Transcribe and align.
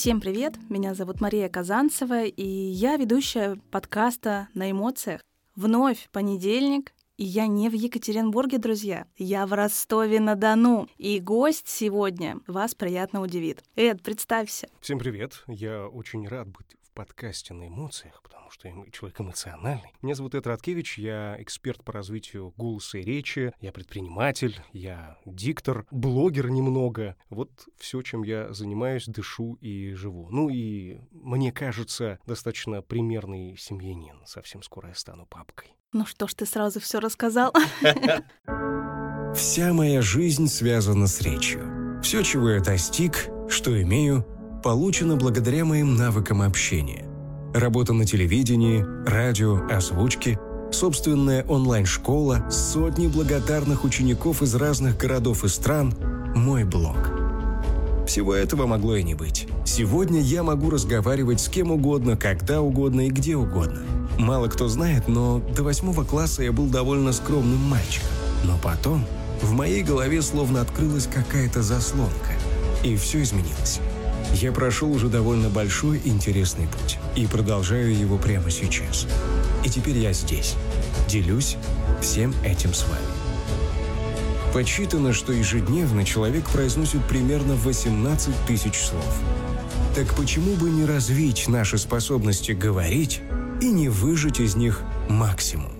Всем 0.00 0.18
привет! 0.18 0.54
Меня 0.70 0.94
зовут 0.94 1.20
Мария 1.20 1.50
Казанцева, 1.50 2.24
и 2.24 2.42
я 2.42 2.96
ведущая 2.96 3.60
подкаста 3.70 4.48
«На 4.54 4.70
эмоциях». 4.70 5.20
Вновь 5.56 6.08
понедельник, 6.10 6.94
и 7.18 7.24
я 7.24 7.46
не 7.46 7.68
в 7.68 7.74
Екатеринбурге, 7.74 8.56
друзья. 8.56 9.06
Я 9.18 9.44
в 9.46 9.52
Ростове-на-Дону. 9.52 10.88
И 10.96 11.20
гость 11.20 11.68
сегодня 11.68 12.38
вас 12.46 12.74
приятно 12.74 13.20
удивит. 13.20 13.62
Эд, 13.76 14.02
представься. 14.02 14.70
Всем 14.80 14.98
привет. 14.98 15.44
Я 15.46 15.86
очень 15.86 16.26
рад 16.26 16.48
быть 16.48 16.78
в 16.80 16.92
подкасте 16.92 17.52
на 17.52 17.68
эмоциях, 17.68 18.22
потому 18.22 18.39
что 18.50 18.68
я 18.68 18.74
человек 18.92 19.20
эмоциональный. 19.20 19.92
Меня 20.02 20.14
зовут 20.14 20.34
Эд 20.34 20.46
Радкевич, 20.46 20.98
я 20.98 21.36
эксперт 21.38 21.84
по 21.84 21.92
развитию 21.92 22.52
голоса 22.56 22.98
и 22.98 23.02
речи, 23.02 23.52
я 23.60 23.72
предприниматель, 23.72 24.60
я 24.72 25.18
диктор, 25.24 25.86
блогер 25.90 26.50
немного. 26.50 27.16
Вот 27.28 27.50
все, 27.78 28.02
чем 28.02 28.22
я 28.22 28.52
занимаюсь, 28.52 29.06
дышу 29.06 29.54
и 29.60 29.92
живу. 29.94 30.28
Ну 30.30 30.48
и, 30.48 30.98
мне 31.10 31.52
кажется, 31.52 32.18
достаточно 32.26 32.82
примерный 32.82 33.56
семьянин. 33.56 34.20
Совсем 34.26 34.62
скоро 34.62 34.88
я 34.88 34.94
стану 34.94 35.26
папкой. 35.26 35.74
Ну 35.92 36.06
что 36.06 36.28
ж, 36.28 36.34
ты 36.34 36.46
сразу 36.46 36.80
все 36.80 37.00
рассказал. 37.00 37.52
Вся 39.34 39.72
моя 39.72 40.02
жизнь 40.02 40.48
связана 40.48 41.06
с 41.06 41.20
речью. 41.22 42.00
Все, 42.02 42.22
чего 42.22 42.50
я 42.50 42.60
достиг, 42.60 43.28
что 43.48 43.80
имею, 43.82 44.24
получено 44.62 45.16
благодаря 45.16 45.64
моим 45.64 45.96
навыкам 45.96 46.42
общения. 46.42 47.09
Работа 47.54 47.92
на 47.92 48.06
телевидении, 48.06 48.86
радио, 49.04 49.66
озвучке, 49.68 50.38
собственная 50.70 51.44
онлайн-школа, 51.48 52.48
сотни 52.48 53.08
благодарных 53.08 53.82
учеников 53.82 54.40
из 54.40 54.54
разных 54.54 54.96
городов 54.96 55.42
и 55.42 55.48
стран, 55.48 55.92
мой 56.36 56.62
блог. 56.62 57.10
Всего 58.06 58.34
этого 58.34 58.66
могло 58.66 58.94
и 58.94 59.02
не 59.02 59.14
быть. 59.14 59.48
Сегодня 59.64 60.20
я 60.20 60.44
могу 60.44 60.70
разговаривать 60.70 61.40
с 61.40 61.48
кем 61.48 61.72
угодно, 61.72 62.16
когда 62.16 62.62
угодно 62.62 63.08
и 63.08 63.10
где 63.10 63.34
угодно. 63.34 63.82
Мало 64.16 64.46
кто 64.46 64.68
знает, 64.68 65.08
но 65.08 65.42
до 65.56 65.64
восьмого 65.64 66.04
класса 66.04 66.44
я 66.44 66.52
был 66.52 66.66
довольно 66.66 67.12
скромным 67.12 67.58
мальчиком. 67.58 68.10
Но 68.44 68.58
потом 68.62 69.04
в 69.42 69.50
моей 69.52 69.82
голове 69.82 70.22
словно 70.22 70.60
открылась 70.60 71.08
какая-то 71.12 71.62
заслонка. 71.62 72.30
И 72.84 72.96
все 72.96 73.22
изменилось. 73.22 73.80
Я 74.34 74.52
прошел 74.52 74.90
уже 74.92 75.08
довольно 75.08 75.48
большой 75.48 76.00
интересный 76.04 76.66
путь 76.66 76.98
и 77.16 77.26
продолжаю 77.26 77.94
его 77.96 78.16
прямо 78.16 78.50
сейчас. 78.50 79.06
И 79.64 79.68
теперь 79.68 79.98
я 79.98 80.12
здесь. 80.12 80.56
Делюсь 81.08 81.56
всем 82.00 82.34
этим 82.44 82.72
с 82.72 82.84
вами. 82.84 83.04
Подсчитано, 84.54 85.12
что 85.12 85.32
ежедневно 85.32 86.04
человек 86.04 86.48
произносит 86.48 87.04
примерно 87.04 87.54
18 87.54 88.34
тысяч 88.46 88.80
слов. 88.80 89.22
Так 89.94 90.14
почему 90.14 90.54
бы 90.54 90.70
не 90.70 90.84
развить 90.84 91.48
наши 91.48 91.78
способности 91.78 92.52
говорить 92.52 93.20
и 93.60 93.70
не 93.70 93.88
выжать 93.88 94.40
из 94.40 94.56
них 94.56 94.82
максимум? 95.08 95.72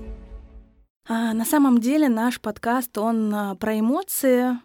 А, 1.08 1.32
на 1.32 1.44
самом 1.44 1.80
деле 1.80 2.08
наш 2.08 2.40
подкаст, 2.40 2.96
он 2.98 3.34
а, 3.34 3.54
про 3.56 3.78
эмоции. 3.78 4.58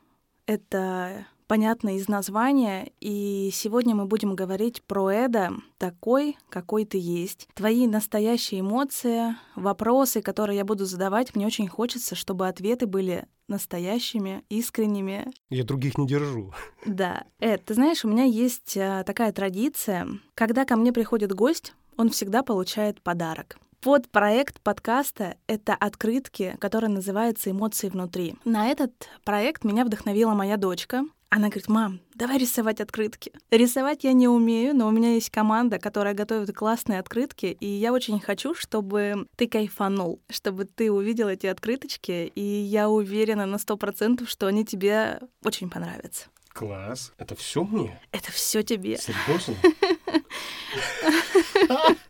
Это 0.46 1.26
понятно 1.48 1.96
из 1.98 2.08
названия, 2.08 2.92
и 3.00 3.50
сегодня 3.54 3.96
мы 3.96 4.06
будем 4.06 4.36
говорить 4.36 4.82
про 4.84 5.12
Эда 5.12 5.52
такой, 5.78 6.38
какой 6.50 6.86
ты 6.86 6.98
есть. 6.98 7.48
Твои 7.54 7.88
настоящие 7.88 8.62
эмоции, 8.62 9.36
вопросы, 9.56 10.22
которые 10.22 10.58
я 10.58 10.66
буду 10.66 10.86
задавать, 10.86 11.36
мне 11.36 11.46
очень 11.46 11.68
хочется, 11.68 12.16
чтобы 12.16 12.48
ответы 12.48 12.88
были 12.88 13.26
настоящими, 13.48 14.44
искренними. 14.50 15.32
Я 15.50 15.64
других 15.64 15.98
не 15.98 16.08
держу. 16.08 16.54
Да. 16.86 17.26
Эд, 17.40 17.66
ты 17.66 17.74
знаешь, 17.74 18.06
у 18.06 18.08
меня 18.08 18.24
есть 18.24 18.78
а, 18.78 19.04
такая 19.04 19.32
традиция. 19.32 20.08
Когда 20.34 20.66
ко 20.66 20.76
мне 20.76 20.94
приходит 20.94 21.34
гость, 21.34 21.74
он 21.98 22.10
всегда 22.10 22.44
получает 22.44 23.02
подарок. 23.02 23.58
Вот 23.84 24.10
проект 24.10 24.62
подкаста— 24.62 25.38
это 25.48 25.76
открытки, 25.76 26.58
которые 26.60 26.90
называются 26.90 27.52
«Эмоции 27.52 27.88
внутри». 27.90 28.36
На 28.44 28.68
этот 28.68 28.92
проект 29.24 29.64
меня 29.64 29.86
вдохновила 29.86 30.34
моя 30.34 30.58
дочка. 30.58 31.06
Она 31.30 31.48
говорит, 31.48 31.68
мам, 31.68 32.00
давай 32.14 32.38
рисовать 32.38 32.80
открытки. 32.80 33.32
Рисовать 33.52 34.04
я 34.04 34.14
не 34.14 34.28
умею, 34.28 34.76
но 34.76 34.88
у 34.88 34.92
меня 34.92 35.14
есть 35.16 35.30
команда, 35.30 35.80
которая 35.80 36.14
готовит 36.14 36.56
классные 36.56 37.00
открытки, 37.00 37.58
и 37.60 37.66
я 37.66 37.92
очень 37.92 38.20
хочу, 38.20 38.54
чтобы 38.54 39.28
ты 39.36 39.48
кайфанул, 39.48 40.22
чтобы 40.30 40.66
ты 40.66 40.92
увидел 40.92 41.28
эти 41.28 41.48
открыточки, 41.48 42.32
и 42.34 42.42
я 42.42 42.90
уверена 42.90 43.46
на 43.46 43.58
сто 43.58 43.76
процентов, 43.76 44.30
что 44.30 44.48
они 44.48 44.66
тебе 44.66 45.20
очень 45.44 45.70
понравятся. 45.70 46.28
Класс. 46.50 47.12
Это 47.18 47.36
все 47.36 47.66
мне? 47.66 48.00
Это 48.14 48.32
все 48.32 48.64
тебе. 48.64 48.98
Серьезно? 48.98 49.56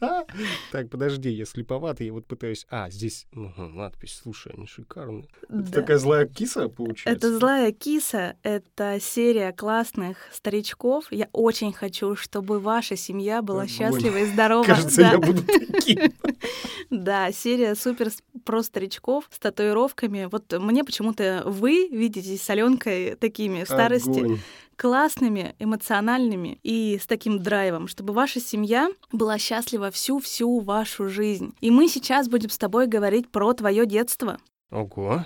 Так, 0.71 0.89
подожди, 0.89 1.29
я 1.29 1.45
слеповатый, 1.45 2.07
я 2.07 2.13
вот 2.13 2.25
пытаюсь... 2.25 2.65
А, 2.69 2.89
здесь 2.89 3.27
надпись, 3.31 4.19
слушай, 4.21 4.51
они 4.55 4.67
шикарные. 4.67 5.25
Это 5.47 5.71
такая 5.71 5.97
злая 5.97 6.25
киса 6.25 6.67
получается? 6.67 7.27
Это 7.27 7.37
злая 7.37 7.71
киса, 7.71 8.35
это 8.43 8.99
серия 8.99 9.53
классных 9.53 10.17
старичков. 10.33 11.05
Я 11.11 11.29
очень 11.31 11.71
хочу, 11.71 12.15
чтобы 12.15 12.59
ваша 12.59 12.95
семья 12.95 13.41
была 13.41 13.67
счастлива 13.67 14.17
и 14.17 14.25
здорова. 14.31 14.65
Кажется, 14.65 15.01
я 15.01 15.17
буду 15.17 15.43
таким. 15.43 16.13
Да, 16.91 17.31
серия 17.31 17.73
супер 17.73 18.11
про 18.43 18.61
старичков 18.61 19.27
с 19.31 19.39
татуировками. 19.39 20.27
Вот 20.31 20.53
мне 20.53 20.83
почему-то 20.83 21.41
вы 21.45 21.89
видитесь 21.91 22.43
с 22.43 22.49
Аленкой 22.49 23.15
такими 23.15 23.63
в 23.63 23.67
старости 23.67 24.39
классными, 24.75 25.55
эмоциональными 25.59 26.59
и 26.63 26.97
с 27.01 27.07
таким 27.07 27.39
драйвом, 27.39 27.87
чтобы 27.87 28.13
ваша 28.13 28.39
семья 28.39 28.89
была 29.11 29.37
счастлива 29.37 29.91
всю-всю 29.91 30.59
вашу 30.59 31.09
жизнь. 31.09 31.53
И 31.61 31.71
мы 31.71 31.87
сейчас 31.87 32.27
будем 32.27 32.49
с 32.49 32.57
тобой 32.57 32.87
говорить 32.87 33.29
про 33.29 33.53
твое 33.53 33.85
детство. 33.85 34.37
Ого, 34.71 35.25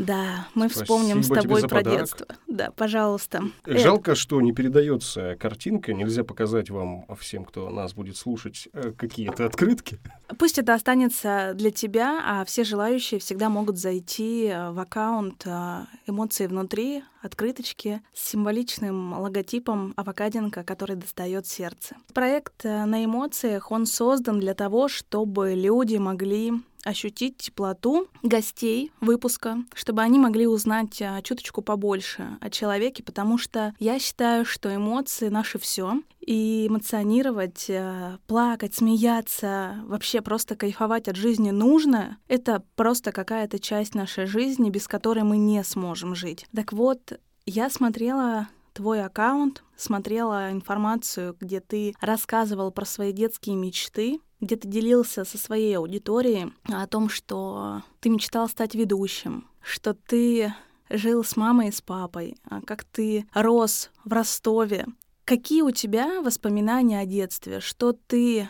да, 0.00 0.48
мы 0.54 0.70
Спасибо 0.70 0.84
вспомним 0.84 1.22
с 1.22 1.28
тобой 1.28 1.60
про 1.60 1.68
подарок. 1.68 2.00
детство. 2.00 2.26
Да, 2.46 2.70
пожалуйста. 2.70 3.42
Жалко, 3.66 4.14
что 4.14 4.40
не 4.40 4.52
передается 4.52 5.36
картинка. 5.38 5.92
Нельзя 5.92 6.24
показать 6.24 6.70
вам 6.70 7.04
всем, 7.18 7.44
кто 7.44 7.68
нас 7.68 7.92
будет 7.92 8.16
слушать, 8.16 8.68
э, 8.72 8.92
какие-то 8.96 9.44
открытки. 9.44 9.98
Пусть 10.38 10.58
это 10.58 10.72
останется 10.72 11.52
для 11.54 11.70
тебя, 11.70 12.22
а 12.24 12.44
все 12.46 12.64
желающие 12.64 13.20
всегда 13.20 13.50
могут 13.50 13.76
зайти 13.76 14.46
э, 14.46 14.70
в 14.70 14.78
аккаунт 14.78 15.42
э, 15.44 15.84
эмоции 16.06 16.46
внутри, 16.46 17.04
открыточки 17.20 18.00
с 18.14 18.30
символичным 18.30 19.20
логотипом 19.20 19.92
авокадинка, 19.96 20.64
который 20.64 20.96
достает 20.96 21.46
сердце. 21.46 21.96
Проект 22.14 22.64
на 22.64 23.04
эмоциях, 23.04 23.70
он 23.70 23.84
создан 23.84 24.40
для 24.40 24.54
того, 24.54 24.88
чтобы 24.88 25.52
люди 25.54 25.96
могли 25.96 26.54
ощутить 26.84 27.38
теплоту 27.38 28.08
гостей 28.22 28.92
выпуска, 29.00 29.58
чтобы 29.74 30.02
они 30.02 30.18
могли 30.18 30.46
узнать 30.46 31.00
а, 31.02 31.20
чуточку 31.22 31.62
побольше 31.62 32.38
о 32.40 32.50
человеке, 32.50 33.02
потому 33.02 33.38
что 33.38 33.74
я 33.78 33.98
считаю, 33.98 34.44
что 34.44 34.74
эмоции 34.74 35.28
наши 35.28 35.58
все, 35.58 36.02
и 36.20 36.66
эмоционировать, 36.68 37.66
а, 37.70 38.18
плакать, 38.26 38.74
смеяться, 38.74 39.76
вообще 39.86 40.20
просто 40.20 40.56
кайфовать 40.56 41.08
от 41.08 41.16
жизни 41.16 41.50
нужно. 41.50 42.18
Это 42.28 42.62
просто 42.76 43.12
какая-то 43.12 43.58
часть 43.58 43.94
нашей 43.94 44.26
жизни, 44.26 44.70
без 44.70 44.88
которой 44.88 45.24
мы 45.24 45.38
не 45.38 45.62
сможем 45.64 46.14
жить. 46.14 46.46
Так 46.54 46.72
вот, 46.72 47.18
я 47.46 47.70
смотрела 47.70 48.48
твой 48.72 49.04
аккаунт, 49.04 49.62
смотрела 49.76 50.50
информацию, 50.50 51.36
где 51.40 51.60
ты 51.60 51.94
рассказывал 52.00 52.70
про 52.70 52.84
свои 52.84 53.12
детские 53.12 53.56
мечты, 53.56 54.20
где 54.40 54.56
ты 54.56 54.68
делился 54.68 55.24
со 55.24 55.38
своей 55.38 55.76
аудиторией 55.76 56.52
о 56.64 56.86
том, 56.86 57.08
что 57.08 57.82
ты 58.00 58.08
мечтал 58.08 58.48
стать 58.48 58.74
ведущим, 58.74 59.48
что 59.60 59.94
ты 59.94 60.54
жил 60.88 61.24
с 61.24 61.36
мамой 61.36 61.68
и 61.68 61.72
с 61.72 61.80
папой, 61.80 62.36
а 62.44 62.60
как 62.60 62.84
ты 62.84 63.26
рос 63.34 63.90
в 64.04 64.12
Ростове. 64.12 64.86
Какие 65.24 65.62
у 65.62 65.70
тебя 65.70 66.22
воспоминания 66.22 67.00
о 67.00 67.06
детстве? 67.06 67.60
Что 67.60 67.92
ты 67.92 68.48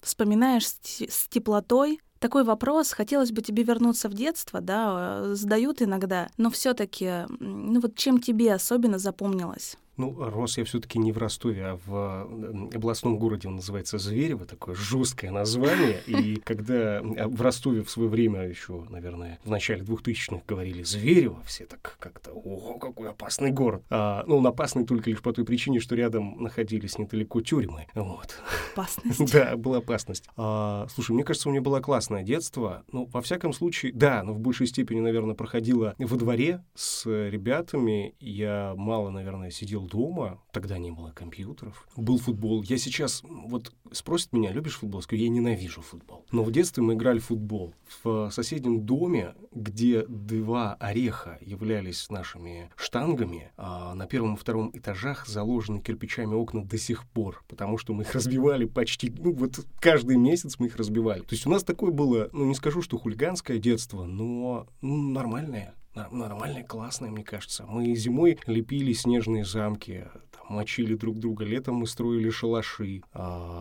вспоминаешь 0.00 0.66
с 0.66 1.28
теплотой? 1.28 2.00
Такой 2.22 2.44
вопрос, 2.44 2.92
хотелось 2.92 3.32
бы 3.32 3.42
тебе 3.42 3.64
вернуться 3.64 4.08
в 4.08 4.14
детство, 4.14 4.60
да, 4.60 5.34
задают 5.34 5.82
иногда, 5.82 6.28
но 6.36 6.50
все 6.50 6.72
таки 6.72 7.26
ну 7.40 7.80
вот 7.80 7.96
чем 7.96 8.20
тебе 8.20 8.54
особенно 8.54 9.00
запомнилось? 9.00 9.76
Ну, 9.98 10.16
рос 10.18 10.56
я 10.56 10.64
все-таки 10.64 10.98
не 10.98 11.12
в 11.12 11.18
Ростове, 11.18 11.64
а 11.66 11.78
в 11.84 12.74
областном 12.74 13.18
городе, 13.18 13.48
он 13.48 13.56
называется 13.56 13.98
Зверево, 13.98 14.46
такое 14.46 14.74
жесткое 14.74 15.30
название. 15.30 16.00
И 16.06 16.36
когда 16.36 16.98
а, 16.98 17.28
в 17.28 17.42
Ростове 17.42 17.82
в 17.82 17.90
свое 17.90 18.08
время 18.08 18.48
еще, 18.48 18.86
наверное, 18.88 19.38
в 19.44 19.50
начале 19.50 19.82
2000-х 19.82 20.42
говорили 20.48 20.82
Зверево, 20.82 21.42
все 21.44 21.66
так 21.66 21.96
как-то, 21.98 22.32
ого, 22.32 22.78
какой 22.78 23.10
опасный 23.10 23.50
город. 23.50 23.82
А, 23.90 24.24
ну, 24.26 24.38
он 24.38 24.46
опасный 24.46 24.86
только 24.86 25.10
лишь 25.10 25.20
по 25.20 25.32
той 25.32 25.44
причине, 25.44 25.78
что 25.78 25.94
рядом 25.94 26.42
находились 26.42 26.98
недалеко 26.98 27.42
тюрьмы. 27.42 27.86
Вот. 27.94 28.36
Опасность. 28.72 29.32
Да, 29.32 29.56
была 29.56 29.78
опасность. 29.78 30.28
А, 30.36 30.86
слушай, 30.92 31.12
мне 31.12 31.24
кажется, 31.24 31.48
у 31.48 31.52
меня 31.52 31.62
было 31.62 31.80
классное 31.80 32.22
детство. 32.22 32.84
Ну, 32.92 33.06
во 33.06 33.22
всяком 33.22 33.52
случае, 33.52 33.92
да, 33.92 34.22
но 34.22 34.34
в 34.34 34.40
большей 34.40 34.66
степени, 34.66 35.00
наверное, 35.00 35.34
проходило 35.34 35.94
во 35.98 36.16
дворе 36.16 36.62
с 36.74 37.06
ребятами. 37.06 38.14
Я 38.20 38.74
мало, 38.76 39.10
наверное, 39.10 39.50
сидел 39.50 39.81
сидел 39.82 39.88
дома, 39.88 40.40
тогда 40.52 40.78
не 40.78 40.90
было 40.90 41.10
компьютеров, 41.10 41.86
был 41.96 42.18
футбол. 42.18 42.62
Я 42.62 42.78
сейчас, 42.78 43.22
вот 43.24 43.72
спросят 43.92 44.32
меня, 44.32 44.52
любишь 44.52 44.78
футбол? 44.78 45.02
Скажу, 45.02 45.22
я 45.22 45.28
ненавижу 45.28 45.82
футбол. 45.82 46.24
Но 46.32 46.42
в 46.42 46.50
детстве 46.50 46.82
мы 46.82 46.94
играли 46.94 47.18
в 47.18 47.26
футбол. 47.26 47.74
В 48.02 48.30
соседнем 48.30 48.84
доме, 48.84 49.34
где 49.52 50.04
два 50.06 50.74
ореха 50.74 51.38
являлись 51.40 52.10
нашими 52.10 52.70
штангами, 52.76 53.50
а 53.56 53.94
на 53.94 54.06
первом 54.06 54.34
и 54.34 54.38
втором 54.38 54.70
этажах 54.72 55.26
заложены 55.26 55.80
кирпичами 55.80 56.34
окна 56.34 56.64
до 56.64 56.78
сих 56.78 57.06
пор, 57.08 57.44
потому 57.48 57.78
что 57.78 57.92
мы 57.92 58.02
их 58.02 58.14
разбивали 58.14 58.64
почти, 58.64 59.12
ну 59.16 59.32
вот 59.32 59.60
каждый 59.80 60.16
месяц 60.16 60.56
мы 60.58 60.66
их 60.66 60.76
разбивали. 60.76 61.20
То 61.20 61.34
есть 61.34 61.46
у 61.46 61.50
нас 61.50 61.64
такое 61.64 61.90
было, 61.90 62.28
ну 62.32 62.46
не 62.46 62.54
скажу, 62.54 62.82
что 62.82 62.98
хулиганское 62.98 63.58
детство, 63.58 64.04
но 64.04 64.66
ну, 64.80 64.96
нормальное 64.96 65.74
нормальное, 65.94 66.64
классное, 66.64 67.10
мне 67.10 67.24
кажется. 67.24 67.64
Мы 67.66 67.94
зимой 67.94 68.38
лепили 68.46 68.92
снежные 68.92 69.44
замки, 69.44 70.06
мочили 70.48 70.94
друг 70.94 71.18
друга. 71.18 71.44
Летом 71.44 71.76
мы 71.76 71.86
строили 71.86 72.30
шалаши, 72.30 73.02
э, 73.12 73.20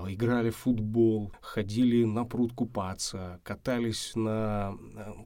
играли 0.10 0.50
в 0.50 0.58
футбол, 0.58 1.32
ходили 1.42 2.04
на 2.04 2.26
пруд 2.26 2.54
купаться, 2.54 3.40
катались 3.44 4.14
на... 4.16 4.78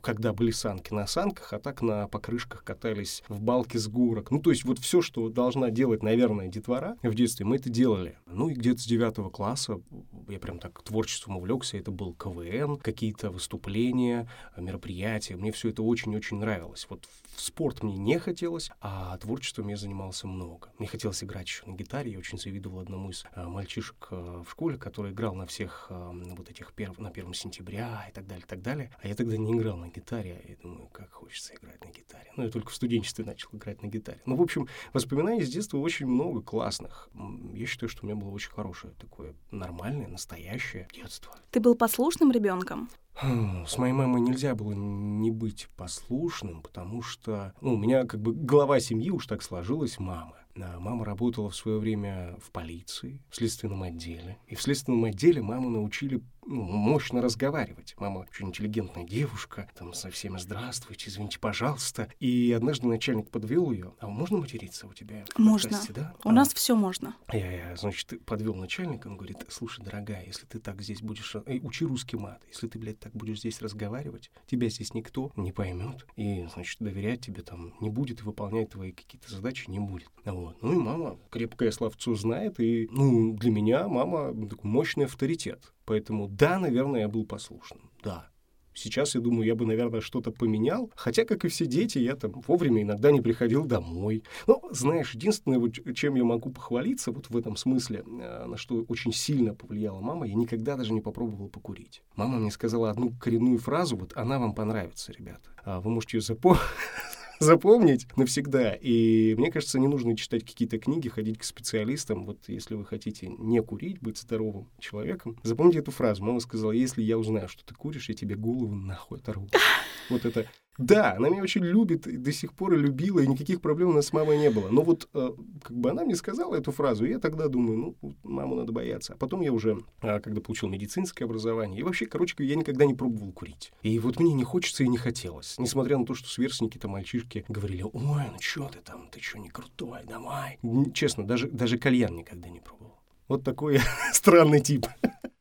Когда 0.02 0.34
были 0.34 0.52
санки 0.52 0.94
на 0.94 1.07
санках, 1.07 1.54
а 1.54 1.60
так 1.60 1.81
на 1.81 2.07
покрышках 2.07 2.63
катались 2.63 3.24
в 3.28 3.42
балке 3.42 3.80
с 3.80 3.88
горок. 3.88 4.31
Ну, 4.31 4.40
то 4.40 4.52
есть 4.52 4.63
вот 4.63 4.80
все, 4.80 5.02
что 5.02 5.30
должна 5.30 5.69
делать, 5.69 6.04
наверное, 6.04 6.48
детвора 6.48 6.98
в 7.04 7.13
детстве, 7.13 7.46
мы 7.46 7.57
это 7.57 7.69
делали. 7.69 8.18
Ну, 8.25 8.50
и 8.50 8.54
где-то 8.54 8.81
с 8.81 8.86
девятого 8.86 9.30
класса 9.30 9.81
я 10.28 10.40
прям 10.40 10.60
так 10.60 10.81
творчеством 10.84 11.38
увлекся. 11.38 11.78
Это 11.78 11.92
был 11.92 12.13
КВН, 12.13 12.78
какие-то 12.78 13.31
выступления, 13.31 14.28
мероприятия. 14.57 15.36
Мне 15.36 15.52
все 15.52 15.69
это 15.69 15.84
очень-очень 15.84 16.38
нравилось. 16.38 16.88
Вот 16.90 17.06
спорт 17.37 17.83
мне 17.83 17.97
не 17.97 18.19
хотелось, 18.19 18.69
а 18.81 19.17
творчеством 19.17 19.67
я 19.67 19.77
занимался 19.77 20.27
много. 20.27 20.71
Мне 20.77 20.87
хотелось 20.87 21.23
играть 21.23 21.47
еще 21.47 21.65
на 21.65 21.73
гитаре. 21.73 22.11
Я 22.11 22.19
очень 22.19 22.37
завидовал 22.37 22.79
одному 22.79 23.09
из 23.09 23.25
а, 23.33 23.47
мальчишек 23.47 24.07
а, 24.11 24.43
в 24.43 24.49
школе, 24.49 24.77
который 24.77 25.11
играл 25.11 25.35
на 25.35 25.45
всех 25.45 25.87
а, 25.89 26.11
вот 26.11 26.49
этих 26.49 26.73
перв... 26.73 26.97
на 26.99 27.11
первом 27.11 27.33
сентября 27.33 28.05
и 28.09 28.13
так 28.13 28.27
далее, 28.27 28.43
и 28.43 28.47
так 28.47 28.61
далее. 28.61 28.91
А 29.01 29.07
я 29.07 29.15
тогда 29.15 29.37
не 29.37 29.53
играл 29.53 29.77
на 29.77 29.89
гитаре. 29.89 30.43
Я 30.47 30.55
думаю, 30.57 30.87
как 30.89 31.11
хочется 31.11 31.53
играть 31.55 31.83
на 31.83 31.89
гитаре. 31.89 32.31
Ну, 32.35 32.43
я 32.43 32.49
только 32.49 32.69
в 32.69 32.75
студенчестве 32.75 33.25
начал 33.25 33.49
играть 33.53 33.81
на 33.81 33.87
гитаре. 33.87 34.21
Ну, 34.25 34.35
в 34.35 34.41
общем, 34.41 34.67
воспоминаний 34.93 35.43
с 35.43 35.49
детства 35.49 35.77
очень 35.77 36.07
много 36.07 36.41
классных. 36.41 37.09
Я 37.53 37.65
считаю, 37.65 37.89
что 37.89 38.03
у 38.03 38.05
меня 38.05 38.15
было 38.15 38.29
очень 38.29 38.51
хорошее 38.51 38.93
такое 38.99 39.35
нормальное, 39.51 40.07
настоящее 40.07 40.87
детство. 40.93 41.35
Ты 41.51 41.59
был 41.59 41.75
послушным 41.75 42.31
ребенком? 42.31 42.89
Хм, 43.15 43.65
с 43.65 43.77
моей 43.77 43.94
мамой 43.94 44.19
нельзя 44.21 44.56
было 44.56 44.73
не 44.73 45.31
быть 45.31 45.69
послушным, 45.77 46.62
потому 46.62 47.01
что 47.01 47.53
ну, 47.62 47.75
у 47.75 47.77
меня 47.77 48.06
как 48.06 48.19
бы 48.19 48.33
глава 48.33 48.79
семьи 48.79 49.09
уж 49.09 49.25
так 49.25 49.41
сложилась 49.41 50.00
мама. 50.00 50.35
Мама 50.56 51.03
работала 51.03 51.50
в 51.50 51.56
свое 51.56 51.79
время 51.79 52.38
в 52.41 52.51
полиции, 52.51 53.21
в 53.29 53.35
следственном 53.35 53.83
отделе. 53.83 54.38
И 54.47 54.56
в 54.56 54.62
следственном 54.62 55.03
отделе 55.03 55.41
маму 55.41 55.69
научили 55.69 56.21
мощно 56.45 57.21
разговаривать. 57.21 57.95
Мама 57.97 58.19
очень 58.19 58.47
интеллигентная 58.47 59.03
девушка, 59.03 59.69
там 59.77 59.94
со 59.94 60.09
всеми 60.09 60.38
«здравствуйте», 60.38 61.09
«извините, 61.09 61.39
пожалуйста». 61.39 62.09
И 62.19 62.51
однажды 62.51 62.88
начальник 62.88 63.30
подвел 63.30 63.71
ее. 63.71 63.94
А 64.00 64.07
можно 64.07 64.38
материться 64.38 64.88
у 64.88 64.94
тебя? 64.94 65.25
Можно. 65.38 65.69
Подкасте, 65.69 65.94
да? 65.94 66.15
У 66.24 66.30
а. 66.30 66.31
нас 66.31 66.53
все 66.53 66.75
можно. 66.75 67.15
Я, 67.31 67.51
я, 67.51 67.75
значит, 67.75 68.25
подвел 68.25 68.56
начальника, 68.56 69.07
он 69.07 69.18
говорит, 69.18 69.45
слушай, 69.50 69.83
дорогая, 69.83 70.24
если 70.25 70.45
ты 70.45 70.59
так 70.59 70.81
здесь 70.81 71.01
будешь... 71.01 71.36
Эй, 71.45 71.59
учи 71.63 71.86
русский 71.86 72.18
мат. 72.18 72.42
Если 72.47 72.68
ты, 72.68 72.80
блядь, 72.80 73.00
так 73.00 73.13
будешь 73.13 73.39
здесь 73.39 73.62
разговаривать, 73.62 74.31
тебя 74.47 74.69
здесь 74.69 74.94
никто 74.94 75.31
не 75.36 75.51
поймет. 75.51 76.06
И, 76.15 76.45
значит, 76.53 76.77
доверять 76.80 77.21
тебе 77.21 77.42
там 77.42 77.74
не 77.80 77.89
будет, 77.89 78.21
и 78.21 78.24
выполнять 78.24 78.69
твои 78.69 78.92
какие-то 78.92 79.31
задачи 79.31 79.69
не 79.69 79.80
будет. 79.80 80.09
Вот. 80.25 80.62
Ну 80.62 80.74
и 80.74 80.77
мама 80.77 81.19
крепкое 81.30 81.71
словцо 81.71 82.15
знает, 82.15 82.59
и, 82.59 82.88
ну, 82.92 83.33
для 83.33 83.51
меня 83.51 83.88
мама 83.88 84.33
такой 84.47 84.69
мощный 84.69 85.06
авторитет. 85.06 85.71
Поэтому 85.85 86.27
да, 86.27 86.59
наверное, 86.59 87.01
я 87.01 87.07
был 87.07 87.25
послушным. 87.25 87.91
Да. 88.03 88.29
Сейчас, 88.75 89.15
я 89.15 89.21
думаю, 89.21 89.47
я 89.47 89.55
бы, 89.55 89.65
наверное, 89.65 90.01
что-то 90.01 90.31
поменял. 90.31 90.91
Хотя, 90.95 91.23
как 91.23 91.45
и 91.45 91.47
все 91.47 91.65
дети, 91.65 91.97
я 91.97 92.15
там 92.15 92.33
вовремя 92.45 92.81
иногда 92.81 93.09
не 93.09 93.21
приходил 93.21 93.65
домой. 93.65 94.23
Но, 94.47 94.61
знаешь, 94.71 95.15
единственное, 95.15 95.59
вот, 95.59 95.75
чем 95.95 96.15
я 96.15 96.25
могу 96.25 96.51
похвалиться 96.51 97.13
вот 97.13 97.29
в 97.29 97.37
этом 97.37 97.55
смысле, 97.55 98.03
э, 98.05 98.45
на 98.45 98.57
что 98.57 98.83
очень 98.89 99.13
сильно 99.13 99.55
повлияла 99.55 100.01
мама, 100.01 100.27
я 100.27 100.35
никогда 100.35 100.75
даже 100.75 100.91
не 100.91 100.99
попробовал 100.99 101.47
покурить. 101.47 102.03
Мама 102.17 102.37
мне 102.37 102.51
сказала 102.51 102.89
одну 102.89 103.11
коренную 103.17 103.59
фразу, 103.59 103.95
вот 103.95 104.11
она 104.15 104.39
вам 104.39 104.53
понравится, 104.53 105.13
ребята. 105.13 105.49
А 105.63 105.79
вы 105.79 105.89
можете 105.89 106.17
ее 106.17 106.21
запомнить 106.21 106.61
запомнить 107.39 108.07
навсегда. 108.15 108.73
И 108.73 109.35
мне 109.35 109.51
кажется, 109.51 109.79
не 109.79 109.87
нужно 109.87 110.15
читать 110.15 110.45
какие-то 110.45 110.77
книги, 110.79 111.09
ходить 111.09 111.37
к 111.37 111.43
специалистам. 111.43 112.25
Вот 112.25 112.39
если 112.47 112.75
вы 112.75 112.85
хотите 112.85 113.27
не 113.27 113.61
курить, 113.61 113.99
быть 114.01 114.17
здоровым 114.17 114.69
человеком, 114.79 115.37
запомните 115.43 115.79
эту 115.79 115.91
фразу. 115.91 116.23
Мама 116.23 116.39
сказала, 116.39 116.71
если 116.71 117.01
я 117.01 117.17
узнаю, 117.17 117.47
что 117.47 117.65
ты 117.65 117.73
куришь, 117.75 118.09
я 118.09 118.15
тебе 118.15 118.35
голову 118.35 118.75
нахуй 118.75 119.19
оторву. 119.19 119.49
Вот 120.07 120.23
это 120.23 120.45
да, 120.77 121.13
она 121.13 121.30
меня 121.30 121.42
очень 121.42 121.63
любит, 121.63 122.06
и 122.06 122.18
до 122.18 122.31
сих 122.31 122.54
пор 122.54 122.74
и 122.74 122.77
любила, 122.77 123.19
и 123.19 123.27
никаких 123.27 123.62
проблем 123.62 123.89
у 123.89 123.94
нас 123.94 124.07
с 124.07 124.13
мамой 124.13 124.38
не 124.38 124.50
было. 124.50 124.69
Но 124.69 124.81
вот 124.81 125.07
э, 125.13 125.31
как 125.63 125.77
бы 125.77 125.89
она 125.92 126.04
мне 126.04 126.16
сказала 126.16 126.56
эту 126.56 126.72
фразу, 126.72 127.06
и 127.06 127.12
я 127.12 127.19
тогда 127.19 127.48
думаю, 127.48 127.95
ну, 128.01 128.16
маму 128.24 128.56
надо 128.56 128.74
бояться. 128.74 129.13
А 129.13 129.16
потом 129.16 129.42
я 129.42 129.54
уже, 129.54 129.83
э, 130.01 130.19
когда 130.19 130.42
получил 130.42 130.68
медицинское 130.68 131.25
образование, 131.25 131.80
и 131.80 131.83
вообще, 131.83 132.06
короче, 132.06 132.36
я 132.39 132.56
никогда 132.56 132.86
не 132.86 132.94
пробовал 132.94 133.31
курить. 133.31 133.72
И 133.83 133.98
вот 134.00 134.19
мне 134.19 134.33
не 134.33 134.44
хочется 134.44 134.83
и 134.83 134.89
не 134.89 134.98
хотелось. 134.98 135.56
Несмотря 135.57 135.98
на 135.98 136.06
то, 136.06 136.13
что 136.13 136.27
сверстники-то 136.27 136.89
мальчишки 136.89 137.45
говорили, 137.48 137.83
ой, 137.83 137.94
ну 138.31 138.38
что 138.39 138.68
ты 138.68 138.80
там, 138.80 139.07
ты 139.10 139.21
что, 139.21 139.39
не 139.39 139.50
крутой, 139.50 140.01
давай. 140.06 140.60
Честно, 140.94 141.25
даже, 141.25 141.48
даже 141.48 141.78
кальян 141.78 142.16
никогда 142.16 142.50
не 142.50 142.60
пробовал. 142.60 143.00
Вот 143.30 143.44
такой 143.44 143.80
странный 144.12 144.60
тип. 144.60 144.88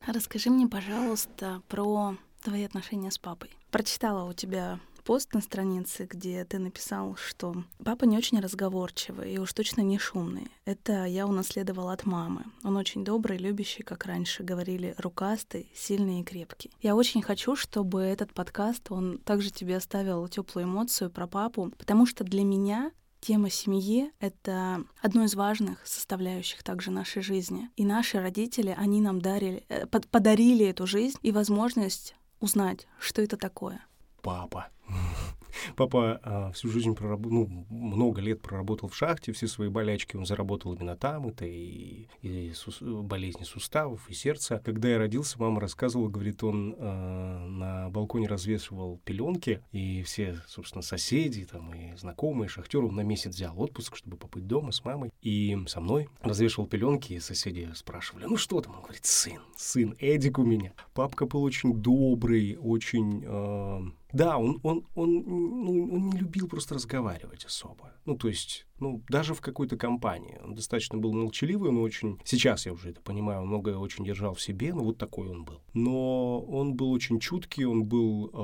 Расскажи 0.06 0.50
мне, 0.50 0.68
пожалуйста, 0.68 1.62
про 1.68 2.14
твои 2.42 2.62
отношения 2.62 3.10
с 3.10 3.18
папой. 3.18 3.50
Прочитала 3.70 4.28
у 4.28 4.32
тебя 4.32 4.78
пост 5.04 5.34
на 5.34 5.40
странице, 5.40 6.08
где 6.10 6.44
ты 6.44 6.58
написал, 6.58 7.16
что 7.16 7.54
папа 7.84 8.04
не 8.04 8.16
очень 8.16 8.40
разговорчивый 8.40 9.34
и 9.34 9.38
уж 9.38 9.52
точно 9.52 9.82
не 9.82 9.98
шумный. 9.98 10.50
Это 10.64 11.04
я 11.04 11.26
унаследовала 11.26 11.92
от 11.92 12.06
мамы. 12.06 12.44
Он 12.64 12.76
очень 12.76 13.04
добрый, 13.04 13.38
любящий, 13.38 13.82
как 13.82 14.06
раньше 14.06 14.42
говорили, 14.42 14.94
рукастый, 14.98 15.70
сильный 15.74 16.20
и 16.20 16.24
крепкий. 16.24 16.70
Я 16.80 16.96
очень 16.96 17.22
хочу, 17.22 17.54
чтобы 17.54 18.02
этот 18.02 18.32
подкаст, 18.32 18.90
он 18.90 19.18
также 19.18 19.50
тебе 19.50 19.76
оставил 19.76 20.26
теплую 20.28 20.66
эмоцию 20.66 21.10
про 21.10 21.26
папу, 21.26 21.72
потому 21.78 22.06
что 22.06 22.24
для 22.24 22.42
меня 22.42 22.90
Тема 23.20 23.48
семьи— 23.48 24.12
это 24.20 24.84
одно 25.00 25.24
из 25.24 25.34
важных 25.34 25.78
составляющих 25.86 26.62
также 26.62 26.90
нашей 26.90 27.22
жизни. 27.22 27.70
И 27.74 27.86
наши 27.86 28.20
родители, 28.20 28.76
они 28.76 29.00
нам 29.00 29.18
дарили, 29.22 29.64
э, 29.70 29.86
подарили 29.86 30.66
эту 30.66 30.86
жизнь 30.86 31.16
и 31.22 31.32
возможность 31.32 32.16
узнать, 32.40 32.86
что 32.98 33.22
это 33.22 33.38
такое. 33.38 33.80
Папа. 34.24 34.68
Папа 35.76 36.18
а, 36.22 36.52
всю 36.52 36.68
жизнь 36.70 36.94
проработал, 36.94 37.30
ну, 37.30 37.66
много 37.68 38.22
лет 38.22 38.40
проработал 38.40 38.88
в 38.88 38.96
шахте, 38.96 39.32
все 39.32 39.46
свои 39.46 39.68
болячки 39.68 40.16
он 40.16 40.24
заработал 40.24 40.72
именно 40.72 40.96
там, 40.96 41.28
это 41.28 41.44
и, 41.44 42.08
и 42.22 42.52
сус, 42.54 42.80
болезни 42.80 43.44
суставов, 43.44 44.08
и 44.08 44.14
сердца. 44.14 44.60
Когда 44.64 44.88
я 44.88 44.98
родился, 44.98 45.38
мама 45.38 45.60
рассказывала, 45.60 46.08
говорит, 46.08 46.42
он 46.42 46.74
а, 46.78 47.46
на 47.46 47.90
балконе 47.90 48.26
развешивал 48.26 48.98
пеленки, 49.04 49.62
и 49.72 50.02
все, 50.04 50.40
собственно, 50.46 50.82
соседи 50.82 51.44
там 51.44 51.74
и 51.74 51.94
знакомые, 51.96 52.48
шахтеры, 52.48 52.86
он 52.86 52.96
на 52.96 53.02
месяц 53.02 53.34
взял 53.34 53.58
отпуск, 53.60 53.96
чтобы 53.96 54.16
побыть 54.16 54.46
дома 54.46 54.72
с 54.72 54.82
мамой, 54.84 55.12
и 55.20 55.56
со 55.66 55.80
мной 55.80 56.08
развешивал 56.22 56.66
пеленки, 56.66 57.12
и 57.12 57.20
соседи 57.20 57.70
спрашивали, 57.74 58.24
ну 58.24 58.38
что 58.38 58.62
там? 58.62 58.74
Он 58.74 58.82
говорит, 58.82 59.04
сын, 59.04 59.40
сын, 59.54 59.94
Эдик 59.98 60.38
у 60.38 60.44
меня. 60.44 60.72
Папка 60.94 61.26
был 61.26 61.42
очень 61.42 61.74
добрый, 61.74 62.56
очень... 62.58 63.22
Э, 63.26 63.82
да, 64.14 64.38
он, 64.38 64.60
он, 64.62 64.86
он, 64.94 65.12
ну, 65.12 65.92
он 65.92 66.10
не 66.10 66.18
любил 66.18 66.48
просто 66.48 66.74
разговаривать 66.74 67.44
особо. 67.44 67.92
Ну, 68.04 68.16
то 68.16 68.28
есть, 68.28 68.64
ну, 68.78 69.02
даже 69.08 69.34
в 69.34 69.40
какой-то 69.40 69.76
компании. 69.76 70.40
Он 70.44 70.54
достаточно 70.54 70.98
был 70.98 71.12
молчаливый, 71.12 71.70
он 71.70 71.78
очень... 71.78 72.20
Сейчас 72.24 72.64
я 72.66 72.72
уже 72.72 72.90
это 72.90 73.00
понимаю, 73.00 73.42
он 73.42 73.48
многое 73.48 73.76
очень 73.76 74.04
держал 74.04 74.34
в 74.34 74.40
себе, 74.40 74.72
но 74.72 74.84
вот 74.84 74.98
такой 74.98 75.28
он 75.28 75.44
был. 75.44 75.60
Но 75.72 76.40
он 76.40 76.74
был 76.74 76.92
очень 76.92 77.18
чуткий, 77.18 77.64
он 77.64 77.84
был, 77.84 78.30
э, 78.32 78.36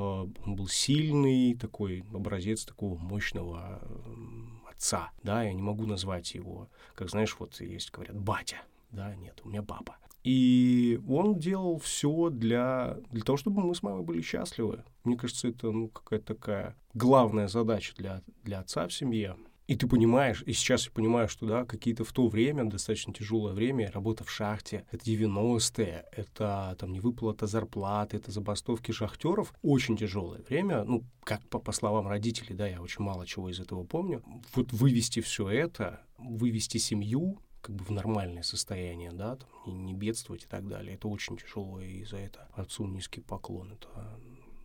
он 0.44 0.56
был 0.56 0.66
сильный, 0.66 1.54
такой 1.54 2.04
образец 2.12 2.64
такого 2.64 2.98
мощного 2.98 3.78
э, 3.80 4.70
отца. 4.72 5.12
Да, 5.22 5.44
я 5.44 5.52
не 5.52 5.62
могу 5.62 5.86
назвать 5.86 6.34
его, 6.34 6.68
как 6.96 7.10
знаешь, 7.10 7.36
вот 7.38 7.60
есть, 7.60 7.92
говорят, 7.92 8.18
батя. 8.18 8.56
Да, 8.90 9.14
нет, 9.14 9.40
у 9.44 9.48
меня 9.48 9.62
папа. 9.62 9.98
И 10.22 11.00
он 11.08 11.38
делал 11.38 11.78
все 11.78 12.28
для, 12.30 12.98
для 13.10 13.22
того, 13.22 13.38
чтобы 13.38 13.62
мы 13.62 13.74
с 13.74 13.82
мамой 13.82 14.02
были 14.02 14.20
счастливы. 14.20 14.84
Мне 15.04 15.16
кажется, 15.16 15.48
это 15.48 15.70
ну, 15.70 15.88
какая-то 15.88 16.34
такая 16.34 16.76
главная 16.94 17.48
задача 17.48 17.94
для, 17.96 18.22
для 18.44 18.60
отца 18.60 18.86
в 18.86 18.92
семье. 18.92 19.36
И 19.70 19.76
ты 19.76 19.86
понимаешь, 19.86 20.42
и 20.46 20.52
сейчас 20.52 20.86
я 20.86 20.90
понимаю, 20.90 21.28
что 21.28 21.46
да, 21.46 21.64
какие-то 21.64 22.02
в 22.02 22.12
то 22.12 22.26
время, 22.26 22.64
достаточно 22.64 23.14
тяжелое 23.14 23.52
время, 23.52 23.92
работа 23.92 24.24
в 24.24 24.30
шахте, 24.30 24.84
это 24.90 25.04
90-е, 25.04 26.06
это 26.10 26.76
там 26.76 26.92
невыплата 26.92 27.46
зарплаты, 27.46 28.16
это 28.16 28.32
забастовки 28.32 28.90
шахтеров, 28.90 29.54
очень 29.62 29.96
тяжелое 29.96 30.42
время, 30.48 30.82
ну, 30.82 31.04
как 31.22 31.48
по, 31.48 31.60
по 31.60 31.70
словам 31.70 32.08
родителей, 32.08 32.56
да, 32.56 32.66
я 32.66 32.82
очень 32.82 33.04
мало 33.04 33.24
чего 33.28 33.48
из 33.48 33.60
этого 33.60 33.84
помню. 33.84 34.24
Вот 34.56 34.72
вывести 34.72 35.20
все 35.20 35.48
это, 35.48 36.00
вывести 36.18 36.78
семью, 36.78 37.38
как 37.60 37.74
бы 37.76 37.84
в 37.84 37.90
нормальное 37.90 38.42
состояние, 38.42 39.12
да, 39.12 39.36
там, 39.36 39.48
не, 39.66 39.74
не 39.74 39.94
бедствовать 39.94 40.44
и 40.44 40.46
так 40.46 40.66
далее. 40.66 40.94
Это 40.94 41.08
очень 41.08 41.36
тяжело, 41.36 41.80
и 41.80 42.04
за 42.04 42.16
это 42.16 42.48
отцу 42.52 42.86
низкий 42.86 43.20
поклон. 43.20 43.72
Это 43.72 43.88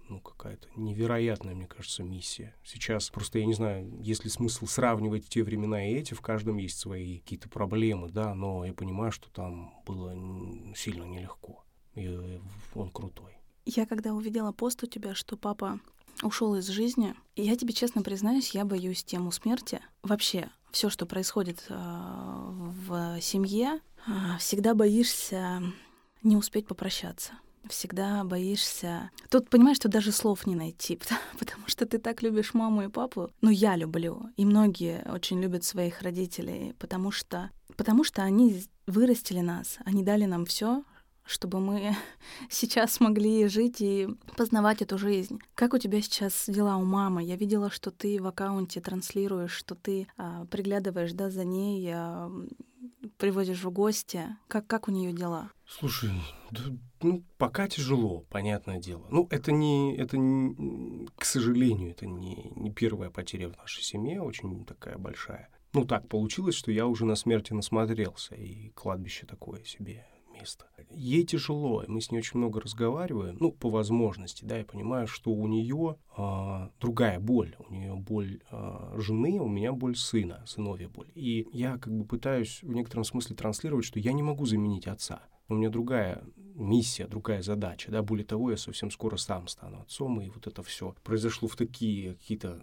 ну, 0.10 0.20
какая-то 0.20 0.68
невероятная, 0.76 1.56
мне 1.56 1.68
кажется, 1.68 2.04
миссия. 2.04 2.56
Сейчас 2.64 3.10
просто, 3.10 3.40
я 3.40 3.46
не 3.46 3.54
знаю, 3.54 3.90
есть 4.02 4.24
ли 4.24 4.30
смысл 4.30 4.66
сравнивать 4.66 5.28
те 5.28 5.44
времена 5.44 5.88
и 5.88 5.96
эти, 5.96 6.14
в 6.14 6.22
каждом 6.22 6.58
есть 6.58 6.78
свои 6.78 7.20
какие-то 7.20 7.50
проблемы, 7.50 8.10
да, 8.10 8.34
но 8.34 8.66
я 8.66 8.74
понимаю, 8.74 9.12
что 9.12 9.30
там 9.32 9.74
было 9.86 10.14
сильно 10.76 11.04
нелегко, 11.04 11.64
и 11.96 12.40
он 12.74 12.90
крутой. 12.92 13.38
Я 13.66 13.86
когда 13.86 14.14
увидела 14.14 14.52
пост 14.52 14.84
у 14.84 14.88
тебя, 14.88 15.16
что 15.16 15.38
папа 15.38 15.80
ушел 16.22 16.56
из 16.56 16.68
жизни, 16.68 17.16
я 17.36 17.56
тебе 17.56 17.74
честно 17.74 18.04
признаюсь, 18.04 18.52
я 18.52 18.64
боюсь 18.64 19.04
тему 19.04 19.32
смерти. 19.32 19.82
Вообще, 20.04 20.50
все, 20.76 20.90
что 20.90 21.06
происходит 21.06 21.64
э, 21.70 21.74
в 21.74 23.22
семье, 23.22 23.80
э, 24.06 24.12
всегда 24.40 24.76
боишься 24.76 25.64
не 26.22 26.36
успеть 26.36 26.68
попрощаться 26.68 27.32
всегда 27.68 28.24
боишься. 28.24 29.10
Тут 29.32 29.50
понимаешь, 29.50 29.78
что 29.78 29.90
даже 29.90 30.12
слов 30.12 30.46
не 30.46 30.56
найти, 30.56 31.00
потому 31.40 31.68
что 31.68 31.88
ты 31.88 31.98
так 31.98 32.22
любишь 32.22 32.54
маму 32.54 32.84
и 32.84 32.90
папу. 32.90 33.32
Ну, 33.42 33.50
я 33.50 33.76
люблю. 33.76 34.30
И 34.38 34.46
многие 34.46 35.04
очень 35.12 35.42
любят 35.42 35.64
своих 35.64 36.04
родителей, 36.04 36.76
потому 36.78 37.10
что, 37.10 37.50
потому 37.76 38.04
что 38.04 38.22
они 38.22 38.64
вырастили 38.86 39.40
нас, 39.40 39.80
они 39.84 40.04
дали 40.04 40.26
нам 40.26 40.46
все, 40.46 40.84
чтобы 41.26 41.60
мы 41.60 41.96
сейчас 42.50 42.94
смогли 42.94 43.48
жить 43.48 43.82
и 43.82 44.08
познавать 44.38 44.82
эту 44.82 44.98
жизнь. 44.98 45.40
Как 45.56 45.74
у 45.74 45.78
тебя 45.78 46.02
сейчас 46.02 46.46
дела 46.48 46.78
у 46.78 46.86
мамы? 46.86 47.24
Я 47.24 47.36
видела, 47.36 47.70
что 47.70 47.92
ты 47.92 48.22
в 48.22 48.28
аккаунте 48.28 48.82
транслируешь, 48.82 49.52
что 49.52 49.76
ты 49.76 50.08
а, 50.18 50.46
приглядываешь 50.46 51.14
да, 51.14 51.30
за 51.30 51.44
ней, 51.44 51.90
а, 51.94 52.32
приводишь 53.18 53.64
в 53.64 53.72
гости. 53.72 54.24
Как, 54.48 54.68
как 54.68 54.88
у 54.88 54.92
нее 54.92 55.12
дела? 55.14 55.52
Слушай, 55.68 56.12
да, 56.52 56.62
ну, 57.02 57.24
пока 57.38 57.68
тяжело, 57.68 58.26
понятное 58.30 58.80
дело. 58.80 59.08
Ну, 59.10 59.28
это 59.32 59.52
не, 59.52 59.96
это 59.96 60.18
не, 60.18 61.08
к 61.18 61.26
сожалению, 61.26 61.92
это 61.92 62.06
не, 62.06 62.52
не 62.56 62.72
первая 62.72 63.10
потеря 63.10 63.50
в 63.50 63.58
нашей 63.58 63.84
семье, 63.84 64.22
очень 64.22 64.66
такая 64.66 64.98
большая. 64.98 65.50
Ну, 65.74 65.86
так 65.86 66.08
получилось, 66.08 66.56
что 66.56 66.72
я 66.72 66.88
уже 66.88 67.06
на 67.06 67.16
смерти 67.16 67.52
насмотрелся, 67.52 68.36
и 68.36 68.70
кладбище 68.70 69.26
такое 69.26 69.64
себе 69.66 70.08
место. 70.40 70.66
Ей 70.92 71.24
тяжело, 71.26 71.84
мы 71.88 72.02
с 72.02 72.12
ней 72.12 72.20
очень 72.20 72.38
много 72.40 72.62
разговариваем, 72.62 73.38
ну, 73.40 73.52
по 73.52 73.70
возможности, 73.70 74.46
да, 74.46 74.58
я 74.58 74.66
понимаю, 74.66 75.08
что 75.08 75.32
у 75.32 75.48
нее 75.48 75.98
а, 76.16 76.72
другая 76.80 77.20
боль, 77.20 77.56
у 77.60 77.74
нее 77.74 77.96
боль 77.96 78.40
а, 78.50 78.94
жены, 78.98 79.40
у 79.40 79.48
меня 79.48 79.74
боль 79.74 79.96
сына, 79.96 80.44
сыновья 80.46 80.88
боль. 80.90 81.12
И 81.16 81.48
я 81.52 81.78
как 81.78 81.94
бы 81.94 82.06
пытаюсь 82.06 82.62
в 82.62 82.74
некотором 82.74 83.04
смысле 83.04 83.36
транслировать, 83.36 83.86
что 83.86 84.00
я 84.00 84.14
не 84.14 84.24
могу 84.24 84.46
заменить 84.46 84.88
отца. 84.88 85.24
У 85.48 85.56
меня 85.56 85.70
другая 85.70 86.24
миссия, 86.56 87.08
другая 87.08 87.42
задача, 87.42 87.92
да, 87.92 88.02
более 88.02 88.26
того, 88.26 88.52
я 88.52 88.58
совсем 88.58 88.90
скоро 88.90 89.18
сам 89.18 89.48
стану 89.48 89.82
отцом, 89.82 90.22
и 90.22 90.30
вот 90.30 90.48
это 90.48 90.64
все 90.64 90.96
произошло 91.04 91.48
в 91.48 91.56
такие 91.56 92.16
какие-то 92.16 92.62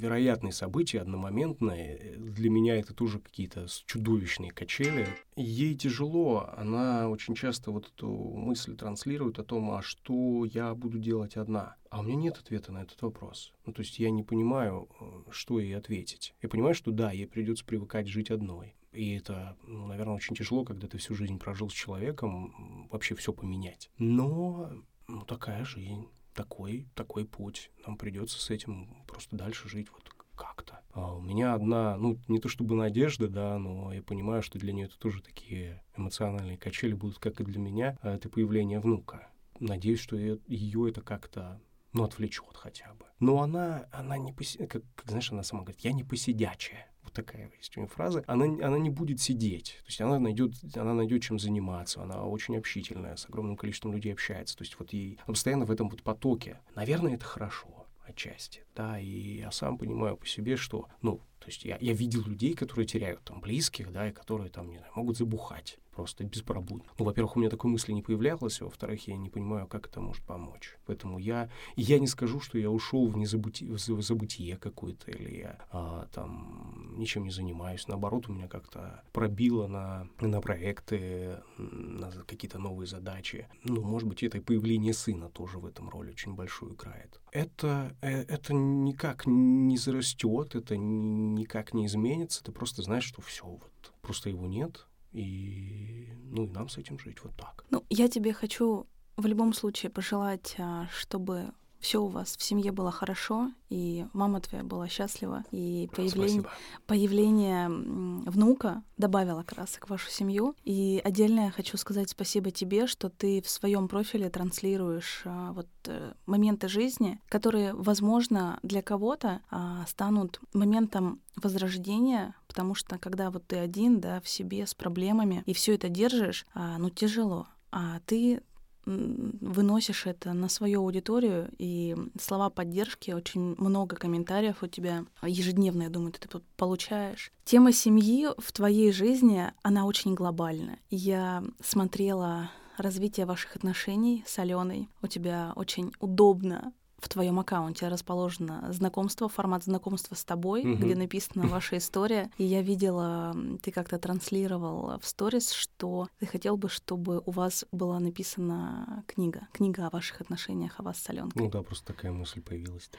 невероятные 0.00 0.52
события, 0.52 1.00
одномоментные. 1.00 2.16
Для 2.16 2.50
меня 2.50 2.76
это 2.76 2.94
тоже 2.94 3.18
какие-то 3.18 3.66
чудовищные 3.86 4.50
качели. 4.50 5.06
Ей 5.36 5.74
тяжело, 5.74 6.50
она 6.56 7.08
очень 7.08 7.34
часто 7.34 7.70
вот 7.70 7.88
эту 7.88 8.08
мысль 8.08 8.76
транслирует 8.76 9.38
о 9.38 9.44
том, 9.44 9.70
а 9.70 9.82
что 9.82 10.44
я 10.44 10.74
буду 10.74 10.98
делать 10.98 11.36
одна. 11.36 11.76
А 11.90 12.00
у 12.00 12.02
меня 12.02 12.16
нет 12.16 12.38
ответа 12.38 12.72
на 12.72 12.82
этот 12.82 13.00
вопрос. 13.02 13.52
Ну, 13.66 13.72
то 13.72 13.82
есть 13.82 13.98
я 13.98 14.10
не 14.10 14.22
понимаю, 14.22 14.88
э, 15.00 15.30
что 15.30 15.58
ей 15.58 15.76
ответить. 15.76 16.34
Я 16.40 16.48
понимаю, 16.48 16.74
что 16.74 16.92
да, 16.92 17.10
ей 17.10 17.26
придется 17.26 17.64
привыкать 17.64 18.06
жить 18.06 18.30
одной. 18.30 18.76
И 18.92 19.16
это, 19.16 19.56
ну, 19.66 19.86
наверное, 19.86 20.16
очень 20.16 20.34
тяжело, 20.34 20.64
когда 20.64 20.88
ты 20.88 20.98
всю 20.98 21.14
жизнь 21.14 21.38
прожил 21.38 21.68
с 21.68 21.72
человеком, 21.72 22.88
вообще 22.90 23.14
все 23.14 23.32
поменять. 23.32 23.90
Но 23.98 24.70
ну, 25.06 25.24
такая 25.24 25.64
жизнь 25.64 26.08
такой, 26.34 26.88
такой 26.94 27.24
путь. 27.24 27.70
Нам 27.86 27.96
придется 27.96 28.40
с 28.40 28.50
этим 28.50 29.04
просто 29.06 29.36
дальше 29.36 29.68
жить 29.68 29.88
вот 29.92 30.08
как-то. 30.36 30.80
А 30.92 31.14
у 31.14 31.20
меня 31.20 31.54
одна, 31.54 31.96
ну, 31.96 32.18
не 32.28 32.40
то 32.40 32.48
чтобы 32.48 32.74
надежда, 32.74 33.28
да, 33.28 33.58
но 33.58 33.92
я 33.92 34.02
понимаю, 34.02 34.42
что 34.42 34.58
для 34.58 34.72
нее 34.72 34.86
это 34.86 34.98
тоже 34.98 35.22
такие 35.22 35.82
эмоциональные 35.96 36.56
качели 36.56 36.94
будут, 36.94 37.18
как 37.18 37.40
и 37.40 37.44
для 37.44 37.58
меня, 37.58 37.98
а 38.00 38.14
это 38.14 38.28
появление 38.28 38.80
внука. 38.80 39.28
Надеюсь, 39.58 40.00
что 40.00 40.16
ее 40.16 40.88
это 40.88 41.02
как-то 41.02 41.60
ну, 41.92 42.04
отвлечет 42.04 42.56
хотя 42.56 42.94
бы. 42.94 43.04
Но 43.18 43.42
она, 43.42 43.86
она 43.92 44.16
не 44.16 44.32
поси... 44.32 44.66
как, 44.66 44.82
как, 44.94 45.08
знаешь, 45.08 45.30
она 45.30 45.42
сама 45.42 45.62
говорит, 45.62 45.80
я 45.82 45.92
не 45.92 46.04
посидячая 46.04 46.89
вот 47.02 47.12
такая 47.12 47.50
есть 47.58 47.76
у 47.76 47.80
нее 47.80 47.88
фраза, 47.88 48.24
она, 48.26 48.44
она 48.44 48.78
не 48.78 48.90
будет 48.90 49.20
сидеть. 49.20 49.78
То 49.80 49.86
есть 49.86 50.00
она 50.00 50.18
найдет, 50.18 50.52
она 50.76 50.94
найдет 50.94 51.22
чем 51.22 51.38
заниматься, 51.38 52.02
она 52.02 52.24
очень 52.24 52.56
общительная, 52.56 53.16
с 53.16 53.26
огромным 53.26 53.56
количеством 53.56 53.92
людей 53.92 54.12
общается. 54.12 54.56
То 54.56 54.62
есть 54.62 54.78
вот 54.78 54.92
ей 54.92 55.18
постоянно 55.26 55.64
в 55.64 55.70
этом 55.70 55.88
вот 55.88 56.02
потоке. 56.02 56.60
Наверное, 56.74 57.14
это 57.14 57.24
хорошо 57.24 57.86
отчасти, 58.10 58.64
да, 58.74 58.98
и 58.98 59.38
я 59.38 59.50
сам 59.50 59.78
понимаю 59.78 60.16
по 60.16 60.26
себе, 60.26 60.56
что, 60.56 60.88
ну, 61.00 61.20
то 61.38 61.46
есть 61.46 61.64
я, 61.64 61.78
я 61.80 61.92
видел 61.92 62.22
людей, 62.22 62.54
которые 62.54 62.86
теряют 62.86 63.22
там 63.22 63.40
близких, 63.40 63.92
да, 63.92 64.08
и 64.08 64.12
которые 64.12 64.50
там, 64.50 64.68
не 64.68 64.78
знаю, 64.78 64.92
могут 64.94 65.16
забухать 65.16 65.78
просто 66.00 66.24
беспробудно. 66.24 66.84
Ну, 66.98 67.04
во-первых, 67.04 67.36
у 67.36 67.40
меня 67.40 67.50
такой 67.50 67.70
мысли 67.70 67.92
не 67.92 68.00
появлялось, 68.00 68.62
а 68.62 68.64
во-вторых, 68.64 69.06
я 69.06 69.16
не 69.18 69.28
понимаю, 69.28 69.66
как 69.66 69.86
это 69.86 70.00
может 70.00 70.24
помочь. 70.24 70.78
Поэтому 70.86 71.18
я, 71.18 71.50
я 71.76 71.98
не 71.98 72.06
скажу, 72.06 72.40
что 72.40 72.58
я 72.58 72.70
ушел 72.70 73.06
в, 73.06 73.18
незабыти, 73.18 73.64
в 73.64 73.78
забытие 73.78 74.56
какое-то, 74.56 75.10
или 75.10 75.36
я 75.36 75.58
а, 75.70 76.06
там 76.14 76.94
ничем 76.96 77.24
не 77.24 77.30
занимаюсь. 77.30 77.86
Наоборот, 77.86 78.28
у 78.28 78.32
меня 78.32 78.48
как-то 78.48 79.02
пробило 79.12 79.66
на, 79.66 80.08
на 80.20 80.40
проекты, 80.40 81.42
на 81.58 82.10
какие-то 82.26 82.58
новые 82.58 82.86
задачи. 82.86 83.46
Ну, 83.64 83.82
может 83.82 84.08
быть, 84.08 84.22
это 84.22 84.38
и 84.38 84.40
появление 84.40 84.94
сына 84.94 85.28
тоже 85.28 85.58
в 85.58 85.66
этом 85.66 85.90
роль 85.90 86.08
очень 86.08 86.34
большую 86.34 86.74
играет. 86.76 87.20
Это, 87.30 87.94
э, 88.00 88.22
это 88.22 88.54
никак 88.54 89.26
не 89.26 89.76
зарастет, 89.76 90.54
это 90.54 90.78
никак 90.78 91.74
не 91.74 91.84
изменится. 91.84 92.42
Ты 92.42 92.52
просто 92.52 92.80
знаешь, 92.80 93.04
что 93.04 93.20
все, 93.20 93.44
вот 93.44 93.92
просто 94.00 94.30
его 94.30 94.46
нет, 94.46 94.86
и, 95.12 96.08
ну, 96.30 96.44
и 96.44 96.48
нам 96.48 96.68
с 96.68 96.78
этим 96.78 96.98
жить 96.98 97.18
вот 97.22 97.34
так. 97.36 97.64
Ну, 97.70 97.84
я 97.90 98.08
тебе 98.08 98.32
хочу 98.32 98.86
в 99.16 99.26
любом 99.26 99.52
случае 99.52 99.90
пожелать, 99.90 100.54
а, 100.58 100.86
чтобы 100.92 101.52
все 101.80 102.02
у 102.02 102.08
вас 102.08 102.36
в 102.36 102.42
семье 102.42 102.72
было 102.72 102.90
хорошо, 102.90 103.50
и 103.70 104.06
мама 104.12 104.40
твоя 104.40 104.62
была 104.64 104.88
счастлива, 104.88 105.44
и 105.50 105.88
появление, 105.94 106.44
появление 106.86 107.68
внука 107.68 108.82
добавило 108.98 109.42
красок 109.42 109.86
в 109.86 109.90
вашу 109.90 110.10
семью. 110.10 110.54
И 110.64 111.00
отдельно 111.04 111.46
я 111.46 111.50
хочу 111.50 111.76
сказать 111.76 112.10
спасибо 112.10 112.50
тебе, 112.50 112.86
что 112.86 113.08
ты 113.08 113.40
в 113.42 113.48
своем 113.48 113.88
профиле 113.88 114.28
транслируешь 114.28 115.22
а, 115.24 115.52
вот 115.52 115.68
э, 115.86 116.12
моменты 116.26 116.68
жизни, 116.68 117.20
которые, 117.28 117.72
возможно, 117.72 118.58
для 118.62 118.82
кого-то 118.82 119.40
а, 119.50 119.86
станут 119.86 120.40
моментом 120.52 121.20
возрождения, 121.36 122.34
потому 122.46 122.74
что 122.74 122.98
когда 122.98 123.30
вот 123.30 123.46
ты 123.46 123.56
один, 123.56 124.00
да, 124.00 124.20
в 124.20 124.28
себе 124.28 124.66
с 124.66 124.74
проблемами 124.74 125.42
и 125.46 125.54
все 125.54 125.74
это 125.74 125.88
держишь, 125.88 126.46
а, 126.54 126.76
ну 126.78 126.90
тяжело. 126.90 127.46
А 127.72 128.00
ты 128.04 128.42
выносишь 128.84 130.06
это 130.06 130.32
на 130.32 130.48
свою 130.48 130.80
аудиторию, 130.80 131.50
и 131.58 131.96
слова 132.20 132.50
поддержки, 132.50 133.10
очень 133.10 133.54
много 133.58 133.96
комментариев 133.96 134.62
у 134.62 134.66
тебя 134.66 135.04
ежедневно, 135.22 135.84
я 135.84 135.90
думаю, 135.90 136.12
ты 136.12 136.28
получаешь. 136.56 137.32
Тема 137.44 137.72
семьи 137.72 138.28
в 138.38 138.52
твоей 138.52 138.92
жизни, 138.92 139.52
она 139.62 139.86
очень 139.86 140.14
глобальна. 140.14 140.78
Я 140.90 141.42
смотрела 141.62 142.50
развитие 142.76 143.26
ваших 143.26 143.56
отношений 143.56 144.24
с 144.26 144.38
Аленой. 144.38 144.88
У 145.02 145.06
тебя 145.06 145.52
очень 145.56 145.92
удобно 146.00 146.72
в 147.00 147.08
твоем 147.08 147.38
аккаунте 147.38 147.88
расположено 147.88 148.72
знакомство, 148.72 149.28
формат 149.28 149.64
знакомства 149.64 150.14
с 150.14 150.24
тобой, 150.24 150.62
угу. 150.62 150.84
где 150.84 150.94
написана 150.94 151.46
ваша 151.46 151.78
история. 151.78 152.30
И 152.38 152.44
я 152.44 152.62
видела, 152.62 153.34
ты 153.62 153.70
как-то 153.70 153.98
транслировал 153.98 154.98
в 155.00 155.06
сторис, 155.06 155.50
что 155.50 156.08
ты 156.18 156.26
хотел 156.26 156.56
бы, 156.56 156.68
чтобы 156.68 157.22
у 157.24 157.30
вас 157.30 157.64
была 157.72 157.98
написана 157.98 159.04
книга, 159.06 159.48
книга 159.52 159.86
о 159.86 159.90
ваших 159.90 160.20
отношениях, 160.20 160.78
о 160.78 160.82
вас 160.82 160.98
с 160.98 161.10
Аленкой. 161.10 161.42
Ну 161.42 161.50
да, 161.50 161.62
просто 161.62 161.86
такая 161.86 162.12
мысль 162.12 162.40
появилась. 162.40 162.90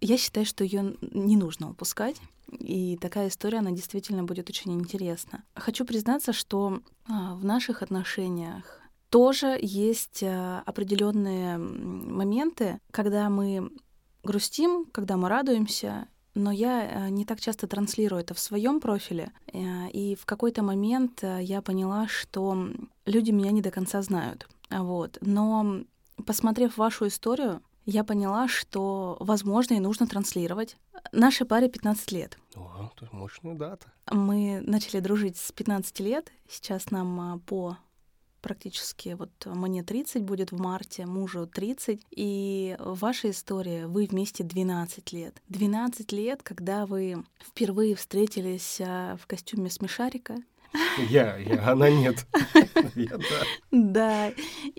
Я 0.00 0.18
считаю, 0.18 0.46
что 0.46 0.64
ее 0.64 0.96
не 1.00 1.36
нужно 1.36 1.70
упускать. 1.70 2.16
И 2.52 2.96
такая 2.98 3.28
история, 3.28 3.58
она 3.58 3.72
действительно 3.72 4.22
будет 4.22 4.48
очень 4.48 4.72
интересна. 4.72 5.42
Хочу 5.56 5.84
признаться, 5.84 6.32
что 6.32 6.80
а, 7.08 7.34
в 7.34 7.44
наших 7.44 7.82
отношениях 7.82 8.80
тоже 9.10 9.58
есть 9.60 10.22
э, 10.22 10.62
определенные 10.66 11.58
моменты, 11.58 12.80
когда 12.90 13.28
мы 13.28 13.70
грустим, 14.22 14.86
когда 14.92 15.16
мы 15.16 15.28
радуемся, 15.28 16.08
но 16.34 16.50
я 16.50 17.08
не 17.08 17.24
так 17.24 17.40
часто 17.40 17.66
транслирую 17.66 18.20
это 18.20 18.34
в 18.34 18.38
своем 18.38 18.80
профиле. 18.80 19.32
И 19.54 20.16
в 20.20 20.26
какой-то 20.26 20.62
момент 20.62 21.22
я 21.22 21.62
поняла, 21.62 22.08
что 22.08 22.68
люди 23.06 23.30
меня 23.30 23.52
не 23.52 23.62
до 23.62 23.70
конца 23.70 24.02
знают. 24.02 24.46
Вот. 24.68 25.16
Но 25.22 25.80
посмотрев 26.26 26.76
вашу 26.76 27.06
историю, 27.06 27.62
я 27.86 28.04
поняла, 28.04 28.48
что, 28.48 29.16
возможно, 29.20 29.74
и 29.74 29.80
нужно 29.80 30.06
транслировать. 30.06 30.76
Нашей 31.12 31.46
паре 31.46 31.68
15 31.68 32.12
лет. 32.12 32.36
О, 32.54 32.90
это 32.94 33.08
мощная 33.14 33.54
дата. 33.54 33.86
Мы 34.10 34.60
начали 34.60 35.00
дружить 35.00 35.36
с 35.36 35.52
15 35.52 36.00
лет. 36.00 36.32
Сейчас 36.48 36.90
нам 36.90 37.40
по 37.46 37.78
практически 38.40 39.16
вот 39.18 39.30
мне 39.46 39.82
30 39.82 40.22
будет 40.22 40.52
в 40.52 40.58
марте, 40.60 41.06
мужу 41.06 41.46
30. 41.46 42.00
И 42.10 42.76
ваша 42.78 43.30
история, 43.30 43.86
вы 43.86 44.06
вместе 44.06 44.44
12 44.44 45.12
лет. 45.12 45.42
12 45.48 46.12
лет, 46.12 46.42
когда 46.42 46.86
вы 46.86 47.24
впервые 47.40 47.94
встретились 47.94 48.80
а, 48.80 49.16
в 49.16 49.26
костюме 49.26 49.70
смешарика, 49.70 50.36
я, 51.08 51.36
я, 51.36 51.70
она 51.70 51.90
нет. 51.90 52.26
Я, 52.94 53.16
да. 53.16 53.24
Да. 53.70 54.32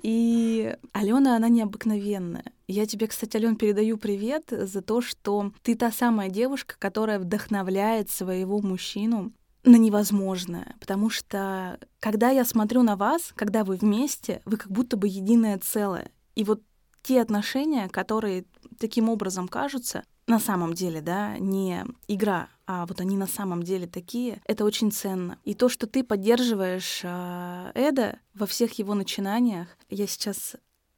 И 0.03 0.75
Алена, 0.93 1.35
она 1.35 1.49
необыкновенная. 1.49 2.45
Я 2.67 2.85
тебе, 2.85 3.07
кстати, 3.07 3.37
Ален, 3.37 3.55
передаю 3.55 3.97
привет 3.97 4.45
за 4.49 4.81
то, 4.81 5.01
что 5.01 5.51
ты 5.63 5.75
та 5.75 5.91
самая 5.91 6.29
девушка, 6.29 6.75
которая 6.77 7.19
вдохновляет 7.19 8.09
своего 8.09 8.59
мужчину 8.61 9.31
на 9.67 9.77
невозможное. 9.77 10.75
Потому 10.79 11.09
что, 11.09 11.79
когда 11.99 12.29
я 12.29 12.45
смотрю 12.45 12.83
на 12.83 12.95
вас, 12.95 13.33
когда 13.35 13.63
вы 13.63 13.75
вместе, 13.75 14.41
вы 14.45 14.57
как 14.57 14.71
будто 14.71 14.97
бы 14.97 15.07
единое 15.07 15.57
целое. 15.59 16.11
И 16.35 16.43
вот 16.43 16.61
те 17.01 17.21
отношения, 17.21 17.87
которые 17.89 18.45
таким 18.79 19.09
образом 19.09 19.47
кажутся, 19.47 20.03
на 20.27 20.39
самом 20.39 20.73
деле, 20.73 20.99
да, 20.99 21.37
не 21.37 21.85
игра, 22.07 22.49
а 22.65 22.85
вот 22.85 22.99
они 22.99 23.15
на 23.15 23.27
самом 23.27 23.63
деле 23.63 23.87
такие, 23.87 24.41
это 24.45 24.65
очень 24.65 24.91
ценно. 24.91 25.39
И 25.45 25.53
то, 25.53 25.69
что 25.69 25.87
ты 25.87 26.03
поддерживаешь 26.03 26.99
э, 27.03 27.71
Эда 27.73 28.19
во 28.33 28.45
всех 28.45 28.73
его 28.77 28.93
начинаниях, 28.93 29.69
я 29.89 30.05
сейчас 30.05 30.57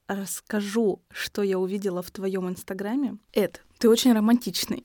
расскажу, 0.10 1.02
что 1.12 1.44
я 1.44 1.60
увидела 1.60 2.02
в 2.02 2.12
твоем 2.12 2.50
инстаграме. 2.50 3.18
Эд, 3.34 3.64
ты 3.78 3.88
очень 3.88 4.12
романтичный. 4.12 4.84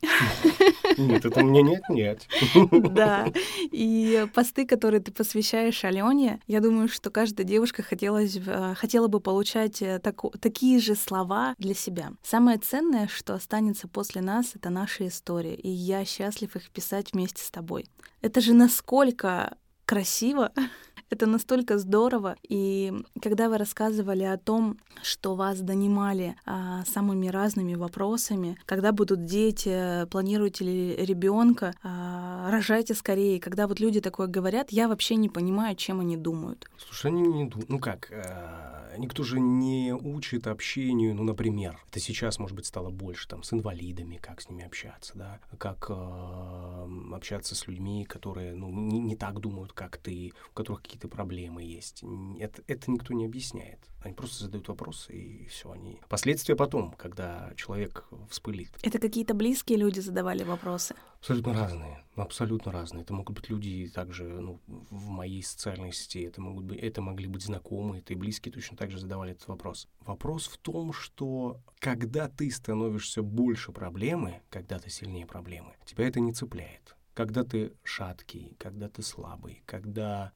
Нет, 0.99 1.25
это 1.25 1.43
мне 1.43 1.63
нет, 1.63 1.83
нет. 1.89 2.29
Да. 2.71 3.27
И 3.73 4.27
посты, 4.33 4.65
которые 4.65 5.01
ты 5.01 5.11
посвящаешь 5.11 5.85
Алене, 5.85 6.41
я 6.47 6.61
думаю, 6.61 6.89
что 6.89 7.11
каждая 7.11 7.45
девушка 7.45 7.83
хотелось, 7.83 8.37
э, 8.37 8.75
хотела 8.77 9.09
бы 9.09 9.19
получать 9.19 9.83
э, 9.83 9.99
тако, 9.99 10.31
такие 10.41 10.79
же 10.79 10.95
слова 10.95 11.57
для 11.59 11.75
себя. 11.75 12.13
Самое 12.23 12.59
ценное, 12.59 13.09
что 13.09 13.35
останется 13.35 13.89
после 13.89 14.21
нас, 14.21 14.53
это 14.55 14.71
наши 14.71 15.09
истории. 15.09 15.55
И 15.55 15.69
я 15.69 16.05
счастлив 16.05 16.55
их 16.55 16.71
писать 16.71 17.13
вместе 17.13 17.43
с 17.43 17.51
тобой. 17.51 17.87
Это 18.21 18.41
же 18.41 18.53
насколько 18.53 19.57
красиво, 19.87 20.53
это 21.15 21.27
настолько 21.27 21.79
здорово. 21.79 22.37
И 22.49 22.93
когда 23.23 23.49
вы 23.49 23.57
рассказывали 23.59 24.25
о 24.25 24.37
том, 24.37 24.79
что 25.03 25.35
вас 25.35 25.61
донимали 25.61 26.37
а, 26.45 26.85
самыми 26.87 27.29
разными 27.29 27.75
вопросами, 27.75 28.59
когда 28.67 28.93
будут 28.93 29.25
дети, 29.25 30.07
планируете 30.11 30.65
ли 30.65 30.97
ребенка, 30.97 31.75
а, 31.83 32.51
рожайте 32.51 32.95
скорее. 32.95 33.41
Когда 33.41 33.67
вот 33.67 33.81
люди 33.81 34.01
такое 34.01 34.27
говорят, 34.27 34.73
я 34.73 34.89
вообще 34.89 35.15
не 35.17 35.29
понимаю, 35.29 35.77
чем 35.77 36.01
они 36.01 36.17
думают. 36.17 36.69
Слушай, 36.77 37.13
они 37.13 37.23
не 37.23 37.45
думают. 37.45 37.69
Ну 37.69 37.79
как, 37.79 38.11
а, 38.13 38.97
никто 38.99 39.23
же 39.23 39.41
не 39.41 39.93
учит 39.93 40.47
общению, 40.47 41.15
ну, 41.15 41.25
например, 41.25 41.79
это 41.91 42.01
сейчас, 42.01 42.39
может 42.39 42.57
быть, 42.57 42.67
стало 42.67 42.91
больше, 42.91 43.29
там, 43.29 43.43
с 43.43 43.53
инвалидами, 43.53 44.17
как 44.17 44.41
с 44.41 44.49
ними 44.49 44.65
общаться, 44.65 45.13
да, 45.15 45.41
как 45.59 45.87
э, 45.89 46.87
общаться 47.13 47.55
с 47.55 47.67
людьми, 47.67 48.05
которые, 48.05 48.55
ну, 48.55 48.71
не, 48.71 48.99
не 48.99 49.17
так 49.17 49.41
думают, 49.41 49.73
как 49.73 49.97
ты, 49.97 50.33
у 50.51 50.55
которых 50.55 50.83
какие-то 50.83 51.04
проблемы 51.09 51.63
есть. 51.63 52.05
Это, 52.39 52.63
это 52.67 52.91
никто 52.91 53.15
не 53.15 53.27
объясняет. 53.27 53.79
Они 54.01 54.15
просто 54.15 54.45
задают 54.45 54.69
вопросы, 54.69 55.13
и 55.13 55.47
все, 55.47 55.71
они... 55.71 56.01
Последствия 56.09 56.57
потом, 56.57 56.93
когда 56.93 57.53
человек 57.57 58.05
вспылит. 58.29 58.71
Это 58.83 58.99
какие-то 58.99 59.35
близкие 59.35 59.79
люди 59.79 60.01
задавали 60.01 60.43
вопросы? 60.43 60.95
Абсолютно 61.21 61.55
разные. 61.55 62.05
Абсолютно 62.17 62.71
разные. 62.71 63.03
Это 63.03 63.15
могут 63.15 63.35
быть 63.35 63.49
люди 63.49 63.89
также 63.89 64.25
ну, 64.25 64.61
в 64.67 65.09
моей 65.09 65.43
социальной 65.43 65.93
сети, 65.93 66.23
это, 66.23 66.41
могут 66.41 66.65
быть, 66.65 66.79
это 66.79 67.01
могли 67.01 67.27
быть 67.27 67.43
знакомые, 67.43 68.03
это 68.03 68.13
и 68.13 68.17
близкие 68.17 68.53
точно 68.53 68.77
так 68.77 68.91
же 68.91 68.99
задавали 68.99 69.33
этот 69.33 69.49
вопрос. 69.49 69.89
Вопрос 70.01 70.47
в 70.47 70.59
том, 70.59 70.93
что 70.93 71.61
когда 71.79 72.29
ты 72.29 72.51
становишься 72.51 73.23
больше 73.23 73.73
проблемы, 73.73 74.43
когда 74.51 74.79
ты 74.79 74.91
сильнее 74.91 75.27
проблемы, 75.27 75.75
тебя 75.87 76.07
это 76.07 76.21
не 76.21 76.33
цепляет. 76.33 76.95
Когда 77.15 77.45
ты 77.45 77.73
шаткий, 77.85 78.57
когда 78.59 78.89
ты 78.89 79.03
слабый, 79.03 79.63
когда 79.67 80.33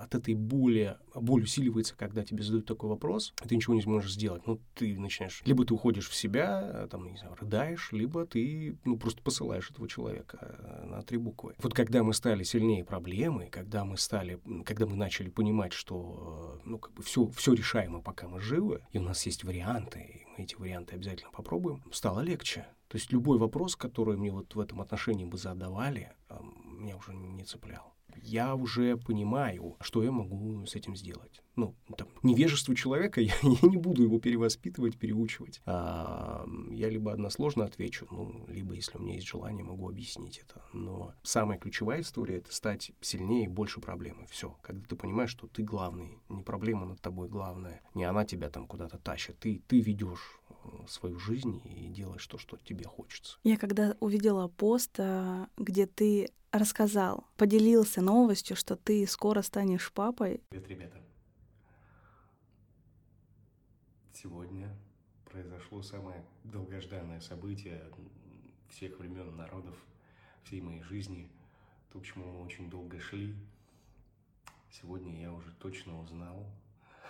от 0.00 0.14
этой 0.14 0.34
боли, 0.34 0.96
боль 1.14 1.42
усиливается, 1.42 1.96
когда 1.96 2.24
тебе 2.24 2.42
задают 2.42 2.66
такой 2.66 2.90
вопрос, 2.90 3.32
и 3.44 3.48
ты 3.48 3.56
ничего 3.56 3.74
не 3.74 3.82
сможешь 3.82 4.12
сделать. 4.12 4.46
Ну, 4.46 4.60
ты 4.74 4.98
начинаешь, 4.98 5.42
либо 5.44 5.64
ты 5.64 5.74
уходишь 5.74 6.08
в 6.08 6.14
себя, 6.14 6.86
там, 6.90 7.10
не 7.10 7.16
знаю, 7.16 7.36
рыдаешь, 7.40 7.92
либо 7.92 8.26
ты, 8.26 8.78
ну, 8.84 8.98
просто 8.98 9.22
посылаешь 9.22 9.70
этого 9.70 9.88
человека 9.88 10.84
на 10.84 11.02
три 11.02 11.18
буквы. 11.18 11.54
Вот 11.62 11.74
когда 11.74 12.02
мы 12.02 12.12
стали 12.12 12.42
сильнее 12.42 12.84
проблемы, 12.84 13.48
когда 13.50 13.84
мы 13.84 13.96
стали, 13.96 14.40
когда 14.64 14.86
мы 14.86 14.96
начали 14.96 15.28
понимать, 15.28 15.72
что, 15.72 16.60
ну, 16.64 16.78
как 16.78 16.92
бы 16.94 17.02
все, 17.02 17.26
все 17.28 17.54
решаемо, 17.54 18.00
пока 18.00 18.28
мы 18.28 18.40
живы, 18.40 18.82
и 18.92 18.98
у 18.98 19.02
нас 19.02 19.24
есть 19.26 19.44
варианты, 19.44 20.00
и 20.00 20.26
мы 20.36 20.44
эти 20.44 20.54
варианты 20.54 20.94
обязательно 20.94 21.30
попробуем, 21.30 21.82
стало 21.92 22.20
легче. 22.20 22.66
То 22.88 22.96
есть 22.96 23.12
любой 23.12 23.38
вопрос, 23.38 23.76
который 23.76 24.16
мне 24.16 24.30
вот 24.30 24.54
в 24.54 24.60
этом 24.60 24.80
отношении 24.80 25.26
бы 25.26 25.36
задавали, 25.36 26.12
меня 26.64 26.96
уже 26.96 27.14
не 27.14 27.44
цеплял 27.44 27.97
я 28.22 28.54
уже 28.54 28.96
понимаю, 28.96 29.76
что 29.80 30.02
я 30.02 30.10
могу 30.10 30.66
с 30.66 30.74
этим 30.74 30.96
сделать. 30.96 31.42
Ну, 31.58 31.74
там, 31.96 32.06
невежество 32.22 32.74
человека, 32.76 33.20
я, 33.20 33.34
я 33.42 33.68
не 33.68 33.76
буду 33.76 34.04
его 34.04 34.20
перевоспитывать, 34.20 34.96
переучивать. 34.96 35.60
А, 35.66 36.46
я 36.70 36.88
либо 36.88 37.12
односложно 37.12 37.64
отвечу, 37.64 38.06
ну, 38.12 38.44
либо, 38.46 38.74
если 38.74 38.96
у 38.96 39.00
меня 39.00 39.14
есть 39.14 39.26
желание, 39.26 39.64
могу 39.64 39.88
объяснить 39.88 40.38
это. 40.38 40.62
Но 40.72 41.14
самая 41.24 41.58
ключевая 41.58 42.02
история— 42.02 42.36
это 42.38 42.54
стать 42.54 42.92
сильнее 43.00 43.46
и 43.46 43.48
больше 43.48 43.80
проблемы. 43.80 44.26
Все. 44.30 44.56
Когда 44.62 44.86
ты 44.86 44.94
понимаешь, 44.94 45.30
что 45.30 45.48
ты 45.48 45.64
главный, 45.64 46.18
не 46.28 46.44
проблема 46.44 46.86
над 46.86 47.00
тобой 47.00 47.28
главная, 47.28 47.82
не 47.94 48.04
она 48.04 48.24
тебя 48.24 48.50
там 48.50 48.68
куда-то 48.68 48.98
тащит, 48.98 49.36
ты, 49.40 49.60
ты 49.66 49.80
ведешь 49.80 50.40
э, 50.50 50.54
свою 50.86 51.18
жизнь 51.18 51.60
и 51.64 51.88
делаешь 51.88 52.26
то, 52.28 52.38
что 52.38 52.56
тебе 52.58 52.84
хочется. 52.84 53.38
Я 53.42 53.56
когда 53.56 53.96
увидела 53.98 54.46
пост, 54.46 54.94
а, 54.98 55.48
где 55.56 55.86
ты 55.86 56.28
рассказал, 56.52 57.26
поделился 57.36 58.00
новостью, 58.00 58.56
что 58.56 58.76
ты 58.76 59.06
скоро 59.06 59.42
станешь 59.42 59.92
папой. 59.92 60.42
Привет, 60.48 60.68
ребята. 60.68 61.02
Сегодня 64.12 64.74
произошло 65.24 65.82
самое 65.82 66.24
долгожданное 66.44 67.20
событие 67.20 67.84
всех 68.68 68.98
времен 68.98 69.36
народов, 69.36 69.76
всей 70.44 70.60
моей 70.60 70.82
жизни, 70.82 71.30
то, 71.92 72.00
к 72.00 72.04
чему 72.04 72.32
мы 72.32 72.44
очень 72.44 72.68
долго 72.68 72.98
шли. 72.98 73.34
Сегодня 74.70 75.20
я 75.20 75.32
уже 75.32 75.52
точно 75.52 76.00
узнал, 76.00 76.46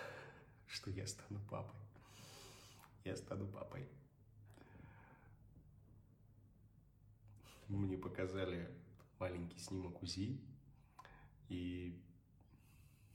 что 0.67 0.91
я 0.91 1.07
стану 1.07 1.39
папой. 1.49 1.79
Я 3.03 3.15
стану 3.15 3.47
папой. 3.47 3.87
Мне 7.67 7.97
показали 7.97 8.69
маленький 9.19 9.59
снимок 9.59 10.01
УЗИ. 10.01 10.39
И 11.49 11.99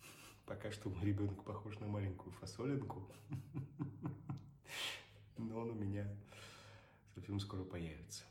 пока 0.47 0.71
что 0.73 0.90
мой 0.90 1.05
ребенок 1.05 1.43
похож 1.45 1.79
на 1.79 1.87
маленькую 1.87 2.33
фасолинку. 2.33 3.09
Но 5.37 5.61
он 5.61 5.71
у 5.71 5.75
меня 5.75 6.07
совсем 7.14 7.40
скоро 7.40 7.64
появится. 7.64 8.25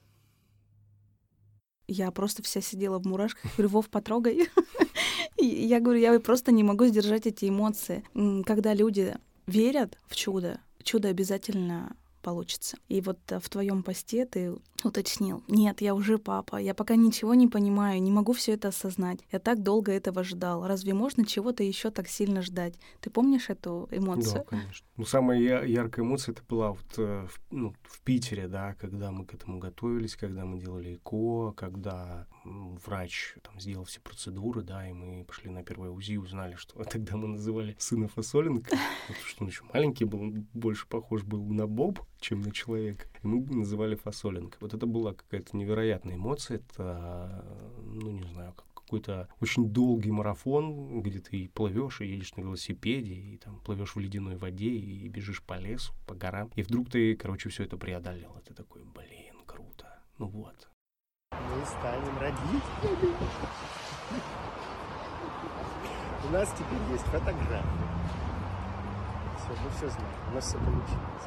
Я 1.88 2.12
просто 2.12 2.41
вся 2.43 2.62
сидела 2.62 2.97
в 2.97 3.05
мурашках, 3.05 3.55
говорю, 3.55 3.69
Вов, 3.69 3.89
потрогай. 3.89 4.49
Я 5.38 5.81
говорю, 5.81 5.99
я 5.99 6.17
просто 6.21 6.53
не 6.53 6.63
могу 6.63 6.86
сдержать 6.86 7.25
эти 7.25 7.49
эмоции. 7.49 8.05
Когда 8.45 8.73
люди 8.73 9.17
верят 9.45 9.97
в 10.07 10.15
чудо, 10.15 10.62
чудо 10.83 11.09
обязательно 11.09 11.97
получится. 12.23 12.77
И 12.88 13.01
вот 13.01 13.19
э, 13.29 13.39
в 13.39 13.49
твоем 13.49 13.83
посте 13.83 14.25
ты 14.25 14.55
уточнил, 14.83 15.43
нет, 15.47 15.81
я 15.81 15.93
уже 15.93 16.17
папа, 16.17 16.55
я 16.55 16.73
пока 16.73 16.95
ничего 16.95 17.36
не 17.36 17.47
понимаю, 17.47 18.01
не 18.01 18.12
могу 18.12 18.33
все 18.33 18.53
это 18.53 18.69
осознать. 18.69 19.19
Я 19.31 19.39
так 19.39 19.62
долго 19.62 19.91
этого 19.91 20.23
ждал. 20.23 20.65
Разве 20.65 20.93
можно 20.93 21.25
чего-то 21.25 21.63
еще 21.63 21.91
так 21.91 22.07
сильно 22.07 22.41
ждать? 22.41 22.75
Ты 23.01 23.09
помнишь 23.09 23.49
эту 23.49 23.88
эмоцию? 23.91 24.33
Да, 24.33 24.43
конечно. 24.43 24.88
Ну, 24.97 25.05
самая 25.05 25.65
яркая 25.65 26.03
эмоция 26.05 26.33
это 26.33 26.41
была 26.49 26.71
вот 26.71 26.93
э, 26.97 27.27
ну, 27.51 27.75
в 27.83 28.01
Питере, 28.01 28.47
да, 28.47 28.73
когда 28.79 29.12
мы 29.12 29.25
к 29.25 29.33
этому 29.33 29.59
готовились, 29.59 30.15
когда 30.15 30.45
мы 30.45 30.57
делали 30.59 30.95
ЭКО, 30.95 31.53
когда 31.55 32.25
врач 32.43 33.36
там 33.41 33.60
сделал 33.60 33.86
все 33.86 33.99
процедуры, 34.01 34.62
да, 34.62 34.88
и 34.88 34.93
мы 34.93 35.23
пошли 35.23 35.49
на 35.49 35.63
первое 35.63 35.89
УЗИ, 35.89 36.17
узнали, 36.17 36.56
что 36.56 36.84
тогда 36.84 37.15
мы 37.15 37.27
называли 37.27 37.75
сына 37.79 38.08
фасоленка, 38.08 38.71
потому 39.08 39.25
что 39.25 39.43
он 39.43 39.49
еще 39.49 39.63
маленький 39.73 40.06
был, 40.06 40.21
он 40.21 40.47
больше 40.53 40.88
похож 40.88 41.23
был 41.23 41.43
на 41.45 41.67
Боб, 41.67 41.99
чем 42.19 42.41
на 42.41 42.51
человека. 42.51 43.08
И 43.21 43.27
мы 43.27 43.45
называли 43.45 43.95
фасоленка. 43.95 44.58
Вот 44.62 44.73
это 44.73 44.86
была 44.86 45.13
какая-то 45.13 45.56
невероятная 45.58 46.15
эмоция, 46.15 46.58
это, 46.58 47.45
ну, 47.84 48.12
не 48.12 48.23
знаю, 48.23 48.53
как 48.53 48.65
какой-то 48.73 49.27
очень 49.41 49.69
долгий 49.69 50.12
марафон, 50.12 51.01
где 51.01 51.19
ты 51.19 51.49
плывешь 51.53 52.01
и 52.01 52.06
едешь 52.06 52.36
на 52.36 52.41
велосипеде, 52.41 53.13
и 53.13 53.38
там 53.38 53.60
плывешь 53.62 53.95
в 53.95 53.99
ледяной 53.99 54.36
воде, 54.36 54.69
и 54.69 55.08
бежишь 55.08 55.41
по 55.41 55.58
лесу, 55.58 55.93
по 56.06 56.13
горам, 56.13 56.51
и 56.56 56.62
вдруг 56.62 56.89
ты, 56.89 57.15
короче, 57.15 57.49
все 57.49 57.63
это 57.63 57.77
преодолел. 57.77 58.36
Это 58.38 58.53
такой, 58.53 58.84
блин, 58.84 59.41
круто. 59.45 59.99
Ну 60.17 60.27
вот. 60.27 60.69
Мы 61.49 61.65
станем 61.65 62.17
родителями. 62.19 63.15
У 66.25 66.31
нас 66.31 66.49
теперь 66.51 66.91
есть 66.91 67.03
фотография. 67.05 67.63
Все, 69.37 69.51
мы 69.63 69.69
все 69.71 69.89
знаем. 69.89 70.15
У 70.31 70.35
нас 70.35 70.45
все 70.45 70.57
получилось. 70.57 71.23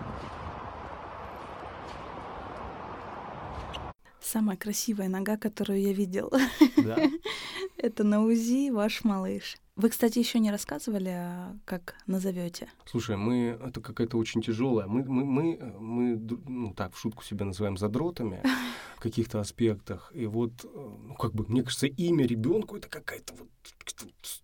Самая 4.20 4.56
красивая 4.56 5.08
нога, 5.08 5.36
которую 5.36 5.80
я 5.80 5.92
видел. 5.92 6.32
Да. 6.76 6.96
Это 7.76 8.04
на 8.04 8.22
УЗИ 8.22 8.70
ваш 8.70 9.04
малыш. 9.04 9.56
Вы, 9.76 9.90
кстати, 9.90 10.18
еще 10.18 10.38
не 10.38 10.50
рассказывали, 10.50 11.10
а 11.10 11.54
как 11.66 11.96
назовете? 12.06 12.68
Слушай, 12.86 13.18
мы 13.18 13.58
это 13.62 13.82
какая-то 13.82 14.16
очень 14.16 14.40
тяжелая. 14.40 14.86
Мы, 14.86 15.04
мы, 15.04 15.24
мы, 15.26 15.74
мы, 15.78 16.16
ну 16.46 16.72
так, 16.72 16.94
в 16.94 16.98
шутку 16.98 17.22
себя 17.22 17.44
называем 17.44 17.76
задротами 17.76 18.42
в 18.96 19.00
каких-то 19.00 19.38
аспектах. 19.38 20.10
И 20.14 20.24
вот, 20.24 20.64
э, 20.64 20.68
ну, 20.72 21.14
как 21.14 21.34
бы, 21.34 21.44
мне 21.46 21.62
кажется, 21.62 21.86
имя 21.86 22.24
ребенку 22.26 22.78
это 22.78 22.88
какая-то 22.88 23.34
вот 23.34 23.48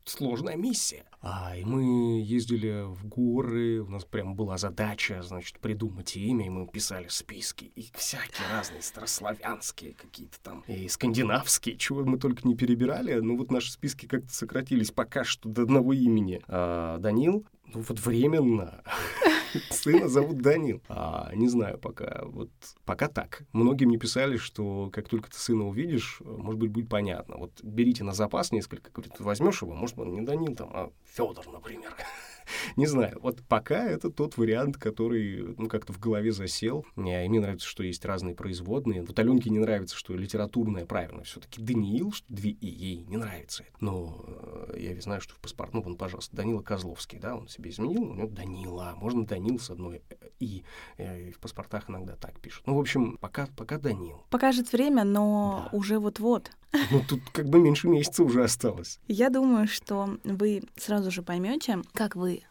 сложная 0.05 0.57
миссия. 0.57 1.05
А, 1.21 1.57
и 1.57 1.64
мы 1.64 2.21
ездили 2.21 2.83
в 2.85 3.07
горы, 3.07 3.81
у 3.81 3.88
нас 3.88 4.05
прям 4.05 4.35
была 4.35 4.59
задача, 4.59 5.23
значит, 5.23 5.61
придумать 5.61 6.16
имя, 6.16 6.47
и 6.47 6.49
мы 6.49 6.66
писали 6.66 7.07
списки, 7.09 7.66
и 7.77 7.88
всякие 7.95 8.49
разные, 8.51 8.83
старославянские 8.83 9.95
какие-то 9.95 10.40
там, 10.42 10.64
и 10.66 10.88
скандинавские, 10.88 11.77
чего 11.77 12.05
мы 12.05 12.18
только 12.18 12.47
не 12.47 12.57
перебирали, 12.57 13.21
ну 13.21 13.37
вот 13.37 13.53
наши 13.53 13.71
списки 13.71 14.07
как-то 14.07 14.33
сократились 14.33 14.90
пока 14.90 15.22
что 15.25 15.49
до 15.49 15.63
одного 15.63 15.93
имени. 15.93 16.41
А, 16.49 16.99
Данил, 16.99 17.45
ну 17.67 17.81
вот 17.81 18.01
временно. 18.01 18.83
Сына 19.71 20.09
зовут 20.09 20.39
Данил. 20.39 20.83
А, 20.89 21.31
не 21.35 21.49
знаю 21.49 21.79
пока. 21.79 22.23
Вот 22.25 22.51
пока 22.85 23.09
так. 23.09 23.43
Многие 23.53 23.85
мне 23.85 23.99
писали, 23.99 24.37
что 24.37 24.91
как 24.93 25.09
только 25.09 25.31
ты 25.31 25.37
сына 25.37 25.67
увидишь, 25.67 26.21
может 26.25 26.59
быть, 26.59 26.71
будет 26.71 26.89
понятно. 26.89 27.37
Вот 27.37 27.53
берите 27.63 28.05
на 28.05 28.13
запас 28.13 28.53
несколько. 28.53 28.91
Говорит, 28.91 29.19
возьмешь 29.19 29.63
его, 29.63 29.75
может, 29.75 29.99
он 29.99 30.15
не 30.15 30.23
Данил, 30.23 30.55
там, 30.55 30.71
а 30.73 30.91
Федор, 31.05 31.47
например. 31.53 31.95
Не 32.77 32.87
знаю, 32.87 33.19
вот 33.21 33.43
пока 33.49 33.85
это 33.85 34.11
тот 34.11 34.37
вариант, 34.37 34.77
который, 34.77 35.55
ну, 35.57 35.69
как-то 35.69 35.93
в 35.93 35.99
голове 35.99 36.33
засел. 36.33 36.85
И 36.97 37.01
мне 37.01 37.41
нравится, 37.41 37.67
что 37.67 37.83
есть 37.83 38.05
разные 38.05 38.35
производные. 38.35 39.03
Вот 39.03 39.19
Аленке 39.19 39.51
не 39.51 39.59
нравится, 39.59 39.97
что 39.97 40.15
литературное 40.15 40.87
правильно 40.87 41.23
все 41.25 41.41
таки 41.41 41.62
Даниил, 41.62 42.12
что 42.12 42.27
две 42.29 42.51
И, 42.51 42.67
ей 42.67 43.05
не 43.05 43.17
нравится. 43.17 43.65
Но 43.81 44.25
э, 44.27 44.77
я 44.79 45.01
знаю, 45.01 45.21
что 45.21 45.35
в 45.35 45.38
паспорт, 45.38 45.75
ну, 45.75 45.83
вон, 45.83 45.97
пожалуйста, 45.97 46.37
Данила 46.37 46.62
Козловский, 46.62 47.19
да, 47.19 47.37
он 47.37 47.49
себе 47.49 47.71
изменил, 47.71 48.03
у 48.03 48.15
него 48.15 48.29
Данила, 48.29 48.95
можно 48.97 49.27
Данил 49.27 49.59
с 49.59 49.71
одной 49.71 50.03
э, 50.09 50.15
И. 50.41 50.65
Э, 50.97 51.29
и 51.29 51.33
в 51.33 51.38
паспортах 51.41 51.91
иногда 51.91 52.17
так 52.17 52.41
пишут. 52.41 52.67
Ну, 52.67 52.77
в 52.77 52.81
общем, 52.81 53.17
пока, 53.19 53.49
пока 53.57 53.79
Данил. 53.79 54.25
Покажет 54.31 54.73
время, 54.73 55.05
но 55.05 55.69
Да. 55.71 55.77
уже 55.77 55.99
вот-вот. 55.99 56.51
Ну, 56.91 57.03
тут 57.07 57.21
как 57.33 57.49
бы 57.49 57.59
меньше 57.59 57.89
месяца 57.89 58.23
уже 58.23 58.45
осталось. 58.45 58.99
Я 59.09 59.29
думаю, 59.31 59.69
что 59.69 60.19
вы 60.25 60.63
сразу 60.77 61.11
же 61.11 61.23
поймете, 61.23 61.83
как 61.93 62.17
вы 62.17 62.43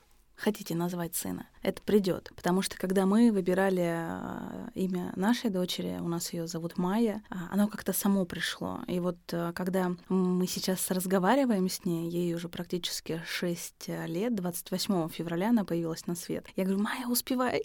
хотите 0.42 0.76
назвать 0.76 1.16
сына. 1.16 1.46
Это 1.62 1.82
придет. 1.84 2.32
Потому 2.36 2.62
что 2.62 2.78
когда 2.78 3.06
мы 3.06 3.32
выбирали 3.32 3.86
а, 3.86 4.70
имя 4.74 5.14
нашей 5.16 5.52
дочери, 5.52 6.00
у 6.02 6.08
нас 6.08 6.34
ее 6.34 6.48
зовут 6.48 6.78
Майя, 6.78 7.22
а, 7.30 7.50
оно 7.52 7.68
как-то 7.68 7.94
само 7.94 8.26
пришло. 8.26 8.80
И 8.88 9.00
вот 9.00 9.18
а, 9.32 9.54
когда 9.54 9.92
мы 10.10 10.48
сейчас 10.48 10.90
разговариваем 10.90 11.70
с 11.70 11.86
ней, 11.86 12.10
ей 12.10 12.34
уже 12.34 12.50
практически 12.50 13.22
6 13.28 13.88
лет, 14.08 14.36
28 14.36 15.10
февраля 15.10 15.50
она 15.50 15.64
появилась 15.64 16.08
на 16.08 16.16
свет. 16.16 16.48
Я 16.56 16.66
говорю, 16.66 16.82
Майя, 16.82 17.08
успевай, 17.08 17.62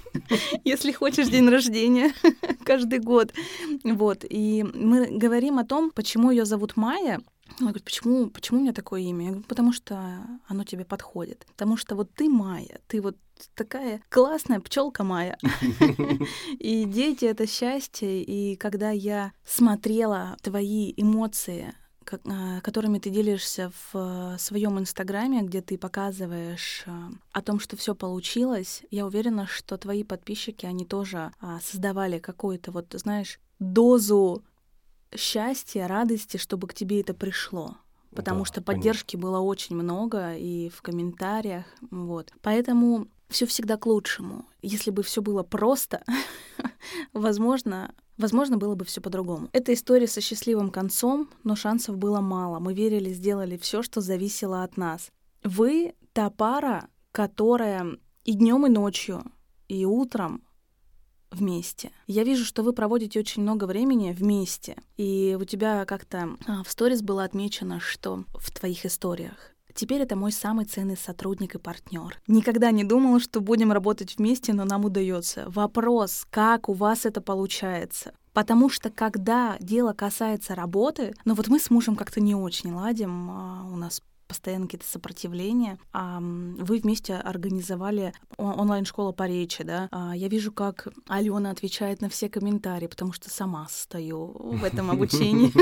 если 0.64 0.92
хочешь 0.92 1.28
день 1.28 1.48
рождения 1.48 2.12
каждый 2.64 3.00
год. 3.00 3.32
Вот. 3.82 4.24
И 4.28 4.62
мы 4.62 5.06
говорим 5.18 5.58
о 5.58 5.64
том, 5.64 5.90
почему 5.90 6.30
ее 6.30 6.44
зовут 6.44 6.76
Майя, 6.76 7.20
она 7.58 7.70
говорит, 7.70 7.84
почему, 7.84 8.30
почему 8.30 8.58
у 8.58 8.62
меня 8.62 8.72
такое 8.72 9.00
имя? 9.02 9.26
Я 9.26 9.30
говорю, 9.30 9.46
потому 9.46 9.72
что 9.72 10.26
оно 10.46 10.64
тебе 10.64 10.84
подходит. 10.84 11.46
Потому 11.46 11.76
что 11.76 11.94
вот 11.94 12.12
ты 12.14 12.28
Майя, 12.28 12.80
ты 12.88 13.00
вот 13.00 13.16
такая 13.54 14.02
классная 14.08 14.60
пчелка 14.60 15.04
Майя. 15.04 15.38
И 16.58 16.84
дети— 16.84 17.24
это 17.26 17.46
счастье. 17.46 18.22
И 18.22 18.56
когда 18.56 18.90
я 18.90 19.32
смотрела 19.44 20.36
твои 20.42 20.92
эмоции, 20.96 21.74
а, 22.26 22.60
которыми 22.60 22.98
ты 22.98 23.10
делишься 23.10 23.72
в 23.92 24.36
своем 24.38 24.78
инстаграме, 24.78 25.42
где 25.42 25.62
ты 25.62 25.78
показываешь 25.78 26.84
а, 26.86 27.10
о 27.32 27.42
том, 27.42 27.60
что 27.60 27.76
все 27.76 27.94
получилось, 27.94 28.82
я 28.90 29.06
уверена, 29.06 29.46
что 29.46 29.76
твои 29.76 30.04
подписчики, 30.04 30.66
они 30.66 30.84
тоже 30.84 31.32
а, 31.40 31.60
создавали 31.60 32.18
какую-то 32.18 32.72
вот, 32.72 32.94
знаешь, 32.96 33.38
дозу 33.58 34.42
счастья, 35.14 35.86
радости, 35.86 36.36
чтобы 36.36 36.68
к 36.68 36.74
тебе 36.74 37.00
это 37.00 37.14
пришло. 37.14 37.76
Потому 38.14 38.40
Да, 38.40 38.44
что 38.44 38.54
конечно. 38.62 38.72
поддержки 38.74 39.16
было 39.16 39.40
очень 39.40 39.74
много 39.74 40.34
и 40.36 40.68
в 40.68 40.82
комментариях. 40.82 41.64
Вот. 41.90 42.32
Поэтому 42.42 43.08
все 43.28 43.46
всегда 43.46 43.76
к 43.76 43.86
лучшему. 43.86 44.46
Если 44.62 44.90
бы 44.90 45.02
все 45.02 45.20
было 45.20 45.42
просто, 45.42 46.04
возможно, 47.12 47.92
возможно, 48.16 48.56
было 48.56 48.74
бы 48.74 48.84
все 48.84 49.00
по-другому. 49.00 49.48
Это 49.52 49.72
история 49.74 50.06
со 50.06 50.20
счастливым 50.20 50.70
концом, 50.70 51.28
но 51.42 51.56
шансов 51.56 51.96
было 51.96 52.20
мало. 52.20 52.60
Мы 52.60 52.74
верили, 52.74 53.12
сделали 53.12 53.56
все, 53.56 53.82
что 53.82 54.00
зависело 54.00 54.62
от 54.62 54.76
нас. 54.76 55.10
Вы 55.42 55.94
та 56.12 56.30
пара, 56.30 56.88
которая 57.12 57.98
и 58.24 58.34
днем, 58.34 58.66
и 58.66 58.70
ночью, 58.70 59.24
и 59.68 59.84
утром 59.84 60.42
вместе. 61.34 61.90
Я 62.06 62.24
вижу, 62.24 62.44
что 62.44 62.62
вы 62.62 62.72
проводите 62.72 63.20
очень 63.20 63.42
много 63.42 63.64
времени 63.64 64.12
вместе. 64.12 64.76
И 64.96 65.36
у 65.40 65.44
тебя 65.44 65.84
как-то 65.84 66.36
а, 66.46 66.62
в 66.62 66.70
сторис 66.70 67.02
было 67.02 67.24
отмечено, 67.24 67.80
что 67.80 68.24
в 68.34 68.50
твоих 68.50 68.86
историях 68.86 69.54
Теперь 69.74 70.02
это 70.02 70.14
мой 70.14 70.30
самый 70.30 70.66
ценный 70.66 70.96
сотрудник 70.96 71.56
и 71.56 71.58
партнер. 71.58 72.20
Никогда 72.28 72.70
не 72.70 72.84
думала, 72.84 73.18
что 73.18 73.40
будем 73.40 73.72
работать 73.72 74.16
вместе, 74.16 74.52
но 74.52 74.64
нам 74.64 74.84
удается. 74.84 75.46
Вопрос, 75.48 76.26
как 76.30 76.68
у 76.68 76.72
вас 76.74 77.04
это 77.04 77.20
получается? 77.20 78.12
Потому 78.32 78.68
что 78.68 78.90
когда 78.90 79.56
дело 79.58 79.92
касается 79.92 80.54
работы, 80.54 81.14
ну 81.24 81.34
вот 81.34 81.48
мы 81.48 81.58
с 81.58 81.70
мужем 81.70 81.96
как-то 81.96 82.20
не 82.20 82.36
очень 82.36 82.72
ладим, 82.72 83.30
а, 83.30 83.68
у 83.72 83.76
нас 83.76 84.00
постоянно 84.26 84.66
какие-то 84.66 84.86
сопротивления. 84.86 85.78
А 85.92 86.18
вы 86.20 86.78
вместе 86.78 87.14
организовали 87.14 88.12
онлайн-школу 88.36 89.12
по 89.12 89.26
речи, 89.26 89.62
да? 89.64 89.88
А, 89.90 90.14
Я 90.16 90.28
вижу, 90.28 90.52
как 90.52 90.88
Алена 91.08 91.50
отвечает 91.50 92.00
на 92.00 92.08
все 92.08 92.28
комментарии, 92.28 92.86
потому 92.86 93.12
что 93.12 93.30
сама 93.30 93.66
стою 93.70 94.26
в 94.38 94.64
этом 94.64 94.90
обучении. 94.90 95.52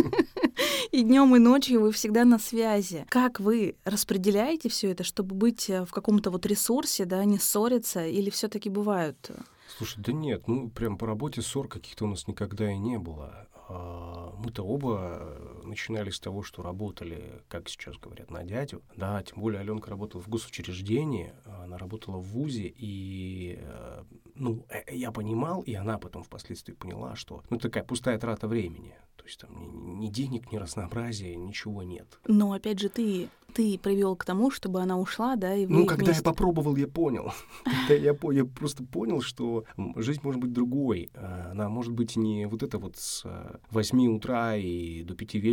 И 0.91 1.03
днем, 1.03 1.35
и 1.35 1.39
ночью 1.39 1.81
вы 1.81 1.93
всегда 1.93 2.25
на 2.25 2.39
связи. 2.39 3.07
Как 3.09 3.41
вы 3.41 3.77
распределяете 3.85 4.69
все 4.69 4.91
это, 4.91 5.05
чтобы 5.05 5.35
быть 5.35 5.71
э, 5.71 5.87
в 5.87 5.91
каком-то 5.91 6.31
вот 6.31 6.45
ресурсе, 6.45 7.07
да, 7.07 7.25
не 7.25 7.39
ссориться, 7.39 8.07
или 8.07 8.29
все-таки 8.29 8.69
бывают? 8.69 9.31
э, 9.31 9.41
Слушай, 9.79 10.03
да 10.05 10.13
нет, 10.13 10.49
ну 10.49 10.69
прям 10.69 10.99
по 10.99 11.07
работе 11.07 11.41
ссор 11.41 11.67
каких-то 11.69 12.05
у 12.05 12.09
нас 12.09 12.29
никогда 12.29 12.71
и 12.71 12.77
не 12.77 12.99
было. 12.99 13.49
А, 13.69 14.35
Мы-то 14.37 14.63
оба 14.65 15.17
э, 15.21 15.62
начинали 15.65 16.11
с 16.11 16.21
того, 16.21 16.43
что 16.43 16.63
работали, 16.63 17.43
как 17.49 17.69
сейчас 17.69 17.97
говорят, 17.99 18.31
на 18.31 18.43
дядю. 18.45 18.83
Да, 18.97 19.23
тем 19.23 19.41
более 19.41 19.61
Аленка 19.61 19.91
работала 19.91 20.21
в 20.23 20.29
госучреждении, 20.29 21.33
она 21.65 21.79
работала 21.79 22.17
в 22.19 22.25
ВУЗе, 22.25 22.73
и, 22.77 23.59
э, 23.61 24.05
ну, 24.35 24.65
э, 24.69 24.95
я 24.95 25.11
понимал, 25.13 25.63
и 25.63 25.75
она 25.75 25.99
потом 25.99 26.23
впоследствии 26.23 26.73
поняла, 26.73 27.17
что, 27.17 27.43
ну, 27.51 27.59
такая 27.59 27.85
пустая 27.85 28.19
трата 28.19 28.49
времени. 28.49 28.95
То 29.17 29.25
есть 29.27 29.39
там 29.39 29.51
ни, 29.57 30.07
ни 30.07 30.09
денег, 30.09 30.51
ни 30.51 30.57
разнообразия, 30.57 31.37
ничего 31.37 31.85
нет. 31.85 32.19
Но 32.27 32.53
опять 32.55 32.81
же, 32.81 32.89
ты, 32.89 33.29
ты 33.55 33.79
привел 33.79 34.17
к 34.17 34.25
тому, 34.25 34.51
чтобы 34.51 34.81
она 34.81 34.99
ушла, 34.99 35.37
да, 35.37 35.55
и 35.55 35.65
Ну, 35.67 35.87
когда 35.87 36.07
я 36.07 36.09
вместе- 36.09 36.25
попробовал, 36.25 36.75
я 36.75 36.89
понял. 36.89 37.33
Когда 37.65 37.95
я, 37.95 38.17
я 38.33 38.45
просто 38.45 38.83
понял, 38.83 39.21
что 39.21 39.65
жизнь 39.95 40.21
может 40.25 40.41
быть 40.41 40.53
другой. 40.53 41.11
Она 41.53 41.69
может 41.69 41.93
быть 41.93 42.17
не 42.17 42.47
вот 42.47 42.65
это 42.65 42.79
вот 42.79 42.97
с 42.97 43.23
э, 43.25 43.59
8 43.71 44.17
утра 44.17 44.57
и 44.57 45.05
до 45.05 45.15
5 45.15 45.35
вечера 45.35 45.52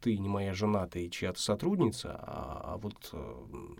ты 0.00 0.18
не 0.18 0.28
моя 0.28 0.52
жена, 0.52 0.86
ты 0.86 1.08
чья-то 1.08 1.40
сотрудница, 1.40 2.16
а, 2.20 2.74
а 2.74 2.76
вот, 2.78 3.14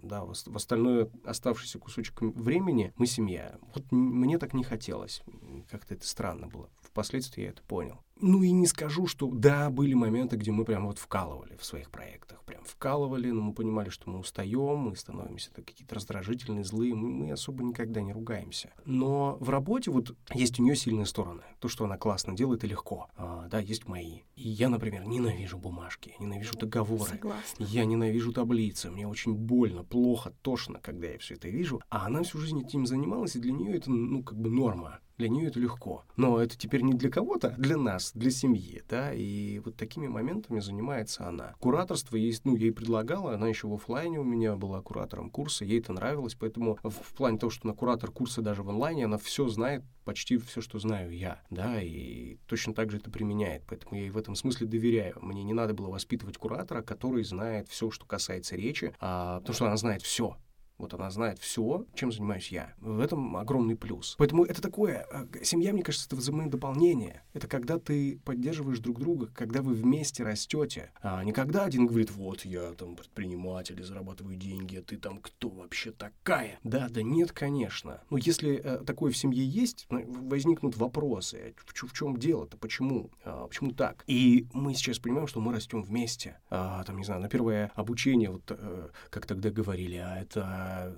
да, 0.03 0.25
в 0.25 0.35
в 0.35 0.57
остальное 0.57 1.09
оставшийся 1.25 1.79
кусочек 1.79 2.21
времени 2.21 2.93
мы 2.97 3.07
семья. 3.07 3.59
Вот 3.75 3.91
мне 3.91 4.39
так 4.39 4.55
не 4.55 4.65
хотелось. 4.65 5.23
Как-то 5.71 5.95
это 5.95 6.07
странно 6.07 6.47
было. 6.47 6.69
Впоследствии 6.83 7.43
я 7.43 7.51
это 7.51 7.63
понял. 7.63 8.01
ну 8.21 8.43
и 8.43 8.51
не 8.51 8.67
скажу, 8.67 9.07
что 9.07 9.31
да, 9.31 9.71
были 9.71 9.95
моменты, 9.95 10.37
где 10.37 10.51
мы 10.51 10.65
прям 10.65 10.87
вот 10.87 10.99
вкалывали 10.99 11.57
в 11.57 11.65
своих 11.65 11.91
проектах. 11.91 12.40
Прям 12.61 12.65
вкалывали, 12.65 13.31
но 13.31 13.43
мы 13.43 13.53
понимали, 13.53 13.89
что 13.89 14.11
мы 14.11 14.19
устаем, 14.19 14.77
мы 14.77 14.97
становимся 14.97 15.51
какие-то 15.53 15.95
раздражительные, 15.95 16.65
злые, 16.65 16.95
мы, 16.95 17.11
мы 17.11 17.33
особо 17.33 17.65
никогда 17.65 18.01
не 18.01 18.13
ругаемся. 18.13 18.73
Но 18.85 19.37
в 19.41 19.51
работе 19.51 19.91
вот 19.91 20.15
есть 20.35 20.59
у 20.61 20.63
нее 20.63 20.77
сильные 20.77 21.07
стороны. 21.07 21.43
То, 21.59 21.69
что 21.69 21.85
она 21.85 21.97
классно 21.97 22.35
делает 22.35 22.65
и 22.65 22.67
легко. 22.67 23.09
А, 23.17 23.49
да, 23.49 23.59
есть 23.59 23.89
мои. 23.89 24.21
И 24.37 24.49
я, 24.49 24.69
например, 24.69 25.07
ненавижу 25.07 25.59
бумажки, 25.59 26.15
ненавижу 26.19 26.57
договоры. 26.57 27.11
Согласна. 27.11 27.65
Я 27.65 27.85
ненавижу 27.85 28.33
таблицы. 28.33 28.91
Мне 28.91 29.07
очень 29.07 29.35
больно, 29.35 29.85
плохо, 29.85 30.33
тошно, 30.43 30.81
когда 30.81 31.09
я 31.09 31.19
все 31.19 31.35
это 31.35 31.49
вижу. 31.49 31.81
А 31.89 32.07
она 32.07 32.23
всю 32.23 32.39
жизнь 32.39 32.61
этим 32.61 32.87
занималась, 32.87 33.37
и 33.37 33.41
для 33.41 33.53
нее 33.53 33.77
это, 33.77 33.91
ну, 33.91 34.23
как 34.23 34.39
бы 34.39 34.51
норма 34.51 35.01
это 35.29 35.61
легко. 35.61 36.05
Но 36.17 36.41
это 36.41 36.57
теперь 36.57 36.83
не 36.83 36.95
для 36.95 37.11
кого-то, 37.11 37.49
а 37.49 37.61
для 37.61 37.77
нас, 37.77 38.13
для 38.15 38.31
семьи, 38.31 38.83
да, 38.89 39.13
и 39.13 39.59
вот 39.61 39.77
такими 39.77 40.07
моментами 40.07 40.61
занимается 40.61 41.27
она. 41.27 41.55
Кураторство 41.59 42.17
есть, 42.17 42.45
ну, 42.45 42.57
ей 42.57 42.73
предлагала, 42.73 43.35
она 43.35 43.49
еще 43.49 43.69
в 43.69 43.75
офлайне 43.75 44.19
у 44.19 44.25
меня 44.25 44.57
была 44.57 44.81
куратором 44.83 45.31
курса, 45.31 45.65
ей 45.65 45.81
это 45.81 45.93
нравилось, 45.93 46.35
поэтому 46.35 46.79
в 46.83 47.15
плане 47.15 47.39
того, 47.39 47.51
что 47.51 47.69
она 47.69 47.77
куратор 47.77 48.11
курса 48.11 48.43
даже 48.43 48.63
в 48.63 48.71
онлайне, 48.71 49.05
она 49.05 49.19
все 49.19 49.49
знает, 49.49 49.83
почти 50.05 50.39
все, 50.39 50.61
что 50.61 50.79
знаю 50.79 51.17
я, 51.17 51.41
да, 51.51 51.81
и 51.81 52.37
точно 52.47 52.75
так 52.75 52.91
же 52.91 52.99
это 52.99 53.11
применяет, 53.11 53.63
поэтому 53.69 53.97
я 53.97 54.03
ей 54.03 54.11
в 54.11 54.17
этом 54.17 54.35
смысле 54.35 54.67
доверяю. 54.67 55.17
Мне 55.21 55.45
не 55.45 55.53
надо 55.53 55.75
было 55.75 55.89
воспитывать 55.89 56.39
куратора, 56.39 56.83
который 56.83 57.25
знает 57.25 57.69
все, 57.69 57.91
что 57.91 58.07
касается 58.07 58.57
речи, 58.57 58.95
а, 59.01 59.41
потому 59.41 59.55
что 59.55 59.67
она 59.67 59.77
знает 59.77 60.03
все, 60.03 60.37
вот 60.81 60.95
она 60.95 61.11
знает 61.11 61.39
все, 61.39 61.87
чем 61.95 62.13
занимаюсь 62.13 62.49
я. 62.49 62.75
В 62.81 63.01
этом 63.01 63.37
огромный 63.37 63.77
плюс. 63.77 64.17
Поэтому 64.19 64.45
это 64.45 64.61
такое... 64.61 65.07
Э, 65.11 65.27
семья, 65.43 65.73
мне 65.73 65.83
кажется, 65.83 66.07
это 66.07 66.17
взаимодополнение. 66.17 67.23
Это 67.33 67.47
когда 67.47 67.79
ты 67.79 68.19
поддерживаешь 68.25 68.79
друг 68.81 68.99
друга, 68.99 69.29
когда 69.35 69.63
вы 69.63 69.75
вместе 69.75 70.23
растете. 70.25 70.91
А 71.03 71.23
не 71.25 71.33
когда 71.33 71.65
один 71.65 71.87
говорит, 71.87 72.11
вот 72.11 72.45
я 72.45 72.73
там 72.73 72.97
предприниматель 72.97 73.83
зарабатываю 73.83 74.37
деньги, 74.37 74.77
а 74.77 74.83
ты 74.83 74.97
там 74.97 75.19
кто 75.19 75.49
вообще 75.49 75.93
такая? 75.93 76.59
Да, 76.65 76.89
да 76.89 77.03
нет, 77.03 77.33
конечно. 77.33 78.03
Но 78.11 78.19
если 78.19 78.61
э, 78.63 78.85
такое 78.85 79.13
в 79.13 79.17
семье 79.17 79.47
есть, 79.47 79.87
возникнут 79.91 80.77
вопросы. 80.77 81.55
В, 81.57 81.87
в 81.87 81.93
чем 81.93 82.17
дело-то? 82.17 82.57
Почему? 82.57 83.11
А, 83.25 83.47
почему 83.47 83.73
так? 83.73 84.05
И 84.07 84.47
мы 84.53 84.75
сейчас 84.75 84.99
понимаем, 84.99 85.27
что 85.27 85.41
мы 85.41 85.53
растем 85.53 85.83
вместе. 85.83 86.39
А, 86.51 86.83
там, 86.85 86.97
не 86.99 87.05
знаю, 87.05 87.21
на 87.21 87.29
первое 87.29 87.71
обучение, 87.75 88.31
вот 88.31 88.43
э, 88.49 88.89
как 89.11 89.27
тогда 89.27 89.51
говорили, 89.51 89.97
а 89.97 90.19
это 90.21 90.41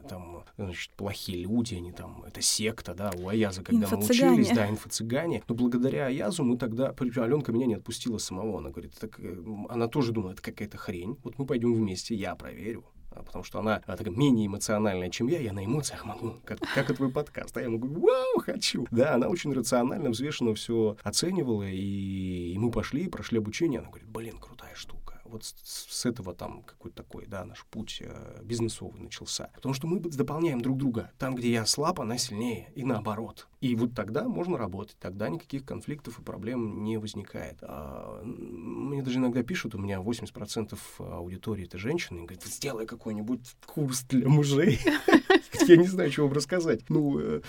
там, 0.08 0.44
значит, 0.56 0.92
плохие 0.92 1.42
люди, 1.42 1.74
они 1.74 1.92
там, 1.92 2.22
это 2.24 2.40
секта, 2.40 2.94
да, 2.94 3.10
у 3.16 3.28
Аяза, 3.28 3.62
когда 3.62 3.88
мы 3.90 4.04
учились, 4.04 4.50
да, 4.50 4.68
инфо-цыгане. 4.68 5.42
Но 5.48 5.54
благодаря 5.54 6.06
Аязу 6.06 6.44
мы 6.44 6.56
тогда, 6.56 6.94
Аленка 7.16 7.52
меня 7.52 7.66
не 7.66 7.74
отпустила 7.74 8.18
самого, 8.18 8.58
она 8.58 8.70
говорит, 8.70 8.94
так, 8.98 9.18
э, 9.18 9.44
она 9.68 9.88
тоже 9.88 10.12
думает, 10.12 10.34
это 10.34 10.42
какая-то 10.50 10.78
хрень, 10.78 11.18
вот 11.22 11.38
мы 11.38 11.46
пойдем 11.46 11.74
вместе, 11.74 12.14
я 12.14 12.34
проверю, 12.34 12.84
а, 13.10 13.22
потому 13.22 13.44
что 13.44 13.58
она 13.58 13.82
а, 13.86 13.96
такая 13.96 14.14
менее 14.14 14.46
эмоциональная, 14.46 15.10
чем 15.10 15.28
я, 15.28 15.40
я 15.40 15.52
на 15.52 15.64
эмоциях 15.64 16.04
могу, 16.04 16.34
как, 16.44 16.58
как 16.74 16.90
и 16.90 16.94
твой 16.94 17.10
подкаст, 17.10 17.56
а 17.56 17.60
я 17.60 17.68
могу, 17.68 17.88
вау, 17.88 18.40
хочу. 18.40 18.86
Да, 18.90 19.14
она 19.14 19.28
очень 19.28 19.52
рационально, 19.52 20.10
взвешенно 20.10 20.54
все 20.54 20.96
оценивала, 21.02 21.64
и, 21.64 22.52
и 22.52 22.58
мы 22.58 22.70
пошли, 22.70 23.08
прошли 23.08 23.38
обучение, 23.38 23.80
она 23.80 23.88
говорит, 23.88 24.08
блин, 24.08 24.38
крутая 24.38 24.74
штука 24.74 25.01
вот 25.32 25.44
с, 25.44 26.06
этого 26.06 26.34
там 26.34 26.62
какой-то 26.62 27.02
такой, 27.02 27.26
да, 27.26 27.44
наш 27.44 27.64
путь 27.66 27.98
э, 28.00 28.40
бизнесовый 28.42 29.00
начался. 29.00 29.50
Потому 29.54 29.74
что 29.74 29.86
мы 29.86 29.98
дополняем 29.98 30.60
друг 30.60 30.78
друга. 30.78 31.10
Там, 31.18 31.34
где 31.34 31.50
я 31.50 31.66
слаб, 31.66 32.00
она 32.00 32.18
сильнее, 32.18 32.70
и 32.74 32.84
наоборот. 32.84 33.48
И 33.60 33.74
вот 33.74 33.94
тогда 33.94 34.24
можно 34.24 34.58
работать, 34.58 34.96
тогда 34.98 35.28
никаких 35.28 35.64
конфликтов 35.64 36.18
и 36.18 36.22
проблем 36.22 36.82
не 36.82 36.98
возникает. 36.98 37.58
А, 37.62 38.22
мне 38.24 39.02
даже 39.02 39.18
иногда 39.18 39.42
пишут, 39.42 39.74
у 39.74 39.78
меня 39.78 40.00
80% 40.00 40.76
аудитории 40.98 41.64
это 41.64 41.78
женщины, 41.78 42.18
и 42.18 42.22
говорят, 42.22 42.44
сделай 42.44 42.86
какой-нибудь 42.86 43.56
курс 43.66 44.02
для 44.08 44.28
мужей. 44.28 44.80
Я 45.68 45.76
не 45.76 45.86
знаю, 45.86 46.10
чего 46.10 46.26
вам 46.26 46.34
рассказать. 46.34 46.80
Ну, 46.88 47.18
э, 47.20 47.40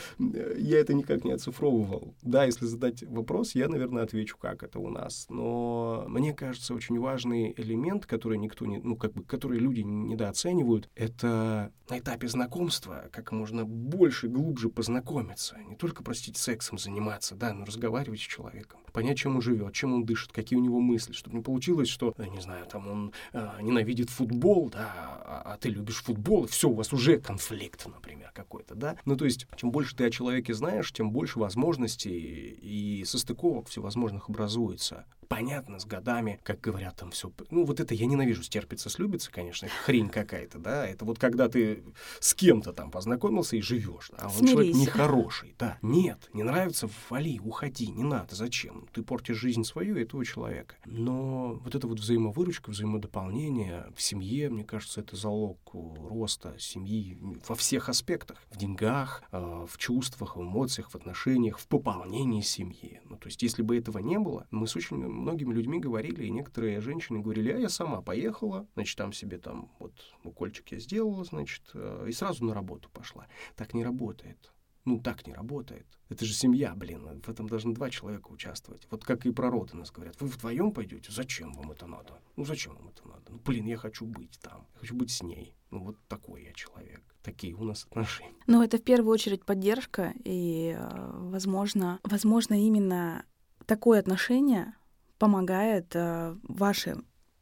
я 0.58 0.80
это 0.80 0.94
никак 0.94 1.24
не 1.24 1.32
оцифровывал. 1.32 2.14
Да, 2.22 2.46
если 2.46 2.66
задать 2.66 3.04
вопрос, 3.04 3.56
я, 3.56 3.68
наверное, 3.68 4.04
отвечу, 4.04 4.38
как 4.38 4.62
это 4.62 4.80
у 4.80 4.90
нас. 4.90 5.26
Но 5.30 6.06
мне 6.08 6.34
кажется, 6.34 6.74
очень 6.74 7.00
важный 7.00 7.54
элемент, 7.74 8.06
который 8.06 8.38
никто 8.38 8.66
не, 8.66 8.78
ну, 8.78 8.96
как 8.96 9.14
бы, 9.14 9.24
который 9.24 9.60
люди 9.60 9.82
недооценивают, 9.82 10.90
это 10.96 11.72
на 11.90 12.00
этапе 12.00 12.28
знакомства 12.28 13.10
как 13.12 13.32
можно 13.32 13.66
больше, 13.66 14.28
глубже 14.28 14.70
познакомиться. 14.70 15.58
Не 15.68 15.76
только, 15.76 16.04
простите, 16.04 16.40
сексом 16.40 16.78
заниматься, 16.78 17.36
да, 17.36 17.54
но 17.54 17.66
разговаривать 17.66 18.20
с 18.20 18.24
человеком 18.24 18.80
понять, 18.94 19.18
чем 19.18 19.36
он 19.36 19.42
живет, 19.42 19.74
чем 19.74 19.94
он 19.94 20.06
дышит, 20.06 20.32
какие 20.32 20.58
у 20.58 20.62
него 20.62 20.80
мысли, 20.80 21.12
чтобы 21.12 21.36
не 21.36 21.44
получилось, 21.44 21.90
что, 21.90 22.14
я 22.18 22.30
не 22.30 22.40
знаю, 22.40 22.66
там 22.68 22.88
он 22.88 23.14
э, 23.34 23.50
ненавидит 23.62 24.10
футбол, 24.10 24.70
да, 24.70 24.94
а, 24.96 25.54
а 25.54 25.58
ты 25.58 25.70
любишь 25.70 26.02
футбол, 26.04 26.46
и 26.46 26.48
все, 26.48 26.70
у 26.70 26.74
вас 26.74 26.94
уже 26.94 27.20
конфликт, 27.20 27.86
например, 27.88 28.32
какой-то, 28.34 28.76
да. 28.76 28.96
Ну, 29.06 29.18
то 29.18 29.26
есть, 29.26 29.48
чем 29.56 29.72
больше 29.72 29.96
ты 29.96 30.06
о 30.06 30.12
человеке 30.12 30.54
знаешь, 30.54 30.94
тем 30.94 31.12
больше 31.12 31.40
возможностей 31.40 32.12
и 32.12 33.04
состыковок 33.04 33.68
всевозможных 33.68 34.30
образуется 34.30 35.06
понятно 35.24 35.80
с 35.80 35.86
годами, 35.86 36.40
как 36.44 36.62
говорят 36.62 36.96
там 36.98 37.12
все. 37.12 37.32
Ну, 37.50 37.66
вот 37.66 37.80
это 37.80 37.94
я 37.94 38.06
ненавижу, 38.06 38.44
стерпится, 38.44 38.90
слюбится, 38.90 39.32
конечно, 39.32 39.66
это 39.66 39.76
хрень 39.76 40.10
какая-то, 40.10 40.60
да. 40.60 40.88
Это 40.88 41.06
вот 41.06 41.20
когда 41.20 41.50
ты 41.50 41.84
с 42.20 42.34
кем-то 42.34 42.74
там 42.74 42.92
познакомился 42.92 43.56
и 43.56 43.62
живешь, 43.62 44.12
а 44.18 44.28
он 44.28 44.34
Смирись. 44.34 44.52
человек 44.52 44.76
нехороший, 44.76 45.56
да. 45.58 45.78
Нет, 45.82 46.30
не 46.34 46.44
нравится, 46.44 46.90
вали, 47.10 47.40
уходи, 47.40 47.88
не 47.88 48.04
надо, 48.04 48.36
зачем? 48.36 48.88
Ты 48.94 49.04
портишь 49.04 49.38
жизнь 49.38 49.64
свою 49.64 49.96
и 49.96 50.04
этого 50.04 50.26
человека. 50.26 50.76
Но 50.86 51.60
вот 51.64 51.76
эта 51.76 51.88
вот 51.88 52.00
взаимовыручка, 52.00 52.70
взаимодополнение 52.70 53.88
в 53.96 54.02
семье, 54.02 54.50
мне 54.50 54.64
кажется, 54.64 55.02
это 55.02 55.16
залог 55.16 55.60
роста 55.74 56.56
семьи 56.60 57.18
во 57.48 57.56
всех 57.56 57.90
аспектах. 57.90 58.44
В 58.52 58.58
деньгах, 58.58 59.24
э, 59.32 59.66
в 59.68 59.78
чувствах, 59.78 60.36
в 60.36 60.42
эмоциях, 60.42 60.90
в 60.92 60.96
отношениях, 60.96 61.60
в 61.60 61.68
пополнении 61.68 62.42
семьи. 62.42 63.02
Ну, 63.06 63.18
то 63.18 63.28
есть, 63.28 63.42
если 63.42 63.62
бы 63.62 63.78
этого 63.78 64.00
не 64.00 64.20
было, 64.20 64.48
мы 64.52 64.68
с 64.68 64.76
очень 64.76 64.98
многими 65.14 65.54
людьми 65.54 65.80
говорили, 65.80 66.26
и 66.26 66.30
некоторые 66.30 66.82
женщины 66.82 67.20
говорили, 67.20 67.52
а 67.52 67.58
я 67.58 67.70
сама 67.70 68.02
поехала, 68.02 68.68
значит, 68.76 68.98
там 68.98 69.14
себе 69.14 69.38
там 69.38 69.72
вот 69.80 69.94
укольчик 70.24 70.72
я 70.72 70.80
сделала, 70.80 71.24
значит, 71.24 71.64
э, 71.74 72.08
и 72.10 72.12
сразу 72.12 72.46
на 72.46 72.54
работу 72.54 72.90
пошла. 72.92 73.28
Так 73.56 73.74
не 73.74 73.84
работает. 73.84 74.54
Ну, 74.86 75.00
так 75.00 75.26
не 75.26 75.34
работает. 75.34 75.88
Это 76.10 76.26
же 76.26 76.34
семья, 76.34 76.76
блин. 76.76 77.22
В 77.22 77.30
этом 77.30 77.48
должны 77.48 77.74
два 77.74 77.90
человека 77.90 78.28
участвовать. 78.28 78.86
Вот 78.92 79.06
как 79.06 79.26
и 79.26 79.32
про 79.32 79.50
роды 79.50 79.78
нас 79.78 79.92
говорят. 79.92 80.20
Вы 80.20 80.28
вдвоем 80.28 80.72
пойдете? 80.72 81.10
Зачем 81.10 81.54
вам 81.54 81.72
это 81.72 81.88
надо? 81.88 82.20
Ну, 82.36 82.44
зачем 82.44 82.76
вам 82.76 82.90
это 82.90 83.08
надо? 83.08 83.32
Ну, 83.32 83.40
блин, 83.46 83.66
я 83.66 83.78
хочу 83.78 84.06
быть 84.06 84.38
там. 84.42 84.68
Я 84.74 84.80
хочу 84.82 84.96
быть 84.96 85.12
с 85.12 85.24
ней. 85.24 85.56
Ну, 85.72 85.86
вот 85.86 85.98
такой 86.10 86.44
я 86.44 86.54
человек. 86.54 87.02
Такие 87.24 87.56
у 87.56 87.64
нас 87.64 87.86
отношения. 87.86 88.36
Ну, 88.46 88.62
это 88.62 88.78
в 88.78 88.84
первую 88.84 89.14
очередь 89.14 89.46
поддержка. 89.46 90.14
И, 90.26 90.76
э, 90.78 91.12
возможно, 91.14 92.02
возможно, 92.04 92.62
именно 92.62 93.26
такое 93.66 94.00
отношение 94.00 94.74
помогает 95.18 95.96
э, 95.96 96.36
вашей, 96.44 96.96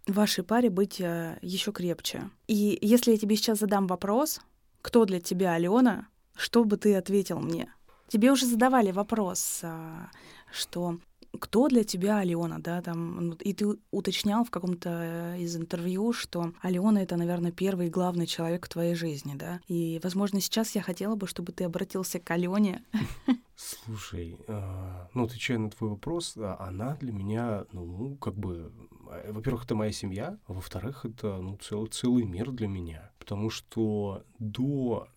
вашей 0.08 0.44
паре 0.44 0.70
быть 0.70 1.00
э, 1.02 1.38
еще 1.42 1.72
крепче. 1.72 2.30
И 2.48 2.78
если 2.82 3.12
я 3.12 3.18
тебе 3.18 3.36
сейчас 3.36 3.60
задам 3.60 3.88
вопрос, 3.88 4.40
кто 4.82 5.06
для 5.06 5.20
тебя 5.20 5.54
Алена, 5.54 6.08
что 6.36 6.64
бы 6.64 6.78
ты 6.78 6.96
ответил 6.96 7.40
мне? 7.40 7.74
Тебе 8.08 8.32
уже 8.32 8.46
задавали 8.46 8.92
вопрос, 8.92 9.60
э, 9.64 10.06
что 10.52 11.00
кто 11.40 11.68
для 11.68 11.84
тебя 11.84 12.18
Алена, 12.18 12.60
да, 12.60 12.82
там, 12.82 13.34
и 13.34 13.54
ты 13.54 13.78
уточнял 13.92 14.44
в 14.44 14.52
каком-то 14.52 15.36
из 15.38 15.56
интервью, 15.56 16.14
что 16.14 16.54
Алена— 16.62 17.02
это, 17.04 17.16
наверное, 17.18 17.52
первый 17.52 17.88
и 17.88 17.90
главный 17.90 18.28
человек 18.28 18.66
в 18.66 18.70
твоей 18.70 18.96
жизни, 18.96 19.36
да, 19.36 19.62
и, 19.68 20.00
возможно, 20.04 20.42
сейчас 20.42 20.76
я 20.76 20.82
хотела 20.82 21.16
бы, 21.16 21.28
чтобы 21.28 21.52
ты 21.52 21.64
обратился 21.64 22.20
к 22.20 22.30
Алене 22.32 22.84
Слушай, 23.56 24.38
э, 24.48 25.08
ну, 25.14 25.26
отвечая 25.26 25.60
на 25.60 25.70
твой 25.70 25.92
вопрос, 25.92 26.36
а, 26.38 26.58
она 26.60 26.96
для 26.96 27.12
меня, 27.12 27.66
ну, 27.72 28.16
как 28.18 28.34
бы, 28.36 28.72
э, 29.12 29.32
во-первых, 29.32 29.66
это 29.66 29.76
моя 29.76 29.92
семья, 29.92 30.40
а 30.48 30.54
во-вторых, 30.54 31.06
это, 31.06 31.38
ну, 31.38 31.58
целый, 31.58 31.90
целый 31.90 32.24
мир 32.26 32.50
для 32.52 32.68
меня. 32.68 33.12
Потому 33.20 33.52
что 33.52 34.24
до 34.40 35.08
а, 35.08 35.10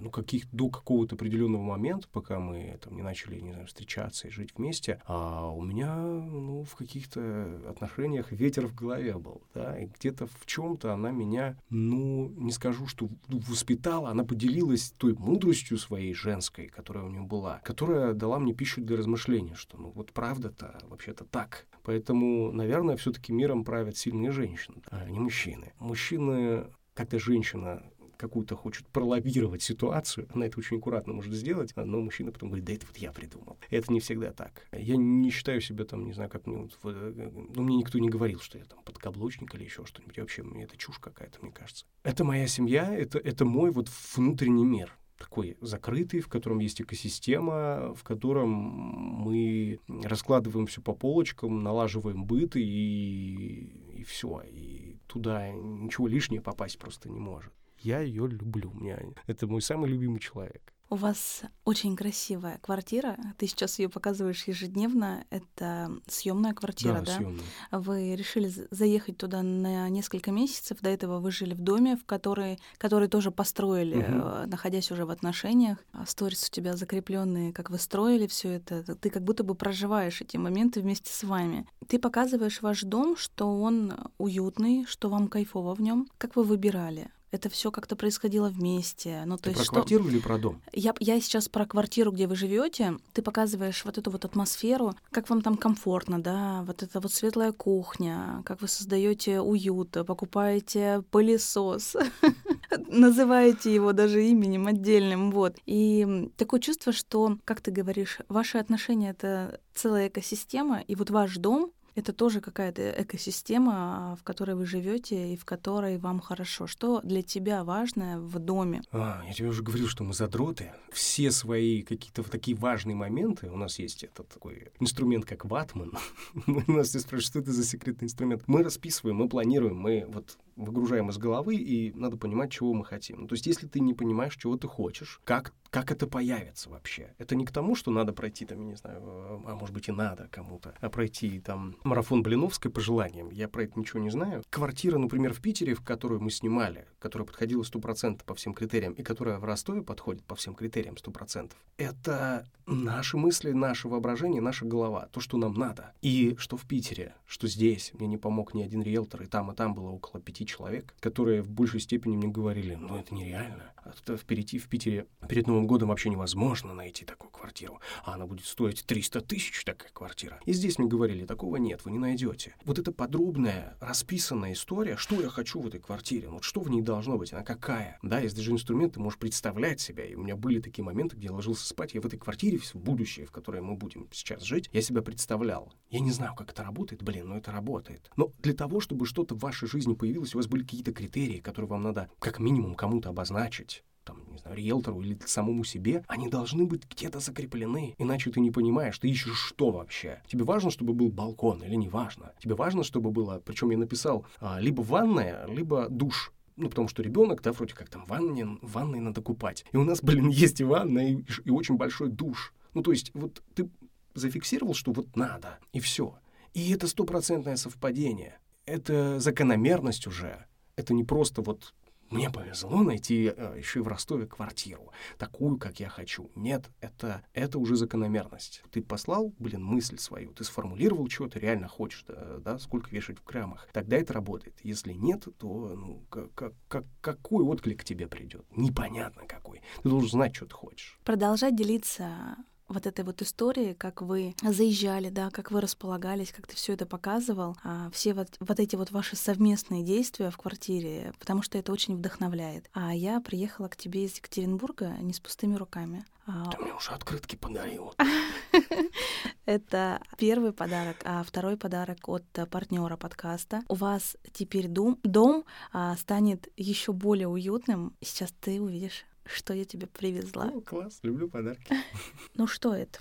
ну, 0.00 0.10
каких, 0.10 0.50
до 0.50 0.68
какого-то 0.68 1.14
определенного 1.14 1.62
момента, 1.62 2.08
пока 2.10 2.38
мы 2.38 2.78
там 2.82 2.96
не 2.96 3.02
начали, 3.02 3.40
не 3.40 3.52
знаю, 3.52 3.66
встречаться 3.66 4.28
и 4.28 4.30
жить 4.30 4.50
вместе, 4.56 5.00
а 5.06 5.50
у 5.50 5.62
меня, 5.62 5.94
ну, 5.96 6.64
в 6.64 6.74
каких-то 6.74 7.60
отношениях 7.68 8.32
ветер 8.32 8.66
в 8.66 8.74
голове 8.74 9.16
был, 9.18 9.42
да, 9.54 9.78
и 9.78 9.86
где-то 9.86 10.26
в 10.26 10.46
чем-то 10.46 10.92
она 10.92 11.10
меня, 11.10 11.58
ну, 11.68 12.32
не 12.36 12.52
скажу, 12.52 12.86
что 12.86 13.08
воспитала, 13.28 14.10
она 14.10 14.24
поделилась 14.24 14.92
той 14.96 15.14
мудростью 15.14 15.78
своей 15.78 16.14
женской, 16.14 16.68
которая 16.68 17.04
у 17.04 17.08
нее 17.08 17.22
была, 17.22 17.60
которая 17.64 18.14
дала 18.14 18.38
мне 18.38 18.54
пищу 18.54 18.80
для 18.80 18.96
размышления, 18.96 19.54
что, 19.54 19.76
ну, 19.78 19.90
вот 19.90 20.12
правда-то 20.12 20.80
вообще-то 20.88 21.24
так. 21.24 21.66
Поэтому, 21.82 22.52
наверное, 22.52 22.96
все-таки 22.96 23.32
миром 23.32 23.64
правят 23.64 23.96
сильные 23.96 24.32
женщины, 24.32 24.82
а 24.90 25.08
не 25.08 25.18
мужчины. 25.18 25.72
Мужчины, 25.78 26.66
когда 26.94 27.18
женщина 27.18 27.82
какую-то 28.20 28.54
хочет 28.54 28.86
пролоббировать 28.88 29.62
ситуацию, 29.62 30.28
она 30.34 30.46
это 30.46 30.58
очень 30.58 30.76
аккуратно 30.76 31.14
может 31.14 31.32
сделать, 31.32 31.72
но 31.74 32.00
мужчина 32.00 32.32
потом 32.32 32.50
говорит, 32.50 32.66
да 32.66 32.74
это 32.74 32.86
вот 32.86 32.96
я 32.98 33.12
придумал. 33.12 33.58
Это 33.70 33.92
не 33.92 34.00
всегда 34.00 34.32
так. 34.32 34.66
Я 34.72 34.96
не 34.96 35.30
считаю 35.30 35.60
себя 35.60 35.84
там, 35.84 36.04
не 36.04 36.12
знаю, 36.12 36.28
как 36.28 36.46
мне, 36.46 36.58
вот, 36.58 36.78
э, 36.84 37.30
ну, 37.54 37.62
мне 37.62 37.76
никто 37.76 37.98
не 37.98 38.10
говорил, 38.10 38.40
что 38.40 38.58
я 38.58 38.64
там 38.64 38.80
подкаблучник 38.84 39.54
или 39.54 39.64
еще 39.64 39.84
что-нибудь. 39.86 40.18
Вообще, 40.18 40.42
мне 40.42 40.64
это 40.64 40.76
чушь 40.76 40.98
какая-то, 40.98 41.38
мне 41.40 41.50
кажется. 41.50 41.86
Это 42.02 42.24
моя 42.24 42.46
семья, 42.46 42.94
это, 42.94 43.18
это 43.18 43.44
мой 43.44 43.70
вот 43.70 43.88
внутренний 44.14 44.66
мир 44.66 44.96
такой 45.20 45.56
закрытый, 45.60 46.20
в 46.20 46.28
котором 46.28 46.58
есть 46.60 46.80
экосистема, 46.80 47.94
в 47.94 48.02
котором 48.02 48.48
мы 48.48 49.78
раскладываем 49.86 50.66
все 50.66 50.80
по 50.80 50.94
полочкам, 50.94 51.62
налаживаем 51.62 52.24
быт 52.24 52.56
и, 52.56 53.98
и 53.98 54.04
все. 54.04 54.42
И 54.46 54.96
туда 55.06 55.50
ничего 55.50 56.08
лишнего 56.08 56.42
попасть 56.42 56.78
просто 56.78 57.10
не 57.10 57.20
может. 57.20 57.52
Я 57.80 58.00
ее 58.00 58.26
люблю. 58.26 58.70
Меня... 58.72 58.98
Это 59.26 59.46
мой 59.46 59.62
самый 59.62 59.90
любимый 59.90 60.20
человек. 60.20 60.72
У 60.92 60.96
вас 60.96 61.42
очень 61.64 61.94
красивая 61.94 62.58
квартира. 62.58 63.16
Ты 63.38 63.46
сейчас 63.46 63.78
ее 63.78 63.88
показываешь 63.88 64.48
ежедневно. 64.48 65.24
Это 65.30 65.88
съемная 66.08 66.52
квартира, 66.52 66.94
да? 66.94 67.02
да? 67.02 67.16
Съемная. 67.16 67.44
Вы 67.70 68.16
решили 68.16 68.50
заехать 68.72 69.16
туда 69.16 69.42
на 69.42 69.88
несколько 69.88 70.32
месяцев. 70.32 70.78
До 70.80 70.90
этого 70.90 71.20
вы 71.20 71.30
жили 71.30 71.54
в 71.54 71.60
доме, 71.60 71.96
в 71.96 72.04
который, 72.04 72.58
который 72.76 73.06
тоже 73.06 73.30
построили, 73.30 73.98
угу. 73.98 74.50
находясь 74.50 74.90
уже 74.90 75.06
в 75.06 75.10
отношениях. 75.10 75.78
А 75.92 76.06
сторис 76.06 76.48
у 76.48 76.50
тебя 76.50 76.76
закрепленные, 76.76 77.52
как 77.52 77.70
вы 77.70 77.78
строили 77.78 78.26
все 78.26 78.48
это. 78.48 78.82
Ты 78.96 79.10
как 79.10 79.22
будто 79.22 79.44
бы 79.44 79.54
проживаешь 79.54 80.20
эти 80.20 80.38
моменты 80.38 80.80
вместе 80.80 81.12
с 81.12 81.22
вами. 81.22 81.68
Ты 81.86 82.00
показываешь 82.00 82.62
ваш 82.62 82.82
дом, 82.82 83.16
что 83.16 83.60
он 83.60 83.92
уютный, 84.18 84.84
что 84.86 85.08
вам 85.08 85.28
кайфово 85.28 85.76
в 85.76 85.80
нем. 85.80 86.08
Как 86.18 86.34
вы 86.34 86.42
выбирали? 86.42 87.12
Это 87.30 87.48
все 87.48 87.70
как-то 87.70 87.96
происходило 87.96 88.48
вместе. 88.48 89.22
Ну, 89.26 89.36
то 89.36 89.44
Ты 89.44 89.50
есть 89.50 89.58
про 89.58 89.64
что... 89.64 89.74
квартиру 89.74 90.08
или 90.08 90.18
про 90.18 90.38
дом? 90.38 90.60
Я, 90.72 90.94
я 90.98 91.20
сейчас 91.20 91.48
про 91.48 91.66
квартиру, 91.66 92.10
где 92.12 92.26
вы 92.26 92.36
живете. 92.36 92.96
Ты 93.12 93.22
показываешь 93.22 93.84
вот 93.84 93.98
эту 93.98 94.10
вот 94.10 94.24
атмосферу, 94.24 94.94
как 95.10 95.30
вам 95.30 95.42
там 95.42 95.56
комфортно, 95.56 96.20
да, 96.20 96.62
вот 96.66 96.82
эта 96.82 97.00
вот 97.00 97.12
светлая 97.12 97.52
кухня, 97.52 98.42
как 98.44 98.60
вы 98.60 98.68
создаете 98.68 99.40
уют, 99.40 99.96
покупаете 100.06 101.02
пылесос, 101.10 101.96
называете 102.88 103.74
его 103.74 103.92
даже 103.92 104.24
именем 104.24 104.66
отдельным, 104.66 105.30
вот. 105.30 105.56
И 105.66 106.30
такое 106.36 106.60
чувство, 106.60 106.92
что, 106.92 107.38
как 107.44 107.60
ты 107.60 107.70
говоришь, 107.70 108.18
ваши 108.28 108.58
отношения— 108.58 109.10
это 109.18 109.60
целая 109.74 110.08
экосистема, 110.08 110.80
и 110.80 110.94
вот 110.94 111.10
ваш 111.10 111.36
дом 111.36 111.72
это 111.94 112.12
тоже 112.12 112.40
какая-то 112.40 112.94
экосистема, 113.02 114.16
в 114.20 114.22
которой 114.22 114.54
вы 114.54 114.66
живете 114.66 115.32
и 115.32 115.36
в 115.36 115.44
которой 115.44 115.98
вам 115.98 116.20
хорошо. 116.20 116.66
Что 116.66 117.00
для 117.02 117.22
тебя 117.22 117.64
важное 117.64 118.18
в 118.18 118.38
доме? 118.38 118.82
А, 118.92 119.22
я 119.26 119.32
тебе 119.32 119.48
уже 119.48 119.62
говорил, 119.62 119.88
что 119.88 120.04
мы 120.04 120.14
задроты. 120.14 120.72
Все 120.92 121.30
свои 121.30 121.82
какие-то 121.82 122.22
такие 122.22 122.56
важные 122.56 122.94
моменты, 122.94 123.50
у 123.50 123.56
нас 123.56 123.78
есть 123.78 124.04
этот 124.04 124.28
такой 124.28 124.68
инструмент, 124.78 125.24
как 125.24 125.44
ватман. 125.44 125.92
У 126.46 126.72
нас 126.72 126.88
все 126.88 127.00
спрашивают, 127.00 127.24
что 127.24 127.38
это 127.40 127.52
за 127.52 127.64
секретный 127.64 128.06
инструмент. 128.06 128.42
Мы 128.46 128.62
расписываем, 128.62 129.16
мы 129.16 129.28
планируем, 129.28 129.76
мы 129.76 130.06
вот 130.08 130.38
выгружаем 130.64 131.10
из 131.10 131.18
головы, 131.18 131.56
и 131.56 131.92
надо 131.94 132.16
понимать, 132.16 132.50
чего 132.50 132.72
мы 132.74 132.84
хотим. 132.84 133.26
То 133.28 133.34
есть, 133.34 133.46
если 133.46 133.66
ты 133.66 133.80
не 133.80 133.94
понимаешь, 133.94 134.36
чего 134.36 134.56
ты 134.56 134.68
хочешь, 134.68 135.20
как, 135.24 135.52
как 135.70 135.90
это 135.90 136.06
появится 136.06 136.70
вообще? 136.70 137.14
Это 137.18 137.36
не 137.36 137.44
к 137.44 137.50
тому, 137.50 137.74
что 137.74 137.90
надо 137.90 138.12
пройти, 138.12 138.44
там, 138.44 138.60
я 138.60 138.66
не 138.66 138.76
знаю, 138.76 139.00
а 139.46 139.54
может 139.54 139.74
быть 139.74 139.88
и 139.88 139.92
надо 139.92 140.28
кому-то, 140.30 140.74
а 140.80 140.88
пройти 140.88 141.40
там 141.40 141.76
марафон 141.84 142.22
Блиновской 142.22 142.70
по 142.70 142.80
желаниям. 142.80 143.30
Я 143.30 143.48
про 143.48 143.64
это 143.64 143.78
ничего 143.78 144.00
не 144.00 144.10
знаю. 144.10 144.42
Квартира, 144.50 144.98
например, 144.98 145.32
в 145.32 145.40
Питере, 145.40 145.74
в 145.74 145.82
которую 145.82 146.20
мы 146.20 146.30
снимали, 146.30 146.86
которая 146.98 147.26
подходила 147.26 147.62
100% 147.62 148.24
по 148.24 148.34
всем 148.34 148.54
критериям, 148.54 148.92
и 148.92 149.02
которая 149.02 149.38
в 149.38 149.44
Ростове 149.44 149.82
подходит 149.82 150.24
по 150.24 150.34
всем 150.34 150.54
критериям 150.54 150.94
100%, 150.94 151.52
это 151.76 152.46
наши 152.66 153.16
мысли, 153.16 153.52
наше 153.52 153.88
воображение, 153.88 154.40
наша 154.40 154.64
голова, 154.64 155.08
то, 155.12 155.20
что 155.20 155.36
нам 155.36 155.54
надо. 155.54 155.92
И 156.02 156.36
что 156.38 156.56
в 156.56 156.66
Питере, 156.66 157.14
что 157.26 157.46
здесь. 157.48 157.92
Мне 157.94 158.06
не 158.06 158.18
помог 158.18 158.54
ни 158.54 158.62
один 158.62 158.82
риэлтор, 158.82 159.22
и 159.22 159.26
там, 159.26 159.50
и 159.50 159.54
там 159.54 159.74
было 159.74 159.90
около 159.90 160.20
пяти 160.20 160.44
человек, 160.50 160.94
которые 161.00 161.42
в 161.42 161.50
большей 161.50 161.80
степени 161.80 162.16
мне 162.16 162.28
говорили, 162.28 162.74
ну 162.74 162.96
это 162.96 163.14
нереально. 163.14 163.72
Впереди 164.16 164.58
в 164.58 164.68
Питере 164.68 165.06
перед 165.28 165.46
Новым 165.46 165.66
годом 165.66 165.88
вообще 165.88 166.08
невозможно 166.08 166.74
найти 166.74 167.04
такую 167.04 167.30
квартиру, 167.30 167.80
а 168.04 168.14
она 168.14 168.26
будет 168.26 168.44
стоить 168.44 168.84
300 168.84 169.20
тысяч, 169.22 169.64
такая 169.64 169.90
квартира. 169.92 170.40
И 170.44 170.52
здесь 170.52 170.78
мне 170.78 170.88
говорили, 170.88 171.24
такого 171.24 171.56
нет, 171.56 171.84
вы 171.84 171.90
не 171.90 171.98
найдете. 171.98 172.54
Вот 172.64 172.78
эта 172.78 172.92
подробная, 172.92 173.76
расписанная 173.80 174.52
история, 174.52 174.96
что 174.96 175.20
я 175.20 175.28
хочу 175.28 175.60
в 175.60 175.66
этой 175.66 175.80
квартире, 175.80 176.28
вот 176.28 176.44
что 176.44 176.60
в 176.60 176.70
ней 176.70 176.82
должно 176.82 177.16
быть, 177.16 177.32
она 177.32 177.42
какая. 177.42 177.98
Да, 178.02 178.20
есть 178.20 178.36
даже 178.36 178.52
инструмент, 178.52 178.94
ты 178.94 179.00
можешь 179.00 179.18
представлять 179.18 179.80
себя. 179.80 180.04
И 180.04 180.14
у 180.14 180.22
меня 180.22 180.36
были 180.36 180.60
такие 180.60 180.84
моменты, 180.84 181.16
где 181.16 181.26
я 181.26 181.32
ложился 181.32 181.66
спать, 181.66 181.94
я 181.94 182.00
в 182.00 182.06
этой 182.06 182.18
квартире, 182.18 182.58
в 182.58 182.74
будущее, 182.74 183.26
в 183.26 183.30
которой 183.30 183.60
мы 183.60 183.74
будем 183.74 184.08
сейчас 184.12 184.42
жить, 184.42 184.68
я 184.72 184.82
себя 184.82 185.02
представлял. 185.02 185.72
Я 185.90 186.00
не 186.00 186.12
знаю, 186.12 186.34
как 186.34 186.50
это 186.50 186.62
работает, 186.62 187.02
блин, 187.02 187.28
но 187.28 187.36
это 187.36 187.52
работает. 187.52 188.10
Но 188.16 188.32
для 188.38 188.54
того, 188.54 188.80
чтобы 188.80 189.06
что-то 189.06 189.34
в 189.34 189.38
вашей 189.38 189.68
жизни 189.68 189.94
появилось, 189.94 190.34
у 190.34 190.38
вас 190.38 190.46
были 190.46 190.62
какие-то 190.62 190.92
критерии, 190.92 191.40
которые 191.40 191.68
вам 191.68 191.82
надо 191.82 192.10
как 192.18 192.38
минимум 192.38 192.74
кому-то 192.74 193.08
обозначить 193.08 193.79
там, 194.04 194.22
не 194.30 194.38
знаю, 194.38 194.56
риэлтору 194.56 195.00
или 195.00 195.18
самому 195.26 195.64
себе, 195.64 196.04
они 196.08 196.28
должны 196.28 196.64
быть 196.64 196.88
где-то 196.88 197.20
закреплены. 197.20 197.94
Иначе 197.98 198.30
ты 198.30 198.40
не 198.40 198.50
понимаешь, 198.50 198.98
ты 198.98 199.08
ищешь 199.08 199.38
что 199.38 199.70
вообще. 199.70 200.22
Тебе 200.26 200.44
важно, 200.44 200.70
чтобы 200.70 200.92
был 200.92 201.10
балкон 201.10 201.62
или 201.62 201.74
не 201.74 201.88
важно? 201.88 202.32
Тебе 202.40 202.54
важно, 202.54 202.82
чтобы 202.82 203.10
было, 203.10 203.40
причем 203.44 203.70
я 203.70 203.78
написал, 203.78 204.26
а, 204.40 204.60
либо 204.60 204.82
ванная, 204.82 205.46
либо 205.46 205.88
душ. 205.88 206.32
Ну, 206.56 206.68
потому 206.68 206.88
что 206.88 207.02
ребенок, 207.02 207.42
да, 207.42 207.52
вроде 207.52 207.74
как 207.74 207.88
там 207.88 208.04
ванне, 208.06 208.46
ванной 208.60 209.00
надо 209.00 209.22
купать. 209.22 209.64
И 209.72 209.76
у 209.76 209.84
нас, 209.84 210.02
блин, 210.02 210.28
есть 210.30 210.60
и 210.60 210.64
ванная, 210.64 211.08
и, 211.08 211.24
и 211.44 211.50
очень 211.50 211.76
большой 211.76 212.08
душ. 212.08 212.52
Ну, 212.74 212.82
то 212.82 212.92
есть, 212.92 213.10
вот 213.14 213.42
ты 213.54 213.68
зафиксировал, 214.14 214.74
что 214.74 214.92
вот 214.92 215.16
надо, 215.16 215.58
и 215.72 215.80
все. 215.80 216.18
И 216.52 216.70
это 216.72 216.86
стопроцентное 216.86 217.56
совпадение. 217.56 218.38
Это 218.66 219.20
закономерность 219.20 220.06
уже. 220.06 220.46
Это 220.76 220.94
не 220.94 221.04
просто 221.04 221.42
вот 221.42 221.74
мне 222.10 222.30
повезло 222.30 222.82
найти 222.82 223.32
э, 223.34 223.54
еще 223.58 223.80
и 223.80 223.82
в 223.82 223.88
Ростове 223.88 224.26
квартиру, 224.26 224.92
такую, 225.18 225.58
как 225.58 225.80
я 225.80 225.88
хочу. 225.88 226.30
Нет, 226.34 226.68
это, 226.80 227.22
это 227.34 227.58
уже 227.58 227.76
закономерность. 227.76 228.62
Ты 228.70 228.82
послал, 228.82 229.32
блин, 229.38 229.64
мысль 229.64 229.98
свою, 229.98 230.32
ты 230.32 230.44
сформулировал, 230.44 231.06
чего 231.08 231.28
ты 231.28 231.38
реально 231.38 231.68
хочешь, 231.68 232.04
да, 232.06 232.38
да, 232.38 232.58
сколько 232.58 232.90
вешать 232.90 233.18
в 233.18 233.22
крамах. 233.22 233.68
Тогда 233.72 233.96
это 233.96 234.12
работает. 234.12 234.58
Если 234.62 234.92
нет, 234.92 235.26
то 235.38 235.74
ну, 235.76 236.04
как, 236.10 236.54
как, 236.68 236.84
какой 237.00 237.44
отклик 237.44 237.80
к 237.80 237.84
тебе 237.84 238.06
придет? 238.08 238.44
Непонятно 238.56 239.26
какой. 239.26 239.62
Ты 239.82 239.88
должен 239.88 240.10
знать, 240.10 240.34
что 240.34 240.46
ты 240.46 240.54
хочешь. 240.54 240.98
Продолжать 241.04 241.56
делиться 241.56 242.36
вот 242.70 242.86
этой 242.86 243.04
вот 243.04 243.20
истории, 243.20 243.74
как 243.74 244.00
вы 244.00 244.34
заезжали, 244.42 245.10
да, 245.10 245.30
как 245.30 245.50
вы 245.50 245.60
располагались, 245.60 246.32
как 246.32 246.46
ты 246.46 246.56
все 246.56 246.72
это 246.74 246.86
показывал, 246.86 247.56
а, 247.64 247.90
все 247.90 248.14
вот, 248.14 248.28
вот 248.38 248.60
эти 248.60 248.76
вот 248.76 248.90
ваши 248.92 249.16
совместные 249.16 249.82
действия 249.82 250.30
в 250.30 250.36
квартире, 250.36 251.12
потому 251.18 251.42
что 251.42 251.58
это 251.58 251.72
очень 251.72 251.96
вдохновляет. 251.96 252.70
А 252.72 252.94
я 252.94 253.20
приехала 253.20 253.68
к 253.68 253.76
тебе 253.76 254.04
из 254.04 254.16
Екатеринбурга 254.16 254.96
не 255.00 255.12
с 255.12 255.20
пустыми 255.20 255.56
руками. 255.56 256.04
А, 256.26 256.48
ты 256.50 256.62
мне 256.62 256.72
уже 256.72 256.92
открытки 256.92 257.36
подарил. 257.36 257.92
Это 259.46 260.00
первый 260.16 260.52
подарок, 260.52 260.98
а 261.04 261.24
второй 261.24 261.56
подарок 261.56 262.08
от 262.08 262.24
партнера 262.50 262.96
подкаста. 262.96 263.62
У 263.68 263.74
вас 263.74 264.16
теперь 264.32 264.68
дом, 264.68 264.98
дом 265.02 265.44
а, 265.72 265.96
станет 265.96 266.48
еще 266.56 266.92
более 266.92 267.26
уютным. 267.26 267.96
Сейчас 268.00 268.32
ты 268.40 268.60
увидишь 268.60 269.04
что 269.24 269.54
я 269.54 269.64
тебе 269.64 269.86
привезла. 269.86 270.46
О, 270.46 270.60
класс, 270.60 270.98
люблю 271.02 271.28
подарки. 271.28 271.74
Ну 272.34 272.46
что 272.46 272.74
это? 272.74 273.00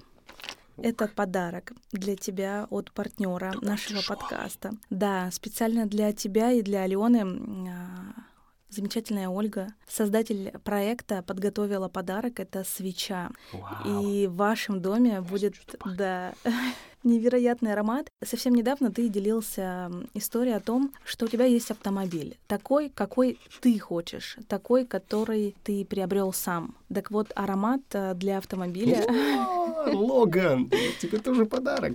Это 0.78 1.08
подарок 1.08 1.74
для 1.92 2.16
тебя 2.16 2.68
от 2.70 2.92
партнера 2.92 3.54
нашего 3.62 4.02
подкаста. 4.02 4.72
Да, 4.90 5.30
специально 5.32 5.86
для 5.86 6.14
тебя 6.14 6.52
и 6.52 6.62
для 6.62 6.84
Алены 6.84 7.70
а, 7.70 8.14
замечательная 8.70 9.30
Ольга, 9.30 9.74
создатель 9.88 10.52
проекта, 10.64 11.22
подготовила 11.24 11.90
подарок. 11.90 12.40
Это 12.40 12.64
свеча. 12.64 13.32
Вау. 13.52 14.04
И 14.08 14.28
в 14.28 14.36
вашем 14.36 14.82
доме 14.82 15.22
будет, 15.22 15.56
да, 15.98 16.34
невероятный 17.04 17.74
аромат. 17.74 18.10
Совсем 18.24 18.54
недавно 18.54 18.92
ты 18.92 19.10
делился 19.10 19.92
историей 20.14 20.56
о 20.56 20.60
том, 20.60 20.92
что 21.04 21.26
у 21.26 21.28
тебя 21.28 21.46
есть 21.46 21.72
автомобиль. 21.72 22.38
Такой, 22.48 22.90
какой 22.90 23.40
ты 23.62 23.78
хочешь. 23.80 24.38
Такой, 24.48 24.86
который 24.86 25.56
ты 25.64 25.86
приобрел 25.86 26.34
сам. 26.34 26.76
Так 26.94 27.12
вот, 27.12 27.32
аромат 27.36 27.82
э, 27.94 28.14
для 28.16 28.38
автомобиля... 28.38 29.06
Логан, 29.86 30.70
тебе 31.00 31.20
тоже 31.20 31.46
подарок. 31.46 31.94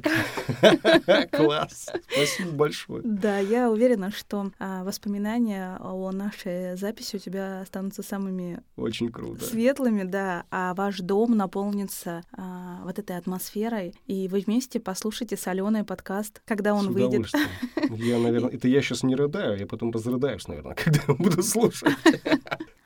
Класс, 1.33 1.91
спасибо 2.11 2.53
большое. 2.53 3.03
Да, 3.05 3.39
я 3.39 3.71
уверена, 3.71 4.11
что 4.11 4.51
а, 4.59 4.85
воспоминания 4.85 5.77
о 5.81 6.11
нашей 6.11 6.77
записи 6.77 7.17
у 7.17 7.19
тебя 7.19 7.61
останутся 7.61 8.03
самыми 8.03 8.63
очень 8.77 9.11
круто 9.13 9.45
светлыми, 9.45 10.03
да, 10.03 10.45
а 10.51 10.75
ваш 10.75 10.99
дом 10.99 11.37
наполнится 11.37 12.23
а, 12.33 12.81
вот 12.85 12.99
этой 12.99 13.17
атмосферой, 13.17 13.95
и 14.07 14.29
вы 14.29 14.41
вместе 14.41 14.81
послушайте 14.95 15.37
соленый 15.37 15.83
подкаст, 15.83 16.41
когда 16.45 16.73
он 16.73 16.85
С 16.85 16.87
выйдет. 16.87 17.27
Я, 17.91 18.17
наверное, 18.21 18.51
это 18.51 18.69
я 18.69 18.81
сейчас 18.81 19.03
не 19.03 19.17
рыдаю, 19.17 19.59
я 19.59 19.67
потом 19.67 19.91
разрыдаюсь, 19.91 20.47
наверное, 20.47 20.75
когда 20.85 21.01
буду 21.15 21.43
слушать. 21.43 21.93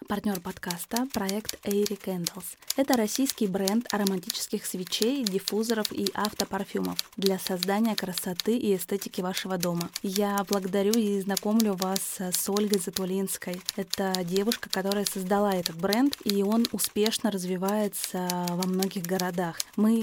Партнер 0.09 0.41
подкаста– 0.41 1.07
проект 1.13 1.63
Airy 1.67 2.01
Candles. 2.03 2.57
Это 2.77 2.97
российский 2.97 3.47
бренд 3.47 3.87
ароматических 3.93 4.65
свечей, 4.65 5.23
диффузоров 5.23 5.93
и 5.93 6.09
автопарфюмов 6.15 6.97
для 7.19 7.39
создания 7.39 7.95
красоты 7.95 8.57
и 8.57 8.75
эстетики 8.75 9.21
вашего 9.21 9.59
дома. 9.59 9.91
Я 10.03 10.43
благодарю 10.49 10.93
и 10.93 11.21
знакомлю 11.21 11.75
вас 11.75 12.01
с 12.21 12.49
Ольгой 12.49 12.81
Затулинской. 12.81 13.61
Это 13.77 14.15
девушка, 14.25 14.71
которая 14.71 15.05
создала 15.05 15.53
этот 15.53 15.77
бренд, 15.77 16.17
и 16.25 16.43
он 16.43 16.65
успешно 16.73 17.31
развивается 17.31 18.47
во 18.49 18.67
многих 18.67 19.03
городах. 19.03 19.61
Мы 19.77 20.03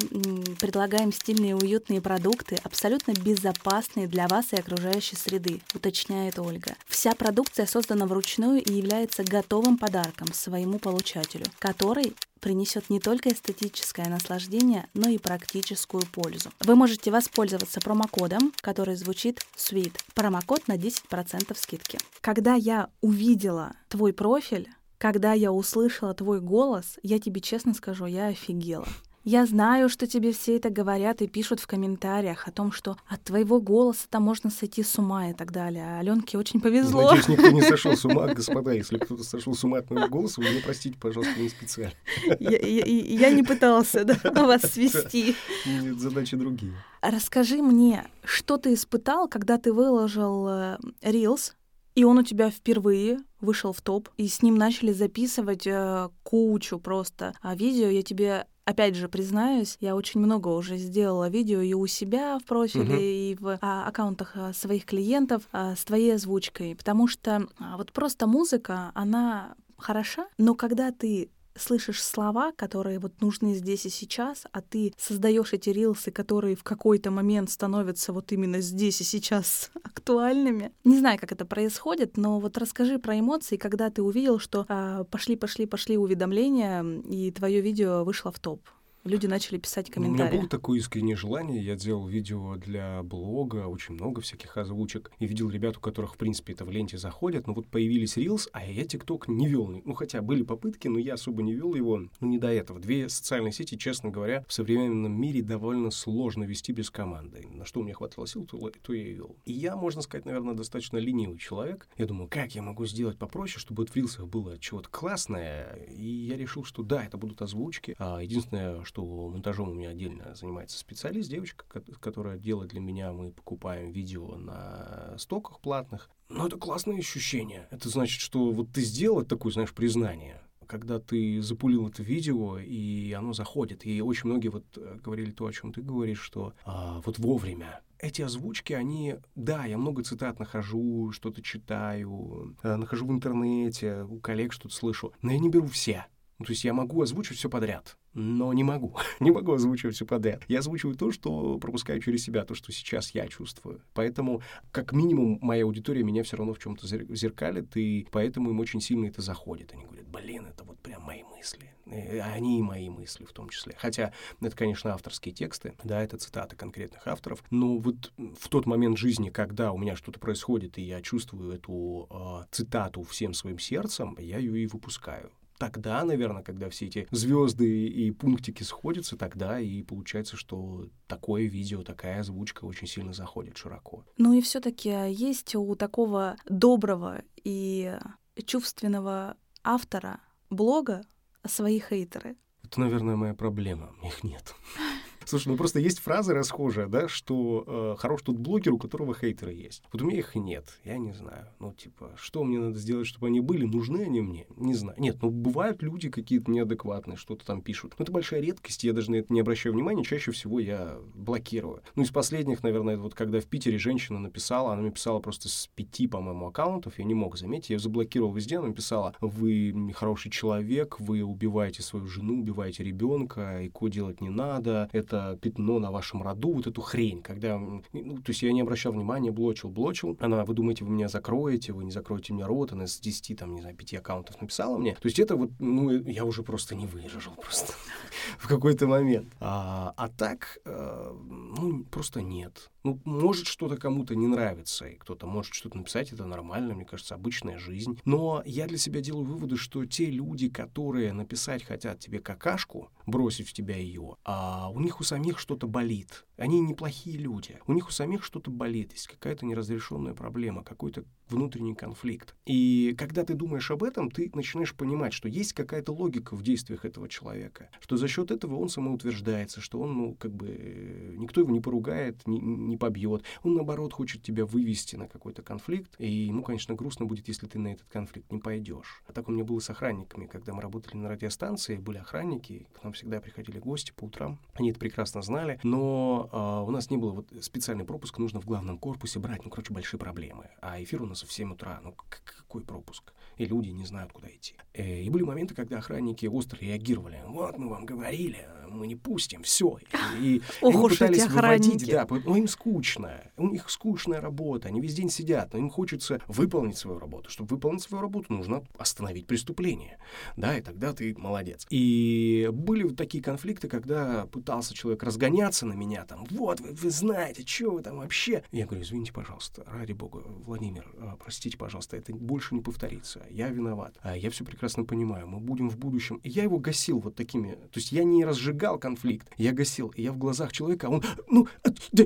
предлагаем 0.62 1.12
стильные 1.14 1.52
и 1.52 1.56
уютные 1.56 2.00
продукты, 2.00 2.60
абсолютно 2.64 3.14
безопасные 3.14 4.08
для 4.08 4.28
вас 4.28 4.54
и 4.54 4.58
окружающей 4.58 5.16
среды, 5.16 5.62
уточняет 5.74 6.38
Ольга. 6.38 6.76
Вся 6.86 7.16
продукция 7.16 7.66
создана 7.66 8.06
вручную 8.06 8.62
и 8.62 8.72
является 8.72 9.24
готовым 9.24 9.80
подарком 9.80 9.95
подарком 9.96 10.34
своему 10.34 10.78
получателю, 10.78 11.46
который 11.58 12.16
принесет 12.42 12.90
не 12.90 13.00
только 13.00 13.30
эстетическое 13.30 14.08
наслаждение, 14.10 14.88
но 14.94 15.08
и 15.08 15.18
практическую 15.18 16.04
пользу. 16.06 16.52
Вы 16.60 16.76
можете 16.76 17.12
воспользоваться 17.12 17.80
промокодом, 17.80 18.52
который 18.58 18.98
звучит 18.98 19.40
SWEET. 19.56 19.94
Промокод 20.14 20.68
на 20.68 20.76
10% 20.76 21.58
скидки. 21.58 21.98
Когда 22.20 22.56
я 22.56 22.90
увидела 23.00 23.74
твой 23.88 24.12
профиль, 24.12 24.70
когда 24.98 25.32
я 25.32 25.54
услышала 25.54 26.14
твой 26.14 26.42
голос, 26.42 27.00
я 27.02 27.18
тебе 27.18 27.40
честно 27.40 27.74
скажу, 27.74 28.06
я 28.06 28.28
офигела. 28.28 28.88
Я 29.28 29.48
знаю, 29.48 29.90
что 29.90 30.06
тебе 30.06 30.32
все 30.32 30.56
это 30.56 30.70
говорят 30.70 31.24
и 31.24 31.28
пишут 31.28 31.60
в 31.60 31.66
комментариях 31.66 32.48
о 32.48 32.52
том, 32.52 32.72
что 32.72 32.96
от 33.08 33.24
твоего 33.24 33.60
голоса-то 33.60 34.20
можно 34.20 34.52
сойти 34.52 34.84
с 34.84 35.00
ума 35.00 35.32
и 35.32 35.34
так 35.34 35.52
далее. 35.52 35.84
А 35.84 36.00
Аленке 36.00 36.38
очень 36.38 36.62
повезло. 36.62 37.10
Надеюсь, 37.10 37.28
никто 37.30 37.50
не 37.50 37.64
сошел 37.64 37.98
с 37.98 38.06
ума, 38.06 38.28
господа. 38.36 38.72
Если 38.72 39.00
кто-то 39.00 39.24
сошел 39.24 39.56
с 39.56 39.64
ума 39.64 39.80
от 39.80 39.90
моего 39.90 40.08
голоса, 40.10 40.42
вы 40.42 40.52
меня 40.52 40.62
простите, 40.64 40.96
пожалуйста, 41.02 41.40
не 41.40 41.50
специально. 41.50 41.96
Я, 42.40 42.60
я, 42.60 42.86
я 42.86 43.32
не 43.32 43.42
пытался 43.42 44.06
да, 44.06 44.20
вас 44.46 44.62
свести. 44.62 45.36
Нет, 45.66 46.00
задачи 46.00 46.38
другие. 46.38 46.74
Расскажи 47.02 47.64
мне, 47.64 48.06
что 48.24 48.58
ты 48.58 48.76
испытал, 48.76 49.28
когда 49.28 49.58
ты 49.58 49.74
выложил 49.74 50.48
э, 50.48 50.78
Reels, 51.02 51.54
и 51.96 52.04
он 52.04 52.20
у 52.20 52.24
тебя 52.24 52.52
впервые 52.52 53.18
вышел 53.42 53.74
в 53.74 53.82
топ, 53.82 54.10
и 54.18 54.28
с 54.28 54.44
ним 54.44 54.54
начали 54.54 54.92
записывать 54.94 55.66
э, 55.66 56.10
кучу 56.22 56.78
просто 56.78 57.34
а 57.42 57.56
видео. 57.56 57.88
Я 57.88 58.04
тебе 58.04 58.46
опять 58.66 58.96
же, 58.96 59.08
признаюсь, 59.08 59.78
я 59.80 59.96
очень 59.96 60.20
много 60.20 60.50
уже 60.50 60.78
сделала 60.78 61.30
видео 61.30 61.62
и 61.62 61.74
у 61.74 61.88
себя 61.88 62.40
в 62.40 62.44
профиле, 62.44 62.96
uh-huh. 62.96 63.32
и 63.32 63.38
в 63.40 63.60
а, 63.62 63.88
аккаунтах 63.88 64.32
а, 64.36 64.54
своих 64.54 64.86
клиентов 64.86 65.44
а, 65.52 65.76
с 65.76 65.86
твоей 65.86 66.16
озвучкой, 66.16 66.76
потому 66.76 67.08
что 67.08 67.48
а, 67.60 67.78
вот 67.78 67.94
просто 67.94 68.28
музыка, 68.28 68.92
она 68.96 69.56
хороша, 69.78 70.28
но 70.38 70.56
когда 70.56 70.92
ты 70.92 71.30
слышишь 71.58 72.04
слова, 72.04 72.52
которые 72.52 73.00
вот 73.00 73.22
нужны 73.22 73.56
здесь 73.56 73.86
и 73.86 73.90
сейчас, 73.90 74.46
а 74.52 74.62
ты 74.62 74.94
создаешь 74.98 75.54
эти 75.54 75.70
рилсы, 75.70 76.12
которые 76.12 76.56
в 76.56 76.64
какой-то 76.64 77.12
момент 77.12 77.50
становятся 77.50 78.14
вот 78.14 78.32
именно 78.32 78.62
здесь 78.62 79.02
и 79.02 79.04
сейчас 79.04 79.72
актуальными. 79.84 80.72
Не 80.84 80.98
знаю, 80.98 81.20
как 81.20 81.32
это 81.32 81.46
происходит, 81.46 82.18
но 82.18 82.40
вот 82.40 82.58
расскажи 82.58 83.00
про 83.00 83.20
эмоции, 83.20 83.58
когда 83.58 83.90
ты 83.90 84.02
увидел, 84.02 84.40
что 84.40 84.66
а, 84.68 85.04
пошли, 85.06 85.36
пошли, 85.36 85.66
пошли 85.66 85.98
уведомления, 85.98 86.84
и 87.10 87.32
твое 87.32 87.62
видео 87.62 88.04
вышло 88.04 88.32
в 88.32 88.40
топ 88.40 88.62
люди 89.06 89.28
начали 89.28 89.58
писать 89.58 89.90
комментарии. 89.90 90.30
У 90.30 90.32
меня 90.32 90.42
было 90.42 90.50
такое 90.50 90.80
искреннее 90.80 91.16
желание. 91.16 91.64
Я 91.64 91.76
делал 91.76 92.08
видео 92.08 92.56
для 92.58 93.02
блога, 93.04 93.68
очень 93.68 93.96
много 93.96 94.22
всяких 94.22 94.58
озвучек. 94.58 95.12
И 95.20 95.28
видел 95.28 95.50
ребят, 95.50 95.78
у 95.78 95.80
которых, 95.80 96.16
в 96.16 96.18
принципе, 96.18 96.54
это 96.54 96.66
в 96.66 96.72
ленте 96.72 96.98
заходят. 96.98 97.48
Но 97.48 97.54
вот 97.54 97.68
появились 97.68 98.18
Reels, 98.18 98.50
а 98.52 98.66
я 98.66 98.84
ТикТок 98.86 99.28
не 99.28 99.48
вел. 99.48 99.82
Ну, 99.86 99.94
хотя 99.94 100.22
были 100.22 100.44
попытки, 100.44 100.88
но 100.88 101.00
я 101.00 101.14
особо 101.14 101.44
не 101.44 101.54
вел 101.54 101.76
его. 101.76 101.98
Ну, 102.20 102.28
не 102.28 102.38
до 102.38 102.48
этого. 102.48 102.80
Две 102.80 103.08
социальные 103.08 103.52
сети, 103.52 103.78
честно 103.78 104.10
говоря, 104.10 104.44
в 104.48 104.54
современном 104.54 105.14
мире 105.14 105.42
довольно 105.42 105.92
сложно 105.92 106.44
вести 106.44 106.74
без 106.74 106.90
команды. 106.90 107.48
На 107.52 107.66
что 107.66 107.80
у 107.80 107.84
меня 107.84 107.94
хватало 107.94 108.28
сил, 108.28 108.46
то, 108.46 108.72
то 108.82 108.94
я 108.94 109.08
и 109.08 109.14
вел. 109.14 109.36
И 109.46 109.54
я, 109.54 109.76
можно 109.76 110.02
сказать, 110.02 110.26
наверное, 110.26 110.56
достаточно 110.56 110.98
ленивый 110.98 111.38
человек. 111.38 111.88
Я 111.98 112.06
думаю, 112.06 112.28
как 112.30 112.56
я 112.56 112.62
могу 112.62 112.86
сделать 112.86 113.18
попроще, 113.18 113.60
чтобы 113.60 113.86
в 113.86 113.96
Рилсах 113.96 114.28
было 114.28 114.58
чего-то 114.58 114.90
классное. 114.90 115.76
И 115.90 116.06
я 116.06 116.38
решил, 116.38 116.64
что 116.64 116.84
да, 116.84 117.04
это 117.06 117.18
будут 117.18 117.42
озвучки. 117.42 117.96
А 118.00 118.22
единственное, 118.22 118.84
что 118.84 118.95
что 118.96 119.28
монтажом 119.28 119.70
у 119.72 119.74
меня 119.74 119.90
отдельно 119.90 120.34
занимается 120.36 120.78
специалист, 120.78 121.30
девочка, 121.30 121.66
которая 122.00 122.38
делает 122.38 122.70
для 122.72 122.80
меня, 122.80 123.12
мы 123.12 123.32
покупаем 123.32 123.92
видео 123.92 124.38
на 124.38 125.16
стоках 125.18 125.60
платных. 125.60 126.10
Но 126.30 126.48
это 126.48 126.58
классное 126.58 126.98
ощущение. 126.98 127.68
Это 127.72 127.90
значит, 127.90 128.22
что 128.22 128.52
вот 128.52 128.72
ты 128.72 128.82
сделал 128.82 129.26
такое, 129.26 129.52
знаешь, 129.52 129.74
признание, 129.74 130.42
когда 130.66 131.00
ты 131.00 131.42
запулил 131.42 131.90
это 131.90 132.04
видео, 132.04 132.58
и 132.58 133.12
оно 133.12 133.34
заходит. 133.34 133.86
И 133.86 134.02
очень 134.02 134.30
многие 134.30 134.48
вот 134.48 134.64
э, 134.78 134.98
говорили 135.04 135.32
то, 135.32 135.46
о 135.46 135.52
чем 135.52 135.74
ты 135.74 135.82
говоришь, 135.82 136.22
что 136.22 136.54
а, 136.64 137.02
вот 137.06 137.20
вовремя. 137.20 137.82
Эти 138.00 138.22
озвучки, 138.22 138.72
они, 138.72 139.16
да, 139.36 139.66
я 139.66 139.78
много 139.78 140.04
цитат 140.04 140.40
нахожу, 140.40 141.12
что-то 141.12 141.42
читаю, 141.42 142.56
э, 142.64 142.76
нахожу 142.78 143.06
в 143.08 143.12
интернете, 143.12 144.04
у 144.04 144.20
коллег 144.20 144.54
что-то 144.54 144.74
слышу, 144.74 145.12
но 145.22 145.34
я 145.34 145.40
не 145.40 145.50
беру 145.50 145.68
все. 145.68 146.06
Ну, 146.40 146.46
то 146.46 146.52
есть 146.52 146.64
я 146.64 146.74
могу 146.74 147.02
озвучить 147.02 147.38
все 147.38 147.50
подряд 147.50 147.98
но 148.16 148.54
не 148.54 148.64
могу. 148.64 148.96
не 149.20 149.30
могу 149.30 149.54
озвучивать 149.54 149.96
все 149.96 150.06
подряд. 150.06 150.44
Я 150.48 150.60
озвучиваю 150.60 150.96
то, 150.96 151.12
что 151.12 151.60
пропускаю 151.60 152.02
через 152.02 152.24
себя, 152.24 152.46
то, 152.46 152.56
что 152.56 152.72
сейчас 152.72 153.12
я 153.12 153.28
чувствую. 153.28 153.82
Поэтому, 153.94 154.42
как 154.72 154.94
минимум, 154.94 155.38
моя 155.42 155.66
аудитория 155.66 156.04
меня 156.04 156.24
все 156.24 156.38
равно 156.38 156.54
в 156.54 156.60
чем-то 156.60 156.88
зеркалит, 156.88 157.76
и 157.78 158.08
поэтому 158.12 158.50
им 158.50 158.60
очень 158.60 158.82
сильно 158.82 159.06
это 159.06 159.22
заходит. 159.22 159.74
Они 159.74 159.84
говорят, 159.84 160.08
блин, 160.08 160.48
это 160.48 160.64
вот 160.64 160.80
прям 160.80 161.04
мои 161.04 161.24
мысли. 161.24 161.72
И 161.86 162.18
они 162.18 162.60
и 162.60 162.64
мои 162.64 162.90
мысли 162.90 163.26
в 163.26 163.34
том 163.34 163.50
числе. 163.50 163.76
Хотя 163.78 164.12
это, 164.42 164.56
конечно, 164.56 164.94
авторские 164.94 165.36
тексты, 165.36 165.74
да, 165.84 166.02
это 166.02 166.18
цитаты 166.18 166.56
конкретных 166.56 167.06
авторов. 167.06 167.44
Но 167.52 167.78
вот 167.78 168.12
в 168.18 168.48
тот 168.50 168.66
момент 168.66 168.98
жизни, 168.98 169.30
когда 169.30 169.72
у 169.72 169.78
меня 169.78 169.96
что-то 169.96 170.20
происходит, 170.20 170.78
и 170.80 170.82
я 170.82 171.02
чувствую 171.02 171.54
эту 171.54 172.08
э, 172.10 172.46
цитату 172.50 173.04
всем 173.04 173.34
своим 173.34 173.60
сердцем, 173.60 174.16
я 174.20 174.40
ее 174.40 174.64
и 174.64 174.68
выпускаю 174.68 175.32
тогда, 175.58 176.04
наверное, 176.04 176.44
когда 176.44 176.70
все 176.70 176.88
эти 176.88 177.08
звезды 177.12 177.88
и 177.88 178.12
пунктики 178.12 178.64
сходятся, 178.64 179.18
тогда 179.18 179.60
и 179.60 179.84
получается, 179.84 180.38
что 180.38 180.90
такое 181.08 181.46
видео, 181.46 181.84
такая 181.84 182.20
озвучка 182.20 182.66
очень 182.66 182.88
сильно 182.88 183.14
заходит 183.14 183.58
широко. 183.58 184.06
Ну 184.18 184.34
и 184.34 184.42
все-таки 184.42 184.90
есть 184.90 185.56
у 185.56 185.76
такого 185.76 186.36
доброго 186.46 187.24
и 187.44 187.98
чувственного 188.46 189.38
автора 189.64 190.20
блога 190.50 191.02
свои 191.46 191.80
хейтеры. 191.80 192.36
Это, 192.64 192.80
наверное, 192.80 193.16
моя 193.16 193.34
проблема. 193.34 193.96
Их 194.04 194.24
нет. 194.24 194.56
Слушай, 195.26 195.50
ну 195.50 195.58
просто 195.58 195.80
есть 195.80 196.00
фраза 196.00 196.34
расхожая, 196.34 196.88
да, 196.88 197.08
что 197.08 197.64
э, 197.68 197.96
хорош 198.00 198.22
тот 198.22 198.38
блогер, 198.38 198.74
у 198.74 198.78
которого 198.78 199.14
хейтеры 199.14 199.54
есть. 199.54 199.84
Вот 199.92 200.02
у 200.02 200.06
меня 200.06 200.20
их 200.20 200.36
нет, 200.36 200.66
я 200.84 200.98
не 200.98 201.14
знаю. 201.14 201.48
Ну, 201.60 201.74
типа, 201.74 202.12
что 202.16 202.44
мне 202.44 202.60
надо 202.60 202.78
сделать, 202.78 203.08
чтобы 203.08 203.28
они 203.28 203.40
были? 203.40 203.66
Нужны 203.66 204.04
они 204.04 204.22
мне? 204.22 204.46
Не 204.56 204.74
знаю. 204.74 205.00
Нет, 205.00 205.18
ну 205.22 205.30
бывают 205.30 205.82
люди 205.82 206.10
какие-то 206.10 206.52
неадекватные, 206.52 207.18
что-то 207.18 207.46
там 207.46 207.62
пишут. 207.62 207.96
Но 207.98 208.04
это 208.04 208.12
большая 208.12 208.42
редкость, 208.42 208.84
я 208.84 208.94
даже 208.94 209.12
на 209.12 209.16
это 209.16 209.34
не 209.34 209.40
обращаю 209.40 209.74
внимания. 209.74 210.04
Чаще 210.04 210.32
всего 210.32 210.60
я 210.60 210.98
блокирую. 211.14 211.82
Ну, 211.96 212.04
из 212.04 212.12
последних, 212.12 212.64
наверное, 212.64 212.98
вот 212.98 213.16
когда 213.16 213.40
в 213.40 213.46
Питере 213.46 213.78
женщина 213.78 214.20
написала, 214.20 214.74
она 214.74 214.82
мне 214.82 214.92
писала 214.92 215.20
просто 215.20 215.50
с 215.50 215.70
пяти, 215.76 216.08
по-моему, 216.08 216.48
аккаунтов, 216.48 217.00
я 217.00 217.06
не 217.06 217.14
мог 217.14 217.38
заметить, 217.38 217.70
я 217.70 217.76
ее 217.76 217.80
заблокировал 217.80 218.34
везде, 218.34 218.58
она 218.58 218.68
написала, 218.68 219.16
вы 219.22 219.92
хороший 219.94 220.32
человек, 220.32 221.00
вы 221.00 221.24
убиваете 221.24 221.82
свою 221.82 222.08
жену, 222.08 222.40
убиваете 222.40 222.84
ребенка, 222.84 223.66
ИКО 223.66 223.88
делать 223.90 224.22
не 224.22 224.30
надо, 224.30 224.90
это 224.92 225.15
это 225.16 225.38
пятно 225.42 225.80
на 225.80 225.92
вашем 225.92 226.22
роду, 226.22 226.54
вот 226.54 226.68
эту 226.68 226.82
хрень, 226.82 227.22
когда, 227.22 227.58
ну, 227.58 227.82
то 228.18 228.30
есть 228.30 228.42
я 228.44 228.52
не 228.52 228.62
обращал 228.62 228.94
внимания, 228.94 229.32
блочил, 229.32 229.70
блочил, 229.70 230.18
она, 230.20 230.46
вы 230.46 230.54
думаете, 230.54 230.86
вы 230.86 230.92
меня 230.92 231.08
закроете, 231.08 231.74
вы 231.74 231.84
не 231.84 231.92
закроете 231.92 232.34
мне 232.34 232.46
рот, 232.46 232.72
она 232.72 232.88
с 232.88 233.00
10, 233.00 233.38
там, 233.38 233.54
не 233.56 233.62
знаю, 233.62 233.76
5 233.76 233.94
аккаунтов 233.96 234.42
написала 234.42 234.78
мне, 234.78 234.94
то 234.96 235.06
есть 235.06 235.20
это 235.20 235.36
вот, 235.36 235.52
ну, 235.60 235.92
я 235.92 236.26
уже 236.26 236.44
просто 236.44 236.76
не 236.76 236.86
выдержал 236.86 237.34
просто 237.36 237.74
в 238.38 238.48
какой-то 238.48 238.88
момент. 238.88 239.34
А, 239.40 239.94
а 239.98 240.10
так, 240.10 240.60
э, 240.66 241.14
ну, 241.58 241.84
просто 241.86 242.22
нет. 242.22 242.70
Ну, 242.86 243.02
может 243.04 243.48
что-то 243.48 243.78
кому-то 243.78 244.16
не 244.16 244.28
нравится, 244.28 244.86
и 244.86 244.96
кто-то 244.96 245.26
может 245.26 245.56
что-то 245.56 245.76
написать, 245.76 246.14
это 246.14 246.28
нормально, 246.28 246.76
мне 246.76 246.86
кажется, 246.86 247.16
обычная 247.16 247.58
жизнь. 247.58 248.00
Но 248.06 248.44
я 248.46 248.68
для 248.68 248.78
себя 248.78 249.02
делаю 249.02 249.26
выводы, 249.26 249.58
что 249.58 249.84
те 249.88 250.06
люди, 250.06 250.50
которые 250.50 251.12
написать 251.12 251.64
хотят 251.64 252.00
тебе 252.00 252.20
какашку, 252.20 252.92
бросить 253.08 253.50
в 253.50 253.54
тебя 253.54 253.76
ее, 253.76 254.18
а 254.24 254.70
у 254.70 254.80
них 254.80 255.00
у 255.00 255.04
самих 255.04 255.40
что-то 255.40 255.66
болит. 255.66 256.28
Они 256.38 256.60
неплохие 256.60 257.18
люди. 257.18 257.60
У 257.68 257.74
них 257.74 257.88
у 257.88 257.92
самих 257.92 258.24
что-то 258.24 258.52
болит, 258.52 258.94
есть 258.94 259.08
какая-то 259.08 259.46
неразрешенная 259.46 260.14
проблема, 260.14 260.64
какой-то 260.64 261.06
внутренний 261.30 261.76
конфликт. 261.76 262.36
И 262.46 262.94
когда 262.98 263.24
ты 263.24 263.34
думаешь 263.34 263.72
об 263.72 263.84
этом, 263.84 264.12
ты 264.12 264.30
начинаешь 264.34 264.76
понимать, 264.76 265.14
что 265.14 265.28
есть 265.28 265.54
какая-то 265.54 265.92
логика 265.92 266.36
в 266.36 266.44
действиях 266.44 266.86
этого 266.86 267.10
человека, 267.10 267.70
что 267.80 267.98
за 267.98 268.08
счет 268.08 268.32
этого 268.32 268.56
он 268.56 268.70
самоутверждается, 268.70 269.62
что 269.62 269.80
он, 269.80 269.98
ну, 269.98 270.16
как 270.16 270.34
бы, 270.34 271.16
никто 271.18 271.42
его 271.42 271.52
не 271.52 271.62
поругает, 271.62 272.28
не 272.28 272.40
не 272.40 272.78
побьет. 272.78 273.24
Он, 273.44 273.56
наоборот, 273.56 273.94
хочет 273.94 274.22
тебя 274.22 274.46
вывести 274.46 274.96
на 274.96 275.08
какой-то 275.08 275.42
конфликт, 275.42 275.96
и 276.00 276.10
ему, 276.10 276.44
конечно, 276.44 276.76
грустно 276.76 277.06
будет, 277.06 277.28
если 277.28 277.48
ты 277.48 277.60
на 277.60 277.70
этот 277.70 277.88
конфликт 277.90 278.32
не 278.32 278.40
пойдешь. 278.40 279.04
А 279.08 279.14
так 279.14 279.28
у 279.28 279.32
меня 279.32 279.44
было 279.44 279.60
с 279.60 279.70
охранниками. 279.70 280.26
Когда 280.26 280.54
мы 280.54 280.62
работали 280.62 280.98
на 280.98 281.10
радиостанции, 281.10 281.78
были 281.78 281.98
охранники, 281.98 282.68
к 282.74 282.84
нам 282.84 282.94
всегда 282.94 283.20
приходили 283.20 283.60
гости 283.60 283.94
по 283.96 284.06
утрам. 284.06 284.40
Они 284.54 284.72
это 284.72 284.80
прекрасно 284.80 285.22
знали, 285.22 285.60
но 285.64 286.25
э, 286.32 286.64
у 286.68 286.72
нас 286.72 286.90
не 286.90 286.98
было 286.98 287.12
вот 287.12 287.28
специальный 287.42 287.86
пропуск, 287.86 288.18
нужно 288.18 288.42
в 288.42 288.46
главном 288.46 288.78
корпусе 288.78 289.20
брать, 289.20 289.44
ну, 289.44 289.50
короче, 289.50 289.74
большие 289.74 290.00
проблемы. 290.00 290.50
А 290.62 290.82
эфир 290.82 291.02
у 291.02 291.06
нас 291.06 291.24
в 291.24 291.32
7 291.32 291.54
утра, 291.54 291.80
ну, 291.84 291.94
какой 291.94 292.62
пропуск? 292.64 293.14
И 293.38 293.46
люди 293.46 293.70
не 293.70 293.86
знают, 293.86 294.14
куда 294.14 294.30
идти. 294.30 294.56
Э, 294.74 295.02
и 295.02 295.10
были 295.10 295.24
моменты, 295.24 295.56
когда 295.56 295.78
охранники 295.78 296.26
остро 296.26 296.60
реагировали. 296.60 297.22
Вот 297.28 297.58
мы 297.58 297.70
вам 297.70 297.86
говорили, 297.86 298.48
мы 298.76 298.88
не 298.88 298.96
пустим, 298.96 299.44
все. 299.44 299.78
И, 300.20 300.36
и 300.38 300.42
Ох 300.62 300.76
они 300.76 300.90
пытались 300.90 301.28
выводить, 301.28 301.90
да, 301.90 302.08
ну 302.10 302.36
им 302.36 302.48
скучно, 302.48 303.32
у 303.38 303.48
них 303.48 303.70
скучная 303.70 304.22
работа, 304.22 304.68
они 304.68 304.82
весь 304.82 304.94
день 304.94 305.10
сидят, 305.10 305.54
но 305.54 305.60
им 305.60 305.70
хочется 305.70 306.22
выполнить 306.28 306.78
свою 306.78 307.00
работу. 307.00 307.30
Чтобы 307.30 307.56
выполнить 307.56 307.82
свою 307.82 308.02
работу, 308.02 308.34
нужно 308.34 308.64
остановить 308.78 309.28
преступление, 309.28 309.98
да, 310.38 310.58
и 310.58 310.62
тогда 310.62 310.94
ты 310.94 311.16
молодец. 311.18 311.66
И 311.70 312.50
были 312.52 312.84
вот 312.84 312.96
такие 312.96 313.24
конфликты, 313.24 313.68
когда 313.68 314.26
пытался 314.28 314.74
человек 314.74 315.04
разгоняться 315.04 315.66
на 315.66 315.74
меня, 315.74 316.06
там, 316.06 316.26
вот, 316.30 316.60
вы, 316.60 316.74
вы 316.74 316.90
знаете, 316.90 317.46
что 317.46 317.72
вы 317.72 317.82
там 317.82 317.98
вообще. 317.98 318.44
Я 318.52 318.66
говорю, 318.66 318.84
извините, 318.84 319.14
пожалуйста, 319.14 319.64
ради 319.68 319.94
бога, 319.94 320.24
Владимир, 320.46 320.88
а, 321.00 321.16
простите, 321.18 321.58
пожалуйста, 321.58 321.98
это 321.98 322.14
больше 322.14 322.56
не 322.56 322.62
повторится, 322.62 323.26
я 323.30 323.50
виноват, 323.50 323.98
а 324.02 324.18
я 324.18 324.30
все 324.30 324.44
прекрасно 324.44 324.84
понимаю, 324.84 325.28
мы 325.28 325.40
будем 325.40 325.70
в 325.70 325.78
будущем. 325.78 326.18
И 326.24 326.30
я 326.30 326.44
его 326.44 326.60
гасил 326.60 327.00
вот 327.00 327.16
такими, 327.16 327.52
то 327.54 327.80
есть 327.80 327.92
я 327.92 328.04
не 328.04 328.26
разжигал 328.26 328.65
конфликт, 328.74 329.28
я 329.38 329.52
гасил, 329.52 329.90
и 329.96 330.02
я 330.02 330.12
в 330.12 330.18
глазах 330.18 330.52
человека, 330.52 330.88
а 330.88 330.90
он, 330.90 331.04
ну, 331.30 331.48
э, 331.64 331.70
да, 331.92 332.04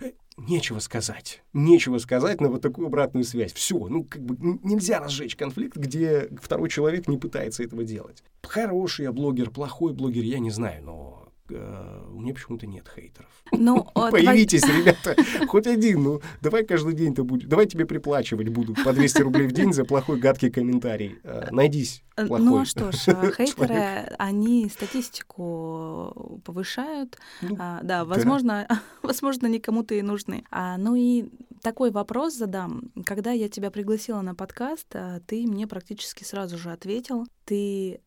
э, 0.00 0.12
нечего 0.36 0.78
сказать. 0.78 1.42
Нечего 1.52 1.98
сказать 1.98 2.40
на 2.40 2.48
вот 2.48 2.62
такую 2.62 2.86
обратную 2.86 3.24
связь. 3.24 3.52
Все, 3.52 3.78
ну, 3.88 4.04
как 4.04 4.22
бы 4.22 4.58
нельзя 4.62 5.00
разжечь 5.00 5.36
конфликт, 5.36 5.76
где 5.76 6.28
второй 6.40 6.68
человек 6.68 7.08
не 7.08 7.18
пытается 7.18 7.62
этого 7.62 7.84
делать. 7.84 8.22
Хороший 8.42 9.04
я 9.04 9.12
блогер, 9.12 9.50
плохой 9.50 9.92
блогер, 9.92 10.22
я 10.22 10.38
не 10.38 10.50
знаю, 10.50 10.84
но 10.84 11.17
у 11.50 12.20
меня 12.20 12.34
почему-то 12.34 12.66
нет 12.66 12.88
хейтеров. 12.94 13.30
Ну, 13.52 13.86
а, 13.94 14.10
Появитесь, 14.10 14.62
ребята, 14.68 15.16
хоть 15.46 15.66
один, 15.66 16.02
ну, 16.02 16.20
давай 16.40 16.64
каждый 16.64 16.94
день-то 16.94 17.24
будет, 17.24 17.48
давай 17.48 17.66
тебе 17.66 17.86
приплачивать 17.86 18.48
буду 18.48 18.74
по 18.84 18.92
200 18.92 19.22
рублей 19.22 19.46
в 19.46 19.52
день 19.52 19.72
за 19.72 19.84
плохой 19.84 20.18
гадкий 20.18 20.50
комментарий. 20.50 21.18
Э, 21.24 21.48
Найдись 21.50 22.02
Э, 22.18 22.26
плохой 22.26 22.44
Ну 22.44 22.58
а 22.58 22.64
что 22.64 22.90
ж, 22.90 23.08
а, 23.08 23.30
хейтеры, 23.36 24.14
они 24.18 24.68
статистику 24.68 26.40
повышают. 26.44 27.16
Ну, 27.42 27.56
А, 27.58 27.80
да, 27.82 28.04
возможно, 28.04 28.66
возможно, 29.02 29.46
никому-то 29.46 29.94
и 29.94 30.02
нужны. 30.02 30.44
А, 30.50 30.76
ну 30.78 30.96
и 30.96 31.30
такой 31.62 31.90
вопрос 31.90 32.34
задам. 32.34 32.90
Когда 33.04 33.30
я 33.30 33.48
тебя 33.48 33.70
пригласила 33.70 34.20
на 34.20 34.34
подкаст, 34.34 34.88
а, 34.94 35.20
ты 35.26 35.46
мне 35.46 35.68
практически 35.68 36.24
сразу 36.24 36.58
же 36.58 36.72
ответил. 36.72 37.26
Ты 37.44 38.00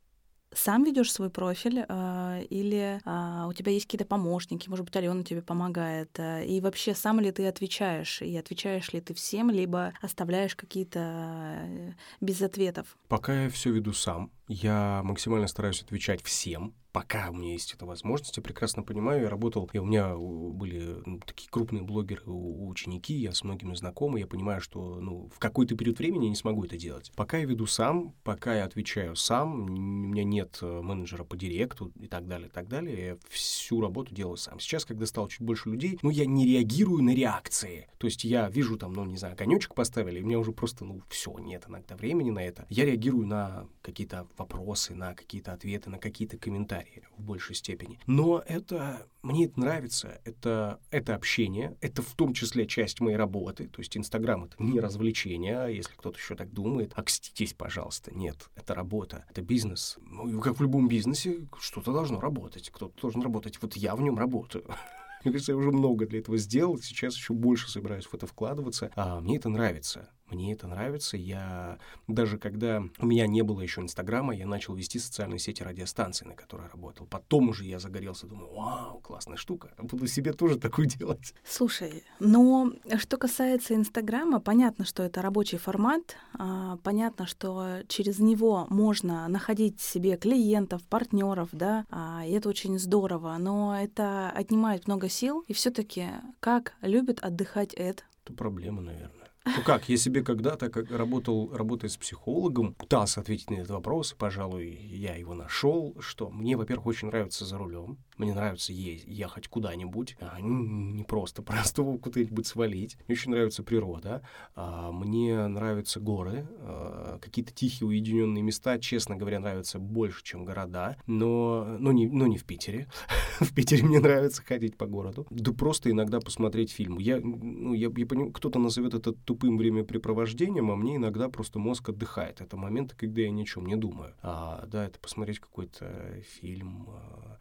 сам 0.53 0.83
ведешь 0.83 1.11
свой 1.11 1.29
профиль 1.29 1.85
а, 1.87 2.39
или 2.49 2.99
а, 3.05 3.47
у 3.47 3.53
тебя 3.53 3.71
есть 3.71 3.85
какие-то 3.85 4.05
помощники, 4.05 4.69
может 4.69 4.85
быть, 4.85 4.95
Алена 4.95 5.23
тебе 5.23 5.41
помогает, 5.41 6.19
а, 6.19 6.41
и 6.41 6.59
вообще 6.59 6.93
сам 6.93 7.19
ли 7.19 7.31
ты 7.31 7.47
отвечаешь, 7.47 8.21
и 8.21 8.35
отвечаешь 8.37 8.91
ли 8.93 9.01
ты 9.01 9.13
всем, 9.13 9.49
либо 9.49 9.93
оставляешь 10.01 10.55
какие-то 10.55 10.99
э, 10.99 11.91
без 12.19 12.41
ответов? 12.41 12.97
Пока 13.07 13.43
я 13.43 13.49
все 13.49 13.71
веду 13.71 13.93
сам, 13.93 14.31
я 14.47 15.01
максимально 15.03 15.47
стараюсь 15.47 15.81
отвечать 15.81 16.21
всем, 16.23 16.75
пока 16.91 17.29
у 17.29 17.33
меня 17.33 17.53
есть 17.53 17.73
эта 17.73 17.85
возможность. 17.85 18.37
Я 18.37 18.43
прекрасно 18.43 18.83
понимаю, 18.83 19.23
я 19.23 19.29
работал, 19.29 19.69
и 19.73 19.77
у 19.77 19.85
меня 19.85 20.15
у, 20.15 20.51
были 20.51 20.97
ну, 21.05 21.19
такие 21.19 21.49
крупные 21.49 21.83
блогеры, 21.83 22.23
ученики, 22.25 23.13
я 23.13 23.33
с 23.33 23.43
многими 23.43 23.73
знакомы, 23.75 24.19
я 24.19 24.27
понимаю, 24.27 24.61
что 24.61 24.99
ну, 24.99 25.29
в 25.33 25.39
какой-то 25.39 25.75
период 25.75 25.99
времени 25.99 26.25
я 26.25 26.29
не 26.29 26.35
смогу 26.35 26.65
это 26.65 26.77
делать. 26.77 27.11
Пока 27.15 27.37
я 27.37 27.45
веду 27.45 27.65
сам, 27.65 28.13
пока 28.23 28.55
я 28.55 28.65
отвечаю 28.65 29.15
сам, 29.15 29.63
у 29.63 29.67
меня 29.67 30.23
нет 30.23 30.59
э, 30.61 30.81
менеджера 30.81 31.23
по 31.23 31.37
директу 31.37 31.91
и 31.99 32.07
так 32.07 32.27
далее, 32.27 32.47
и 32.47 32.51
так 32.51 32.67
далее, 32.67 33.05
я 33.05 33.17
всю 33.29 33.81
работу 33.81 34.13
делаю 34.13 34.37
сам. 34.37 34.59
Сейчас, 34.59 34.85
когда 34.85 35.05
стало 35.05 35.29
чуть 35.29 35.41
больше 35.41 35.69
людей, 35.69 35.99
ну, 36.01 36.09
я 36.09 36.25
не 36.25 36.45
реагирую 36.45 37.03
на 37.03 37.15
реакции. 37.15 37.87
То 37.97 38.07
есть 38.07 38.23
я 38.23 38.49
вижу 38.49 38.77
там, 38.77 38.93
ну, 38.93 39.05
не 39.05 39.17
знаю, 39.17 39.35
конечек 39.35 39.75
поставили, 39.75 40.19
и 40.19 40.23
у 40.23 40.25
меня 40.25 40.39
уже 40.39 40.51
просто, 40.51 40.85
ну, 40.85 41.01
все, 41.09 41.37
нет 41.39 41.65
иногда 41.67 41.95
времени 41.95 42.31
на 42.31 42.43
это. 42.43 42.65
Я 42.69 42.85
реагирую 42.85 43.27
на 43.27 43.67
какие-то 43.81 44.27
вопросы, 44.37 44.95
на 44.95 45.13
какие-то 45.13 45.53
ответы, 45.53 45.89
на 45.89 45.97
какие-то 45.97 46.37
комментарии 46.37 46.80
в 47.17 47.23
большей 47.23 47.55
степени. 47.55 47.99
Но 48.07 48.43
это 48.45 49.07
мне 49.21 49.45
это 49.45 49.59
нравится, 49.59 50.19
это, 50.25 50.79
это 50.89 51.15
общение, 51.15 51.77
это 51.81 52.01
в 52.01 52.13
том 52.15 52.33
числе 52.33 52.65
часть 52.65 53.01
моей 53.01 53.17
работы. 53.17 53.67
То 53.67 53.79
есть 53.79 53.95
Инстаграм— 53.95 54.43
это 54.45 54.55
не 54.59 54.79
развлечение, 54.79 55.59
а 55.59 55.67
если 55.67 55.93
кто-то 55.93 56.17
еще 56.17 56.35
так 56.35 56.51
думает, 56.51 56.93
окститесь, 56.95 57.53
пожалуйста. 57.53 58.13
Нет, 58.13 58.49
это 58.55 58.73
работа, 58.73 59.25
это 59.29 59.41
бизнес. 59.41 59.97
Ну, 60.01 60.41
как 60.41 60.57
в 60.57 60.61
любом 60.61 60.87
бизнесе, 60.87 61.47
что-то 61.59 61.93
должно 61.93 62.19
работать, 62.19 62.69
кто-то 62.71 62.99
должен 62.99 63.21
работать. 63.21 63.61
Вот 63.61 63.75
я 63.75 63.95
в 63.95 64.01
нем 64.01 64.17
работаю. 64.17 64.65
Мне 65.23 65.33
кажется, 65.33 65.51
я 65.51 65.57
уже 65.57 65.71
много 65.71 66.07
для 66.07 66.19
этого 66.19 66.37
сделал, 66.37 66.79
сейчас 66.79 67.15
еще 67.15 67.33
больше 67.33 67.69
собираюсь 67.69 68.05
в 68.05 68.13
это 68.13 68.25
вкладываться. 68.25 68.89
А 68.95 69.19
мне 69.21 69.37
это 69.37 69.49
нравится. 69.49 70.09
Мне 70.31 70.53
это 70.53 70.67
нравится. 70.67 71.17
Я 71.17 71.77
даже 72.07 72.37
когда 72.37 72.83
у 72.99 73.05
меня 73.05 73.27
не 73.27 73.41
было 73.41 73.61
еще 73.61 73.81
Инстаграма, 73.81 74.33
я 74.33 74.47
начал 74.47 74.73
вести 74.73 74.97
социальные 74.97 75.39
сети 75.39 75.61
радиостанции, 75.61 76.25
на 76.25 76.35
которой 76.35 76.69
работал. 76.69 77.05
Потом 77.05 77.49
уже 77.49 77.65
я 77.65 77.79
загорелся, 77.79 78.27
думаю, 78.27 78.53
вау, 78.53 78.99
классная 78.99 79.35
штука. 79.35 79.73
Буду 79.77 80.07
себе 80.07 80.31
тоже 80.31 80.57
такую 80.57 80.87
делать. 80.87 81.33
Слушай, 81.43 82.03
но 82.19 82.71
что 82.97 83.17
касается 83.17 83.75
Инстаграма, 83.75 84.39
понятно, 84.39 84.85
что 84.85 85.03
это 85.03 85.21
рабочий 85.21 85.57
формат, 85.57 86.15
а, 86.33 86.77
понятно, 86.77 87.27
что 87.27 87.79
через 87.87 88.19
него 88.19 88.67
можно 88.69 89.27
находить 89.27 89.81
себе 89.81 90.15
клиентов, 90.15 90.81
партнеров, 90.83 91.49
да, 91.51 91.85
а, 91.89 92.23
и 92.25 92.31
это 92.31 92.47
очень 92.47 92.79
здорово, 92.79 93.35
но 93.37 93.77
это 93.77 94.29
отнимает 94.29 94.87
много 94.87 95.09
сил, 95.09 95.43
и 95.47 95.53
все-таки 95.53 96.07
как 96.39 96.73
любит 96.81 97.19
отдыхать 97.19 97.73
Эд? 97.75 98.05
Это 98.23 98.33
проблема, 98.33 98.81
наверное. 98.81 99.20
Ну 99.45 99.63
как, 99.65 99.89
я 99.89 99.97
себе 99.97 100.23
когда-то 100.23 100.69
как 100.69 100.91
работал, 100.91 101.51
работая 101.55 101.89
с 101.89 101.97
психологом, 101.97 102.75
пытался 102.75 103.21
ответить 103.21 103.49
на 103.49 103.55
этот 103.55 103.71
вопрос, 103.71 104.13
пожалуй, 104.13 104.67
я 104.67 105.15
его 105.15 105.33
нашел, 105.33 105.95
что 105.99 106.29
мне, 106.29 106.55
во-первых, 106.55 106.85
очень 106.85 107.07
нравится 107.07 107.45
за 107.45 107.57
рулем, 107.57 107.97
мне 108.21 108.33
нравится 108.33 108.71
е- 108.71 109.01
ехать 109.05 109.47
куда-нибудь, 109.47 110.15
а 110.19 110.39
не 110.39 110.51
не 110.51 111.03
просто 111.03 111.41
просто 111.41 111.83
куда-нибудь 111.83 112.47
свалить. 112.47 112.97
Мне 113.07 113.15
очень 113.15 113.31
нравится 113.31 113.63
природа, 113.63 114.21
а, 114.55 114.91
мне 114.91 115.47
нравятся 115.47 115.99
горы, 115.99 116.47
а, 116.59 117.17
какие-то 117.19 117.51
тихие 117.53 117.87
уединенные 117.87 118.43
места, 118.43 118.79
честно 118.79 119.15
говоря, 119.15 119.39
нравятся 119.39 119.79
больше, 119.79 120.23
чем 120.23 120.45
города, 120.45 120.97
но, 121.07 121.77
но, 121.79 121.91
не, 121.91 122.07
но 122.07 122.27
не 122.27 122.37
в 122.37 122.45
Питере. 122.45 122.87
в 123.39 123.53
Питере 123.53 123.83
мне 123.83 123.99
нравится 123.99 124.43
ходить 124.43 124.77
по 124.77 124.85
городу. 124.85 125.25
Да 125.29 125.51
просто 125.51 125.89
иногда 125.89 126.19
посмотреть 126.19 126.71
фильм. 126.71 126.99
Я, 126.99 127.19
ну, 127.19 127.73
я, 127.73 127.89
я 127.95 128.05
понимаю, 128.05 128.31
кто-то 128.31 128.59
назовет 128.59 128.93
это 128.93 129.13
тупым 129.13 129.57
времяпрепровождением, 129.57 130.71
а 130.71 130.75
мне 130.75 130.97
иногда 130.97 131.29
просто 131.29 131.59
мозг 131.59 131.89
отдыхает. 131.89 132.41
Это 132.41 132.57
моменты, 132.57 132.95
когда 132.95 133.21
я 133.21 133.31
ни 133.31 133.41
о 133.41 133.45
чем 133.45 133.65
не 133.65 133.75
думаю. 133.75 134.13
А, 134.21 134.65
да, 134.67 134.85
это 134.85 134.99
посмотреть 134.99 135.39
какой-то 135.39 136.21
фильм. 136.39 136.87
а. 136.89 137.39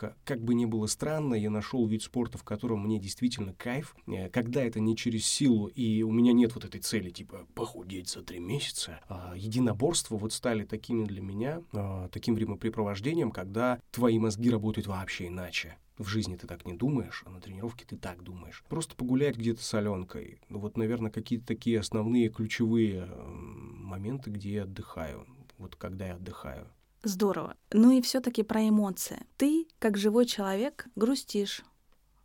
Тренировка, 0.00 0.16
как 0.24 0.42
бы 0.42 0.54
ни 0.54 0.64
было 0.64 0.86
странно, 0.86 1.34
я 1.34 1.50
нашел 1.50 1.86
вид 1.86 2.02
спорта, 2.02 2.38
в 2.38 2.44
котором 2.44 2.84
мне 2.84 2.98
действительно 2.98 3.54
кайф. 3.54 3.94
Э, 4.06 4.28
Когда 4.30 4.62
это 4.62 4.80
не 4.80 4.96
через 4.96 5.26
силу, 5.26 5.66
и 5.66 6.02
у 6.02 6.10
меня 6.10 6.32
нет 6.32 6.54
вот 6.54 6.64
этой 6.64 6.80
цели, 6.80 7.10
типа, 7.10 7.46
похудеть 7.54 8.08
за 8.08 8.22
три 8.22 8.38
месяца, 8.38 9.00
а 9.08 9.34
единоборства 9.36 10.16
вот 10.16 10.32
стали 10.32 10.64
такими 10.64 11.04
для 11.04 11.20
меня, 11.20 11.62
а, 11.72 12.08
таким 12.08 12.34
времяпрепровождением, 12.34 13.30
когда 13.30 13.80
твои 13.90 14.18
мозги 14.18 14.50
работают 14.50 14.86
вообще 14.86 15.28
иначе. 15.28 15.76
В 15.98 16.06
жизни 16.08 16.36
ты 16.36 16.46
так 16.46 16.64
не 16.64 16.72
думаешь, 16.72 17.22
а 17.26 17.30
на 17.30 17.40
тренировке 17.40 17.84
ты 17.84 17.96
так 17.96 18.22
думаешь. 18.22 18.64
Просто 18.70 18.96
погулять 18.96 19.36
где-то 19.36 19.62
с 19.62 19.74
Аленкой. 19.74 20.40
Ну 20.48 20.58
вот, 20.58 20.78
наверное, 20.78 21.10
какие-то 21.10 21.46
такие 21.46 21.78
основные 21.78 22.30
ключевые 22.30 23.06
моменты, 23.06 24.30
где 24.30 24.52
я 24.52 24.62
отдыхаю. 24.62 25.26
Вот 25.58 25.76
когда 25.76 26.06
я 26.06 26.14
отдыхаю. 26.14 26.68
Здорово. 27.02 27.56
Ну 27.72 27.92
и 27.92 28.02
все-таки 28.02 28.42
про 28.42 28.68
эмоции. 28.68 29.26
Ты, 29.36 29.66
как 29.78 29.96
живой 29.96 30.26
человек, 30.26 30.86
грустишь, 30.96 31.62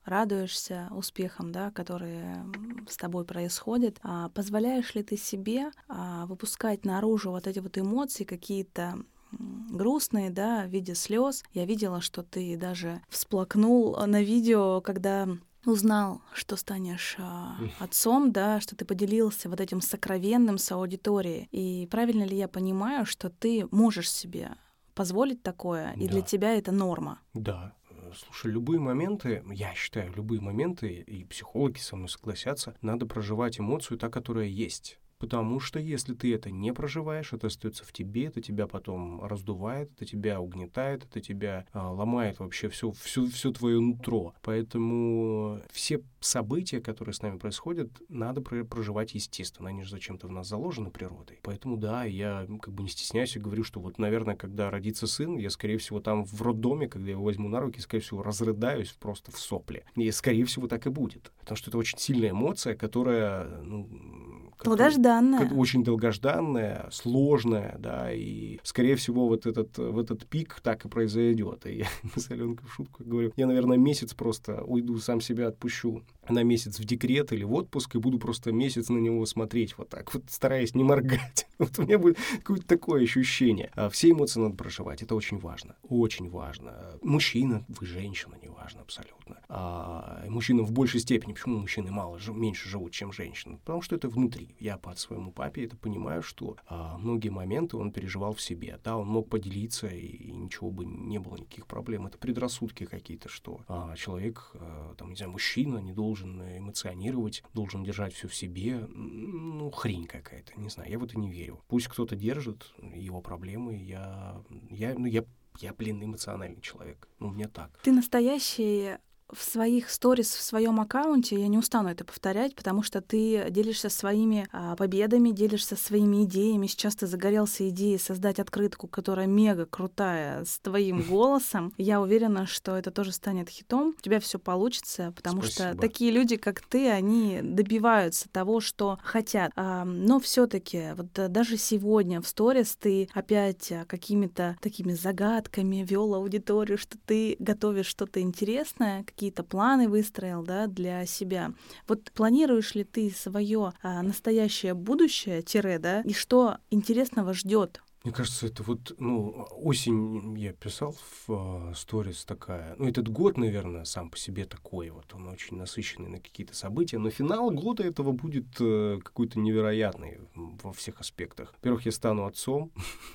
радуешься 0.04 0.90
успехам, 0.92 1.52
да, 1.52 1.72
которые 1.72 2.46
с 2.88 2.98
тобой 2.98 3.26
происходят. 3.26 3.98
А 4.04 4.30
позволяешь 4.30 4.94
ли 4.94 5.04
ты 5.04 5.18
себе 5.18 5.72
а, 5.88 6.26
выпускать 6.26 6.86
наружу 6.86 7.32
вот 7.32 7.48
эти 7.48 7.60
вот 7.60 7.78
эмоции 7.78 8.24
какие-то 8.24 9.00
грустные, 9.32 10.30
да, 10.30 10.66
в 10.66 10.70
виде 10.70 10.96
слез. 10.96 11.44
Я 11.54 11.66
видела, 11.66 12.02
что 12.02 12.24
ты 12.24 12.58
даже 12.58 13.02
всплакнул 13.10 13.98
на 14.06 14.22
видео, 14.22 14.82
когда 14.82 15.28
узнал, 15.66 16.22
что 16.32 16.56
станешь 16.58 17.16
а, 17.18 17.58
отцом, 17.80 18.32
да, 18.32 18.60
что 18.60 18.76
ты 18.76 18.86
поделился 18.86 19.50
вот 19.50 19.60
этим 19.60 19.82
сокровенным 19.82 20.58
с 20.58 20.72
аудиторией. 20.72 21.48
И 21.52 21.88
правильно 21.90 22.24
ли 22.24 22.38
я 22.38 22.48
понимаю, 22.48 23.06
что 23.06 23.30
ты 23.30 23.68
можешь 23.72 24.12
себе 24.12 24.52
позволить 24.96 25.44
такое, 25.44 25.92
и 25.94 26.08
для 26.08 26.22
Да. 26.22 26.26
тебя 26.26 26.56
это 26.58 26.72
норма? 26.72 27.20
Да, 27.34 27.74
Слушай, 28.18 28.52
любые 28.52 28.80
моменты, 28.80 29.44
я 29.52 29.74
считаю, 29.74 30.14
любые 30.16 30.40
моменты, 30.40 31.02
и 31.02 31.26
психологи 31.26 31.80
со 31.80 31.96
мной 31.98 32.08
согласятся, 32.08 32.78
надо 32.82 33.06
проживать 33.06 33.60
эмоцию 33.60 33.98
та, 33.98 34.10
которая 34.10 34.46
есть. 34.46 35.00
Потому 35.18 35.60
что 35.60 35.80
если 35.80 36.14
ты 36.14 36.34
это 36.34 36.52
не 36.52 36.74
проживаешь, 36.74 37.34
это 37.34 37.48
остается 37.48 37.86
в 37.86 37.94
тебе, 37.94 38.26
это 38.26 38.42
тебя 38.42 38.68
потом 38.68 39.24
раздувает, 39.24 39.92
это 39.94 40.06
тебя 40.06 40.42
угнетает, 40.42 41.06
это 41.06 41.22
тебя 41.22 41.66
а, 41.72 41.92
ломает 41.92 42.40
вообще 42.40 42.68
все, 42.70 42.92
все, 42.92 43.26
все 43.28 43.52
твое 43.52 43.80
нутро. 43.80 44.34
Поэтому 44.42 45.62
все 45.72 46.02
события, 46.20 46.82
которые 46.82 47.14
с 47.14 47.22
нами 47.22 47.38
происходят, 47.38 47.90
надо 48.10 48.42
проживать 48.42 49.14
естественно. 49.14 49.70
Они 49.70 49.84
же 49.84 49.92
зачем-то 49.92 50.28
в 50.28 50.32
нас 50.32 50.48
заложены 50.48 50.92
природой. 50.92 51.40
Поэтому 51.44 51.78
да, 51.78 52.04
я 52.04 52.46
как 52.62 52.74
бы 52.74 52.84
не 52.84 52.90
стесняюсь 52.90 53.36
и 53.36 53.40
говорю, 53.40 53.64
что 53.64 53.80
вот, 53.80 53.98
наверное, 53.98 54.36
когда 54.36 54.70
родится 54.70 55.08
сын, 55.08 55.38
я, 55.38 55.50
скорее 55.50 55.78
всего, 55.78 56.02
там 56.02 56.26
в 56.26 56.42
роддоме, 56.42 56.88
когда 56.88 57.08
я 57.08 57.14
его 57.14 57.24
возьму 57.24 57.48
на 57.48 57.62
руки, 57.62 57.80
скорее 57.80 58.04
всего, 58.04 58.22
разрыдаюсь 58.22 58.92
просто 59.00 59.32
в 59.32 59.40
сопле. 59.40 59.86
И, 59.96 60.12
скорее 60.12 60.46
всего, 60.46 60.68
так 60.68 60.86
и 60.88 60.90
будет. 60.90 61.32
Потому 61.40 61.56
что 61.56 61.70
это 61.70 61.78
очень 61.78 61.98
сильная 61.98 62.32
эмоция, 62.32 62.76
которая, 62.76 63.62
ну, 63.62 64.45
Долгожданная. 64.64 65.50
Очень 65.52 65.84
долгожданная, 65.84 66.88
сложная, 66.92 67.76
да, 67.80 68.12
и, 68.12 68.60
скорее 68.64 68.96
всего, 68.96 69.28
вот 69.28 69.46
этот, 69.46 69.78
в 69.78 70.00
этот 70.00 70.26
пик 70.26 70.60
так 70.62 70.86
и 70.86 70.90
произойдет. 70.90 71.66
И 71.66 71.78
я 71.78 71.88
с 72.16 72.32
Аленкой 72.32 72.68
в 72.68 72.74
шутку 72.74 73.04
говорю, 73.04 73.32
я, 73.36 73.48
наверное, 73.48 73.78
месяц 73.78 74.14
просто 74.14 74.64
уйду, 74.64 74.98
сам 74.98 75.22
себя 75.22 75.48
отпущу 75.48 76.04
на 76.30 76.44
месяц 76.44 76.80
в 76.80 76.86
декрет 76.86 77.32
или 77.34 77.44
в 77.44 77.54
отпуск, 77.54 77.96
и 77.96 78.00
буду 78.00 78.20
просто 78.20 78.52
месяц 78.52 78.90
на 78.90 78.98
него 78.98 79.26
смотреть 79.26 79.78
вот 79.78 79.90
так, 79.90 80.14
вот 80.14 80.24
стараясь 80.30 80.76
не 80.76 80.84
моргать. 80.84 81.48
Вот 81.58 81.80
у 81.80 81.84
меня 81.84 81.98
будет 81.98 82.18
какое-то 82.40 82.68
такое 82.68 83.04
ощущение. 83.04 83.72
А 83.76 83.90
все 83.90 84.12
эмоции 84.12 84.42
надо 84.42 84.58
проживать, 84.58 85.02
это 85.02 85.16
очень 85.16 85.40
важно, 85.40 85.78
очень 85.88 86.30
важно. 86.30 86.74
Мужчина, 87.02 87.64
вы 87.70 87.86
женщина, 87.86 88.36
не 88.42 88.50
важно 88.50 88.82
абсолютно. 88.82 89.40
А 89.48 90.26
мужчина 90.28 90.64
в 90.64 90.74
большей 90.74 91.00
степени, 91.00 91.32
почему 91.32 91.60
мужчины 91.60 91.92
мало, 91.92 92.20
меньше 92.28 92.68
живут, 92.68 92.92
чем 92.92 93.14
женщины? 93.14 93.58
Потому 93.64 93.82
что 93.82 93.96
это 93.96 94.10
внутри. 94.10 94.45
Я 94.60 94.78
по 94.78 94.96
своему 94.96 95.32
папе 95.32 95.66
это 95.66 95.76
понимаю, 95.78 96.22
что 96.22 96.58
а, 96.68 96.98
многие 96.98 97.30
моменты 97.30 97.78
он 97.78 97.92
переживал 97.92 98.34
в 98.34 98.42
себе. 98.42 98.80
Да, 98.84 98.98
он 98.98 99.08
мог 99.08 99.30
поделиться, 99.30 99.88
и, 99.88 100.06
и 100.06 100.32
ничего 100.32 100.72
бы 100.72 100.86
не 100.86 101.20
было, 101.20 101.38
никаких 101.38 101.68
проблем. 101.68 102.08
Это 102.08 102.18
предрассудки 102.18 102.86
какие-то, 102.86 103.30
что 103.30 103.62
а, 103.68 103.96
человек, 103.96 104.52
а, 104.56 104.96
там, 104.96 105.10
не 105.10 105.16
знаю, 105.16 105.32
мужчина 105.32 105.80
не 105.80 105.94
должен 105.94 106.42
эмоционировать, 106.42 107.44
должен 107.54 107.84
держать 107.84 108.14
все 108.14 108.28
в 108.28 108.36
себе. 108.36 108.80
Ну, 108.88 109.72
хрень 109.72 110.06
какая-то, 110.06 110.60
не 110.60 110.70
знаю, 110.70 110.90
я 110.92 111.00
в 111.00 111.04
это 111.04 111.18
не 111.18 111.30
верю. 111.30 111.62
Пусть 111.68 111.88
кто-то 111.88 112.16
держит 112.16 112.74
его 112.94 113.22
проблемы, 113.22 113.76
я, 113.76 114.42
я, 114.70 114.94
ну, 114.98 115.06
я 115.06 115.24
я, 115.60 115.74
блин, 115.74 116.04
эмоциональный 116.04 116.62
человек. 116.62 117.08
Ну, 117.20 117.30
мне 117.30 117.48
так. 117.48 117.80
Ты 117.82 117.92
настоящий 117.94 118.98
в 119.32 119.42
своих 119.42 119.90
сторис 119.90 120.34
в 120.36 120.42
своем 120.42 120.80
аккаунте, 120.80 121.40
я 121.40 121.48
не 121.48 121.58
устану 121.58 121.90
это 121.90 122.06
повторять, 122.06 122.56
потому 122.56 122.84
что 122.84 123.02
ты 123.02 123.48
делишься 123.50 123.90
своими 123.90 124.48
а, 124.52 124.76
победами, 124.76 125.32
делишься 125.32 125.76
своими 125.76 126.24
идеями. 126.26 126.68
Сейчас 126.68 126.96
ты 126.96 127.08
загорелся 127.08 127.68
идеей 127.70 127.98
создать 127.98 128.40
открытку, 128.40 128.88
которая 128.88 129.26
мега 129.26 129.66
крутая, 129.66 130.46
с 130.46 130.60
твоим 130.60 131.02
голосом. 131.10 131.74
Я 131.78 132.02
уверена, 132.02 132.46
что 132.46 132.78
это 132.78 132.92
тоже 132.92 133.12
станет 133.12 133.50
хитом. 133.50 133.96
У 133.98 134.02
тебя 134.02 134.20
все 134.20 134.38
получится, 134.38 135.12
потому 135.16 135.42
Спасибо. 135.42 135.70
что 135.70 135.82
такие 135.82 136.12
люди, 136.12 136.36
как 136.36 136.62
ты, 136.62 136.90
они 136.90 137.40
добиваются 137.42 138.30
того, 138.30 138.60
что 138.60 139.00
хотят. 139.04 139.52
А, 139.56 139.86
но 139.86 140.20
все-таки 140.20 140.94
вот 140.96 141.12
даже 141.32 141.58
сегодня 141.58 142.22
в 142.22 142.28
сторис 142.28 142.76
ты 142.76 143.10
опять 143.14 143.74
какими-то 143.88 144.58
такими 144.62 144.94
загадками 144.94 145.78
вел 145.78 146.14
аудиторию, 146.14 146.78
что 146.78 146.98
ты 147.06 147.36
готовишь 147.40 147.88
что-то 147.88 148.22
интересное, 148.22 149.04
какие-то 149.16 149.44
планы 149.44 149.88
выстроил, 149.88 150.44
да, 150.44 150.68
для 150.68 151.06
себя. 151.06 151.54
Вот 151.88 152.12
планируешь 152.12 152.76
ли 152.76 152.84
ты 152.84 153.10
свое 153.10 153.72
а, 153.82 154.02
настоящее 154.04 154.74
будущее, 154.74 155.42
тире, 155.42 155.80
да, 155.80 156.02
и 156.02 156.14
что 156.14 156.58
интересного 156.70 157.34
ждет 157.34 157.82
мне 158.06 158.14
кажется, 158.14 158.46
это 158.46 158.62
вот, 158.62 158.94
ну, 159.00 159.48
осень 159.50 160.38
я 160.38 160.54
писал 160.54 160.96
в 161.26 161.74
сторис 161.74 162.22
uh, 162.24 162.28
такая. 162.28 162.76
Ну, 162.78 162.88
этот 162.88 163.10
год, 163.10 163.36
наверное, 163.36 163.84
сам 163.84 164.12
по 164.12 164.18
себе 164.18 164.46
такой 164.46 164.92
вот, 164.92 165.12
он 165.16 165.28
очень 165.28 165.58
насыщенный 165.58 166.10
на 166.10 166.20
какие-то 166.20 166.54
события, 166.54 167.00
но 167.00 167.10
финал 167.10 167.50
года 167.50 167.82
этого 167.82 168.12
будет 168.12 168.46
uh, 168.60 169.02
какой-то 169.02 169.40
невероятный 169.40 170.20
во 170.36 170.72
всех 170.72 171.02
аспектах. 171.02 171.56
Во-первых, 171.56 171.88
я 171.88 171.92
стану 171.92 172.28
отцом, 172.28 172.72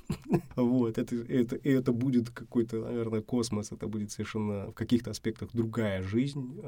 вот, 0.57 0.99
это, 0.99 1.14
это, 1.14 1.55
это 1.62 1.93
будет 1.93 2.30
какой-то, 2.30 2.80
наверное, 2.80 3.22
космос, 3.22 3.70
это 3.70 3.86
будет 3.86 4.11
совершенно 4.11 4.72
в 4.72 4.74
каких-то 4.74 5.12
аспектах 5.12 5.51
другая 5.53 6.03
жизнь. 6.03 6.61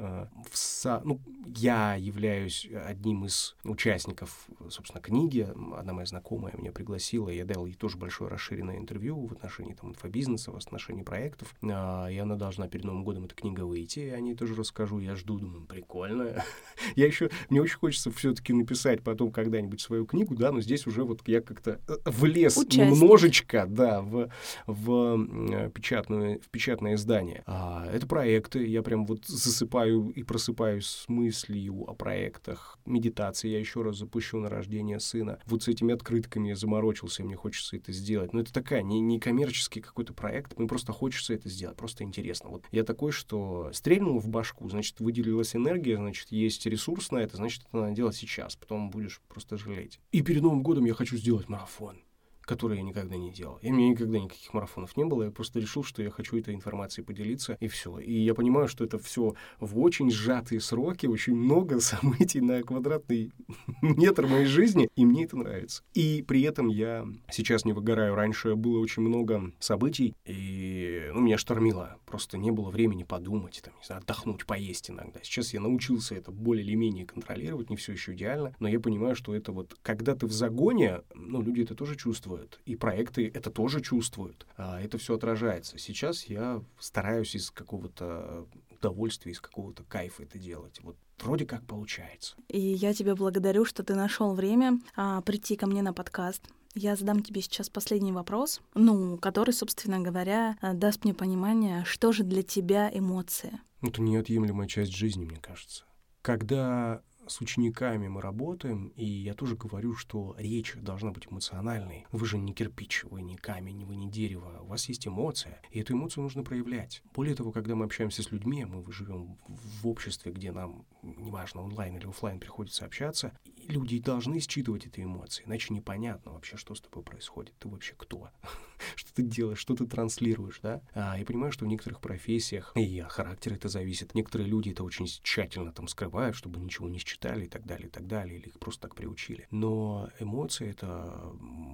Со... 0.53 1.01
Ну, 1.03 1.19
я 1.45 1.95
являюсь 1.95 2.69
одним 2.85 3.25
из 3.25 3.57
участников, 3.65 4.47
собственно, 4.69 5.01
книги, 5.01 5.41
одна 5.75 5.91
моя 5.91 6.05
знакомая 6.05 6.55
меня 6.55 6.71
пригласила, 6.71 7.27
я 7.27 7.43
дал 7.43 7.65
ей 7.65 7.73
тоже 7.73 7.97
большой 7.97 8.12
большое 8.13 8.29
расширенное 8.29 8.77
интервью 8.77 9.25
в 9.25 9.31
отношении 9.31 9.73
там, 9.73 9.89
инфобизнеса, 9.89 10.51
в 10.51 10.55
отношении 10.55 11.01
проектов. 11.01 11.55
А, 11.63 12.07
и 12.07 12.17
она 12.17 12.35
должна 12.35 12.67
перед 12.67 12.85
Новым 12.85 13.03
годом 13.03 13.25
эта 13.25 13.33
книга 13.33 13.61
выйти. 13.61 14.01
Я 14.01 14.15
о 14.15 14.19
ней 14.19 14.35
тоже 14.35 14.53
расскажу. 14.53 14.99
Я 14.99 15.15
жду, 15.15 15.39
думаю, 15.39 15.65
прикольно. 15.65 16.43
я 16.95 17.07
еще, 17.07 17.31
мне 17.49 17.59
очень 17.59 17.77
хочется 17.77 18.11
все-таки 18.11 18.53
написать 18.53 19.01
потом 19.01 19.31
когда-нибудь 19.31 19.81
свою 19.81 20.05
книгу, 20.05 20.35
да, 20.35 20.51
но 20.51 20.61
здесь 20.61 20.85
уже 20.85 21.03
вот 21.03 21.27
я 21.27 21.41
как-то 21.41 21.79
э, 21.87 21.95
влез 22.05 22.55
Участник. 22.55 22.91
немножечко, 22.91 23.65
да, 23.67 24.03
в, 24.03 24.29
в, 24.67 25.69
печатную, 25.69 26.39
в 26.39 26.49
печатное 26.49 26.93
издание. 26.93 27.41
А, 27.47 27.87
это 27.91 28.05
проекты. 28.05 28.63
Я 28.63 28.83
прям 28.83 29.07
вот 29.07 29.25
засыпаю 29.25 30.09
и 30.09 30.21
просыпаюсь 30.21 30.85
с 30.85 31.09
мыслью 31.09 31.89
о 31.89 31.95
проектах. 31.95 32.77
Медитации 32.85 33.49
я 33.49 33.59
еще 33.59 33.81
раз 33.81 33.97
запущу 33.97 34.37
на 34.37 34.49
рождение 34.49 34.99
сына. 34.99 35.39
Вот 35.47 35.63
с 35.63 35.67
этими 35.67 35.95
открытками 35.95 36.49
я 36.49 36.55
заморочился, 36.55 37.23
мне 37.23 37.35
хочется 37.35 37.75
это 37.75 37.91
сделать 37.91 38.02
сделать. 38.03 38.33
Но 38.33 38.41
это 38.41 38.53
такая 38.53 38.83
не, 38.83 38.99
не 38.99 39.19
коммерческий 39.19 39.81
какой-то 39.81 40.13
проект, 40.13 40.57
мне 40.59 40.67
просто 40.67 40.91
хочется 40.91 41.33
это 41.33 41.49
сделать, 41.49 41.77
просто 41.77 42.03
интересно. 42.03 42.49
Вот 42.49 42.65
я 42.71 42.83
такой, 42.83 43.11
что 43.11 43.71
стрельнул 43.73 44.19
в 44.19 44.27
башку, 44.27 44.69
значит, 44.69 44.99
выделилась 44.99 45.55
энергия, 45.55 45.95
значит, 45.95 46.31
есть 46.31 46.65
ресурс 46.65 47.11
на 47.11 47.17
это, 47.17 47.37
значит, 47.37 47.63
это 47.67 47.77
надо 47.77 47.93
делать 47.93 48.15
сейчас, 48.15 48.55
потом 48.55 48.89
будешь 48.89 49.21
просто 49.27 49.57
жалеть. 49.57 49.99
И 50.11 50.21
перед 50.21 50.41
Новым 50.41 50.61
годом 50.61 50.85
я 50.85 50.93
хочу 50.93 51.17
сделать 51.17 51.49
марафон 51.49 51.97
который 52.45 52.77
я 52.77 52.83
никогда 52.83 53.15
не 53.15 53.31
делал. 53.31 53.57
И 53.61 53.71
у 53.71 53.73
меня 53.73 53.89
никогда 53.89 54.19
никаких 54.19 54.53
марафонов 54.53 54.95
не 54.97 55.05
было. 55.05 55.23
Я 55.23 55.31
просто 55.31 55.59
решил, 55.59 55.83
что 55.83 56.01
я 56.01 56.09
хочу 56.09 56.37
этой 56.37 56.53
информацией 56.53 57.05
поделиться, 57.05 57.57
и 57.59 57.67
все. 57.67 57.99
И 57.99 58.13
я 58.13 58.33
понимаю, 58.33 58.67
что 58.67 58.83
это 58.83 58.99
все 58.99 59.35
в 59.59 59.79
очень 59.79 60.11
сжатые 60.11 60.61
сроки, 60.61 61.07
очень 61.07 61.35
много 61.35 61.79
событий 61.79 62.41
на 62.41 62.61
квадратный 62.63 63.31
метр 63.81 64.27
моей 64.27 64.45
жизни, 64.45 64.89
и 64.95 65.05
мне 65.05 65.25
это 65.25 65.37
нравится. 65.37 65.83
И 65.93 66.23
при 66.27 66.41
этом 66.41 66.67
я 66.67 67.07
сейчас 67.31 67.65
не 67.65 67.73
выгораю. 67.73 68.15
Раньше 68.15 68.55
было 68.55 68.79
очень 68.79 69.03
много 69.03 69.51
событий, 69.59 70.15
и 70.25 71.09
ну, 71.13 71.21
меня 71.21 71.37
штормило. 71.37 71.97
Просто 72.05 72.37
не 72.37 72.51
было 72.51 72.69
времени 72.69 73.03
подумать, 73.03 73.61
там, 73.63 73.73
не 73.79 73.85
знаю, 73.85 74.01
отдохнуть, 74.01 74.45
поесть 74.45 74.89
иногда. 74.89 75.19
Сейчас 75.23 75.53
я 75.53 75.61
научился 75.61 76.15
это 76.15 76.31
более 76.31 76.65
или 76.65 76.75
менее 76.75 77.05
контролировать, 77.05 77.69
не 77.69 77.75
все 77.75 77.93
еще 77.93 78.13
идеально, 78.13 78.55
но 78.59 78.67
я 78.67 78.79
понимаю, 78.79 79.15
что 79.15 79.35
это 79.35 79.51
вот, 79.51 79.75
когда 79.81 80.15
ты 80.15 80.25
в 80.25 80.31
загоне, 80.31 81.01
ну, 81.13 81.41
люди 81.41 81.61
это 81.61 81.75
тоже 81.75 81.95
чувствуют, 81.95 82.32
чувствуют, 82.33 82.59
и 82.65 82.75
проекты 82.75 83.31
это 83.33 83.49
тоже 83.49 83.81
чувствуют. 83.81 84.45
А 84.57 84.81
это 84.81 84.97
все 84.97 85.15
отражается. 85.15 85.77
Сейчас 85.77 86.25
я 86.25 86.61
стараюсь 86.79 87.35
из 87.35 87.51
какого-то 87.51 88.47
удовольствия, 88.71 89.31
из 89.31 89.39
какого-то 89.39 89.83
кайфа 89.83 90.23
это 90.23 90.37
делать. 90.37 90.79
Вот 90.83 90.95
вроде 91.21 91.45
как 91.45 91.65
получается. 91.65 92.35
И 92.47 92.59
я 92.59 92.93
тебя 92.93 93.15
благодарю, 93.15 93.65
что 93.65 93.83
ты 93.83 93.95
нашел 93.95 94.33
время 94.33 94.79
а, 94.95 95.21
прийти 95.21 95.55
ко 95.55 95.67
мне 95.67 95.81
на 95.81 95.93
подкаст. 95.93 96.43
Я 96.75 96.95
задам 96.95 97.21
тебе 97.21 97.41
сейчас 97.41 97.69
последний 97.69 98.11
вопрос, 98.11 98.59
ну, 98.73 99.17
который, 99.17 99.53
собственно 99.53 99.99
говоря, 99.99 100.57
даст 100.73 101.03
мне 101.03 101.13
понимание, 101.13 101.85
что 101.85 102.11
же 102.11 102.23
для 102.23 102.41
тебя 102.41 102.89
эмоции. 102.91 103.59
Это 103.83 104.01
неотъемлемая 104.01 104.67
часть 104.67 104.91
жизни, 104.91 105.23
мне 105.23 105.37
кажется. 105.37 105.83
Когда 106.23 107.03
с 107.27 107.41
учениками 107.41 108.07
мы 108.07 108.21
работаем, 108.21 108.87
и 108.95 109.05
я 109.05 109.33
тоже 109.33 109.55
говорю, 109.55 109.95
что 109.95 110.35
речь 110.37 110.75
должна 110.75 111.11
быть 111.11 111.27
эмоциональной. 111.27 112.05
Вы 112.11 112.25
же 112.25 112.37
не 112.37 112.53
кирпич, 112.53 113.03
вы 113.05 113.21
не 113.21 113.35
камень, 113.35 113.85
вы 113.85 113.95
не 113.95 114.09
дерево. 114.09 114.61
У 114.61 114.67
вас 114.67 114.87
есть 114.89 115.07
эмоция, 115.07 115.61
и 115.71 115.79
эту 115.79 115.93
эмоцию 115.93 116.23
нужно 116.23 116.43
проявлять. 116.43 117.01
Более 117.13 117.35
того, 117.35 117.51
когда 117.51 117.75
мы 117.75 117.85
общаемся 117.85 118.23
с 118.23 118.31
людьми, 118.31 118.65
мы 118.65 118.83
живем 118.91 119.37
в 119.47 119.87
обществе, 119.87 120.31
где 120.31 120.51
нам, 120.51 120.85
неважно, 121.01 121.61
онлайн 121.61 121.97
или 121.97 122.07
офлайн 122.07 122.39
приходится 122.39 122.85
общаться, 122.85 123.37
люди 123.67 123.99
должны 123.99 124.39
считывать 124.39 124.85
эти 124.85 125.01
эмоции, 125.01 125.43
иначе 125.45 125.73
непонятно 125.73 126.33
вообще, 126.33 126.57
что 126.57 126.75
с 126.75 126.81
тобой 126.81 127.03
происходит. 127.03 127.53
Ты 127.59 127.67
вообще 127.67 127.93
кто? 127.97 128.29
что 128.95 129.13
ты 129.13 129.23
делаешь, 129.23 129.59
что 129.59 129.75
ты 129.75 129.85
транслируешь, 129.85 130.59
да? 130.61 130.81
А, 130.93 131.17
я 131.17 131.25
понимаю, 131.25 131.51
что 131.51 131.65
в 131.65 131.67
некоторых 131.67 132.01
профессиях 132.01 132.71
и 132.75 132.99
от 132.99 133.11
характера 133.11 133.55
это 133.55 133.69
зависит. 133.69 134.15
Некоторые 134.15 134.49
люди 134.49 134.69
это 134.69 134.83
очень 134.83 135.05
тщательно 135.05 135.71
там 135.71 135.87
скрывают, 135.87 136.35
чтобы 136.35 136.59
ничего 136.59 136.89
не 136.89 136.99
считали 136.99 137.45
и 137.45 137.49
так 137.49 137.65
далее, 137.65 137.87
и 137.87 137.91
так 137.91 138.07
далее, 138.07 138.37
или 138.37 138.47
их 138.47 138.59
просто 138.59 138.83
так 138.83 138.95
приучили. 138.95 139.47
Но 139.51 140.09
эмоции— 140.19 140.67
это 140.69 141.33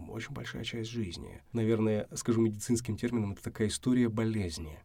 очень 0.09 0.33
большая 0.33 0.63
часть 0.63 0.89
жизни. 0.89 1.41
Наверное, 1.53 2.07
скажу 2.15 2.41
медицинским 2.41 2.97
термином, 2.97 3.33
это 3.33 3.43
такая 3.43 3.67
история 3.67 4.09
болезни 4.09 4.79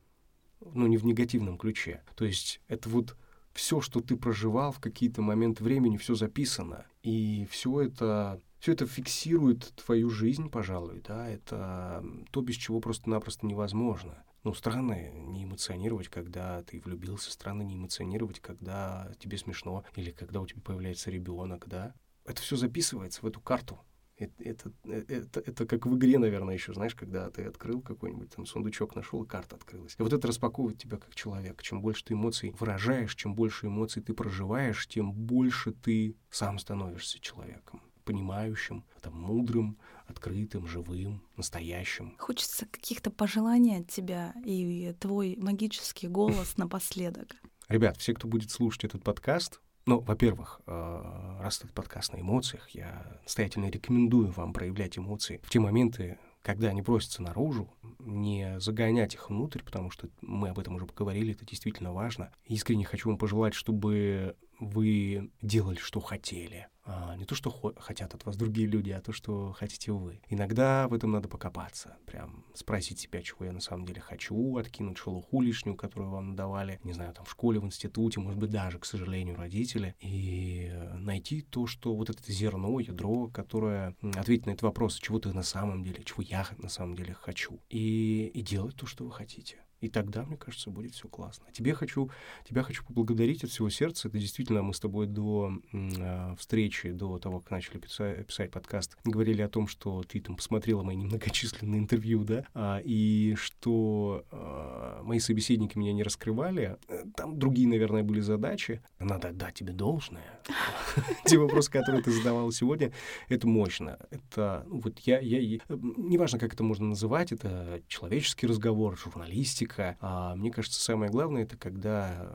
ну, 0.73 0.87
не 0.87 0.97
в 0.97 1.05
негативном 1.05 1.59
ключе. 1.59 2.03
То 2.15 2.25
есть 2.25 2.61
это 2.69 2.89
вот 2.89 3.17
все, 3.55 3.81
что 3.81 4.01
ты 4.01 4.17
проживал 4.17 4.73
в 4.73 4.81
какие-то 4.81 5.23
моменты 5.23 5.65
времени, 5.65 5.97
все 5.97 6.15
записано. 6.15 6.85
И 7.03 7.47
все 7.51 7.81
это 7.81 8.41
все 8.59 8.73
это 8.73 8.87
фиксирует 8.87 9.75
твою 9.75 10.09
жизнь, 10.09 10.49
пожалуй, 10.49 11.03
да, 11.07 11.29
это 11.29 12.03
то, 12.31 12.41
без 12.41 12.57
чего 12.57 12.81
просто-напросто 12.81 13.47
невозможно. 13.47 14.25
Ну, 14.43 14.55
странно 14.55 15.11
не 15.11 15.45
эмоционировать, 15.45 16.09
когда 16.09 16.63
ты 16.63 16.81
влюбился, 16.81 17.31
странно 17.31 17.61
не 17.61 17.77
эмоционировать, 17.77 18.41
когда 18.41 19.13
тебе 19.19 19.37
смешно 19.37 19.85
или 19.97 20.11
когда 20.11 20.41
у 20.41 20.47
тебя 20.47 20.63
появляется 20.63 21.11
ребенок, 21.11 21.69
да. 21.69 21.95
Это 22.25 22.41
все 22.41 22.57
записывается 22.57 23.21
в 23.21 23.27
эту 23.27 23.41
карту. 23.41 23.79
Это, 24.17 24.45
это, 24.45 24.73
это, 24.85 25.41
это 25.41 25.67
как 25.67 25.87
в 25.87 25.97
игре, 25.97 26.19
наверное, 26.19 26.55
еще, 26.55 26.73
знаешь, 26.73 26.95
когда 26.95 27.31
ты 27.31 27.45
открыл 27.45 27.83
какой-нибудь 27.83 28.31
там 28.31 28.47
сундучок, 28.47 28.95
нашел, 28.95 29.25
и 29.25 29.27
карта 29.27 29.57
открылась. 29.57 29.97
И 29.99 30.03
вот 30.03 30.13
это 30.13 30.29
распаковывает 30.29 30.79
тебя 30.79 30.99
как 30.99 31.15
человек. 31.15 31.63
Чем 31.63 31.83
больше 31.83 32.05
ты 32.05 32.15
эмоций 32.15 32.55
выражаешь, 32.59 33.15
чем 33.17 33.35
больше 33.35 33.67
эмоций 33.67 34.03
ты 34.03 34.15
проживаешь, 34.15 34.87
тем 34.87 35.13
больше 35.13 35.73
ты 35.73 36.17
сам 36.31 36.59
становишься 36.59 37.19
человеком 37.21 37.83
понимающим, 38.05 38.85
там, 39.01 39.15
мудрым, 39.15 39.79
открытым, 40.07 40.67
живым, 40.67 41.23
настоящим. 41.37 42.15
Хочется 42.19 42.67
каких-то 42.67 43.11
пожеланий 43.11 43.79
от 43.79 43.89
тебя 43.89 44.35
и 44.45 44.95
твой 45.01 45.37
магический 45.37 46.07
голос 46.07 46.55
напоследок. 46.57 47.35
Ребят, 47.69 47.97
все, 47.97 48.13
кто 48.13 48.29
будет 48.29 48.51
слушать 48.51 48.85
этот 48.85 49.03
подкаст, 49.03 49.61
ну, 49.87 50.01
во-первых, 50.01 50.61
э, 50.67 51.39
раз 51.41 51.59
этот 51.59 51.73
подкаст 51.73 52.13
на 52.13 52.21
эмоциях, 52.21 52.71
я 52.71 53.19
настоятельно 53.23 53.69
рекомендую 53.71 54.31
вам 54.31 54.53
проявлять 54.53 54.99
эмоции 54.99 55.41
в 55.43 55.51
те 55.51 55.61
моменты, 55.61 56.19
когда 56.43 56.69
они 56.69 56.83
просятся 56.83 57.23
наружу, 57.23 57.69
не 57.99 58.59
загонять 58.61 59.15
их 59.15 59.31
внутрь, 59.31 59.63
потому 59.63 59.91
что 59.91 60.09
мы 60.21 60.51
об 60.51 60.59
этом 60.59 60.75
уже 60.75 60.87
поговорили, 60.87 61.33
это 61.33 61.45
действительно 61.45 61.93
важно. 61.93 62.31
Искренне 62.47 62.85
хочу 62.85 63.09
вам 63.09 63.19
пожелать, 63.19 63.55
чтобы 63.55 64.37
вы 64.61 65.31
делали, 65.43 65.79
что 65.79 66.01
хотели. 66.01 66.69
А, 66.87 67.17
не 67.17 67.25
то, 67.25 67.35
что 67.35 67.51
хо- 67.51 67.75
хотят 67.79 68.15
от 68.15 68.27
вас 68.27 68.37
другие 68.37 68.67
люди, 68.67 68.91
а 68.91 69.01
то, 69.01 69.13
что 69.13 69.53
хотите 69.53 69.93
вы. 69.93 70.21
Иногда 70.29 70.87
в 70.89 70.93
этом 70.93 71.13
надо 71.13 71.29
покопаться. 71.29 71.97
Прям 72.05 72.45
спросить 72.55 73.01
себя, 73.01 73.23
чего 73.23 73.47
я 73.47 73.53
на 73.53 73.61
самом 73.61 73.87
деле 73.87 74.03
хочу, 74.03 74.59
откинуть 74.59 74.99
шелуху 74.99 75.41
лишнюю, 75.41 75.77
которую 75.77 76.11
вам 76.11 76.31
надавали, 76.31 76.81
не 76.85 76.93
знаю, 76.93 77.15
там 77.15 77.25
в 77.25 77.31
школе, 77.31 77.59
в 77.59 77.65
институте, 77.65 78.21
может 78.21 78.39
быть, 78.39 78.51
даже, 78.51 78.79
к 78.79 78.85
сожалению, 78.85 79.37
родители, 79.37 79.95
и 80.01 80.73
найти 80.95 81.41
то, 81.41 81.67
что 81.67 81.95
вот 81.95 82.11
это 82.11 82.21
зерно, 82.31 82.79
ядро, 82.81 83.29
которое 83.29 83.97
ответит 84.15 84.47
на 84.47 84.51
этот 84.51 84.63
вопрос, 84.63 84.99
чего 84.99 85.19
ты 85.19 85.33
на 85.33 85.43
самом 85.43 85.85
деле, 85.85 86.03
чего 86.05 86.23
я 86.23 86.47
на 86.59 86.69
самом 86.69 86.97
деле 86.97 87.15
хочу, 87.15 87.61
и, 87.71 88.31
и 88.35 88.43
делать 88.43 88.77
то, 88.77 88.87
что 88.87 89.05
вы 89.05 89.13
хотите. 89.13 89.64
И 89.85 89.89
тогда, 89.91 90.25
мне 90.25 90.39
кажется, 90.39 90.71
будет 90.71 90.95
все 90.95 91.09
классно. 91.09 91.45
Тебе 91.53 91.75
хочу, 91.75 92.11
тебя 92.49 92.63
хочу 92.63 92.83
поблагодарить 92.87 93.45
от 93.45 93.51
всего 93.51 93.69
сердца. 93.69 94.09
Это 94.09 94.19
действительно 94.19 94.63
мы 94.63 94.73
с 94.73 94.81
тобой 94.81 95.07
до 95.07 95.53
э, 95.73 96.35
встречи, 96.39 96.91
до 96.91 97.19
того, 97.19 97.41
как 97.41 97.51
начали 97.51 97.77
писать, 97.77 98.27
писать 98.27 98.51
подкаст, 98.51 98.97
говорили 99.05 99.43
о 99.43 99.49
том, 99.51 99.67
что 99.67 100.03
ты 100.03 100.21
там 100.21 100.37
посмотрела 100.37 100.83
мои 100.83 100.97
немногочисленные 100.97 101.81
интервью, 101.81 102.25
да, 102.25 102.47
а, 102.55 102.81
и 102.83 103.35
что 103.37 104.25
а, 104.31 105.03
мои 105.03 105.19
собеседники 105.19 105.77
меня 105.77 105.93
не 105.93 106.03
раскрывали. 106.03 106.79
Там 107.15 107.39
другие, 107.39 107.69
наверное, 107.69 108.03
были 108.03 108.21
задачи. 108.21 108.81
Надо 108.99 109.29
отдать 109.29 109.53
тебе 109.53 109.75
должное. 109.75 110.41
Те 111.27 111.37
вопросы, 111.37 111.71
которые 111.71 112.03
ты 112.03 112.11
задавала 112.11 112.51
сегодня, 112.53 112.91
это 113.29 113.47
мощно. 113.47 113.99
Это, 114.11 114.65
ну, 114.67 114.81
вот 114.81 114.99
я, 115.01 115.21
я, 115.21 115.61
неважно, 115.69 116.39
как 116.39 116.55
это 116.55 116.65
можно 116.65 116.87
называть, 116.87 117.33
это 117.33 117.83
человеческий 117.87 118.47
разговор, 118.47 118.97
журналистика, 118.97 119.74
языка. 119.75 119.97
А 120.01 120.35
мне 120.35 120.51
кажется, 120.51 120.81
самое 120.81 121.11
главное 121.11 121.43
это 121.43 121.57
когда 121.57 122.31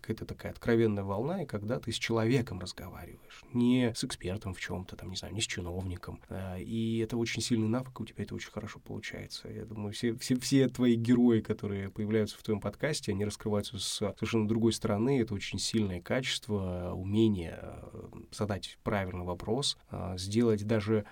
какая-то 0.00 0.26
такая 0.26 0.52
откровенная 0.52 1.04
волна, 1.04 1.42
и 1.42 1.46
когда 1.46 1.78
ты 1.78 1.92
с 1.92 1.96
человеком 1.96 2.60
разговариваешь, 2.60 3.42
не 3.52 3.92
с 3.94 4.04
экспертом 4.04 4.54
в 4.54 4.60
чем-то, 4.60 4.96
там, 4.96 5.10
не 5.10 5.16
знаю, 5.16 5.34
не 5.34 5.40
с 5.40 5.46
чиновником. 5.46 6.20
А, 6.28 6.58
и 6.58 6.98
это 6.98 7.16
очень 7.16 7.42
сильный 7.42 7.68
навык, 7.68 8.00
у 8.00 8.04
тебя 8.04 8.24
это 8.24 8.34
очень 8.34 8.50
хорошо 8.50 8.80
получается. 8.80 9.48
Я 9.48 9.64
думаю, 9.64 9.92
все, 9.92 10.14
все, 10.16 10.38
все 10.38 10.68
твои 10.68 10.94
герои, 10.94 11.40
которые 11.40 11.90
появляются 11.90 12.38
в 12.38 12.42
твоем 12.42 12.60
подкасте, 12.60 13.12
они 13.12 13.24
раскрываются 13.24 13.78
с 13.78 13.84
совершенно 13.84 14.48
другой 14.48 14.72
стороны. 14.72 15.20
Это 15.20 15.34
очень 15.34 15.58
сильное 15.58 16.00
качество, 16.00 16.92
умение 16.94 17.58
э, 17.60 18.08
задать 18.30 18.78
правильный 18.82 19.24
вопрос, 19.24 19.76
а, 19.90 20.16
сделать 20.16 20.66
даже 20.66 21.04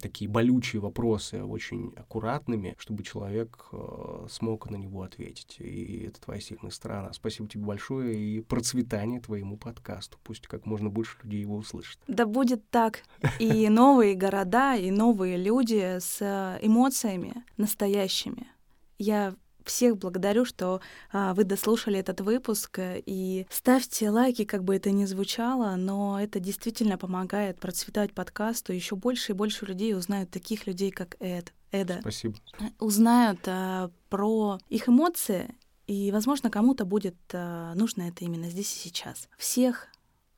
такие 0.00 0.30
болючие 0.30 0.80
вопросы 0.80 1.42
очень 1.42 1.92
аккуратными, 1.96 2.74
чтобы 2.78 3.02
человек 3.02 3.66
э, 3.72 4.26
смог 4.30 4.70
на 4.70 4.76
него 4.76 5.02
ответить. 5.02 5.56
И 5.58 6.06
это 6.08 6.20
твоя 6.20 6.40
сильная 6.40 6.70
сторона. 6.70 7.12
Спасибо 7.12 7.48
тебе 7.48 7.64
большое 7.64 8.16
и 8.18 8.40
процветание 8.40 9.20
твоему 9.20 9.56
подкасту. 9.56 10.18
Пусть 10.22 10.46
как 10.46 10.66
можно 10.66 10.90
больше 10.90 11.16
людей 11.22 11.40
его 11.40 11.56
услышит. 11.56 11.98
Да 12.06 12.26
будет 12.26 12.68
так. 12.70 13.02
И 13.38 13.68
новые 13.68 14.14
города, 14.14 14.76
и 14.76 14.90
новые 14.90 15.36
люди 15.36 15.98
с 15.98 16.58
эмоциями 16.62 17.44
настоящими. 17.56 18.46
Я 18.98 19.34
всех 19.66 19.98
благодарю, 19.98 20.44
что 20.44 20.80
а, 21.12 21.34
вы 21.34 21.44
дослушали 21.44 21.98
этот 21.98 22.20
выпуск. 22.20 22.78
И 22.80 23.46
ставьте 23.50 24.10
лайки, 24.10 24.44
как 24.44 24.64
бы 24.64 24.76
это 24.76 24.90
ни 24.90 25.04
звучало, 25.04 25.76
но 25.76 26.20
это 26.20 26.40
действительно 26.40 26.98
помогает 26.98 27.58
процветать 27.58 28.12
подкасту. 28.12 28.72
Еще 28.72 28.96
больше 28.96 29.32
и 29.32 29.34
больше 29.34 29.66
людей 29.66 29.94
узнают 29.94 30.30
таких 30.30 30.66
людей, 30.66 30.90
как 30.90 31.16
Эд. 31.20 31.52
Эда. 31.72 31.98
Спасибо. 32.00 32.36
Узнают 32.78 33.40
а, 33.46 33.90
про 34.08 34.58
их 34.68 34.88
эмоции, 34.88 35.54
и, 35.86 36.10
возможно, 36.10 36.50
кому-то 36.50 36.84
будет 36.84 37.16
а, 37.32 37.74
нужно 37.74 38.02
это 38.02 38.24
именно 38.24 38.50
здесь 38.50 38.72
и 38.74 38.88
сейчас. 38.88 39.28
Всех 39.36 39.88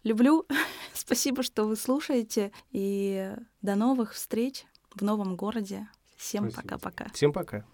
люблю. 0.04 0.46
Спасибо, 0.94 1.42
что 1.42 1.64
вы 1.64 1.76
слушаете. 1.76 2.52
И 2.70 3.34
до 3.62 3.74
новых 3.74 4.12
встреч 4.14 4.64
в 4.94 5.02
новом 5.02 5.36
городе. 5.36 5.88
Всем 6.16 6.50
пока-пока. 6.50 7.08
Всем 7.14 7.32
пока. 7.32 7.64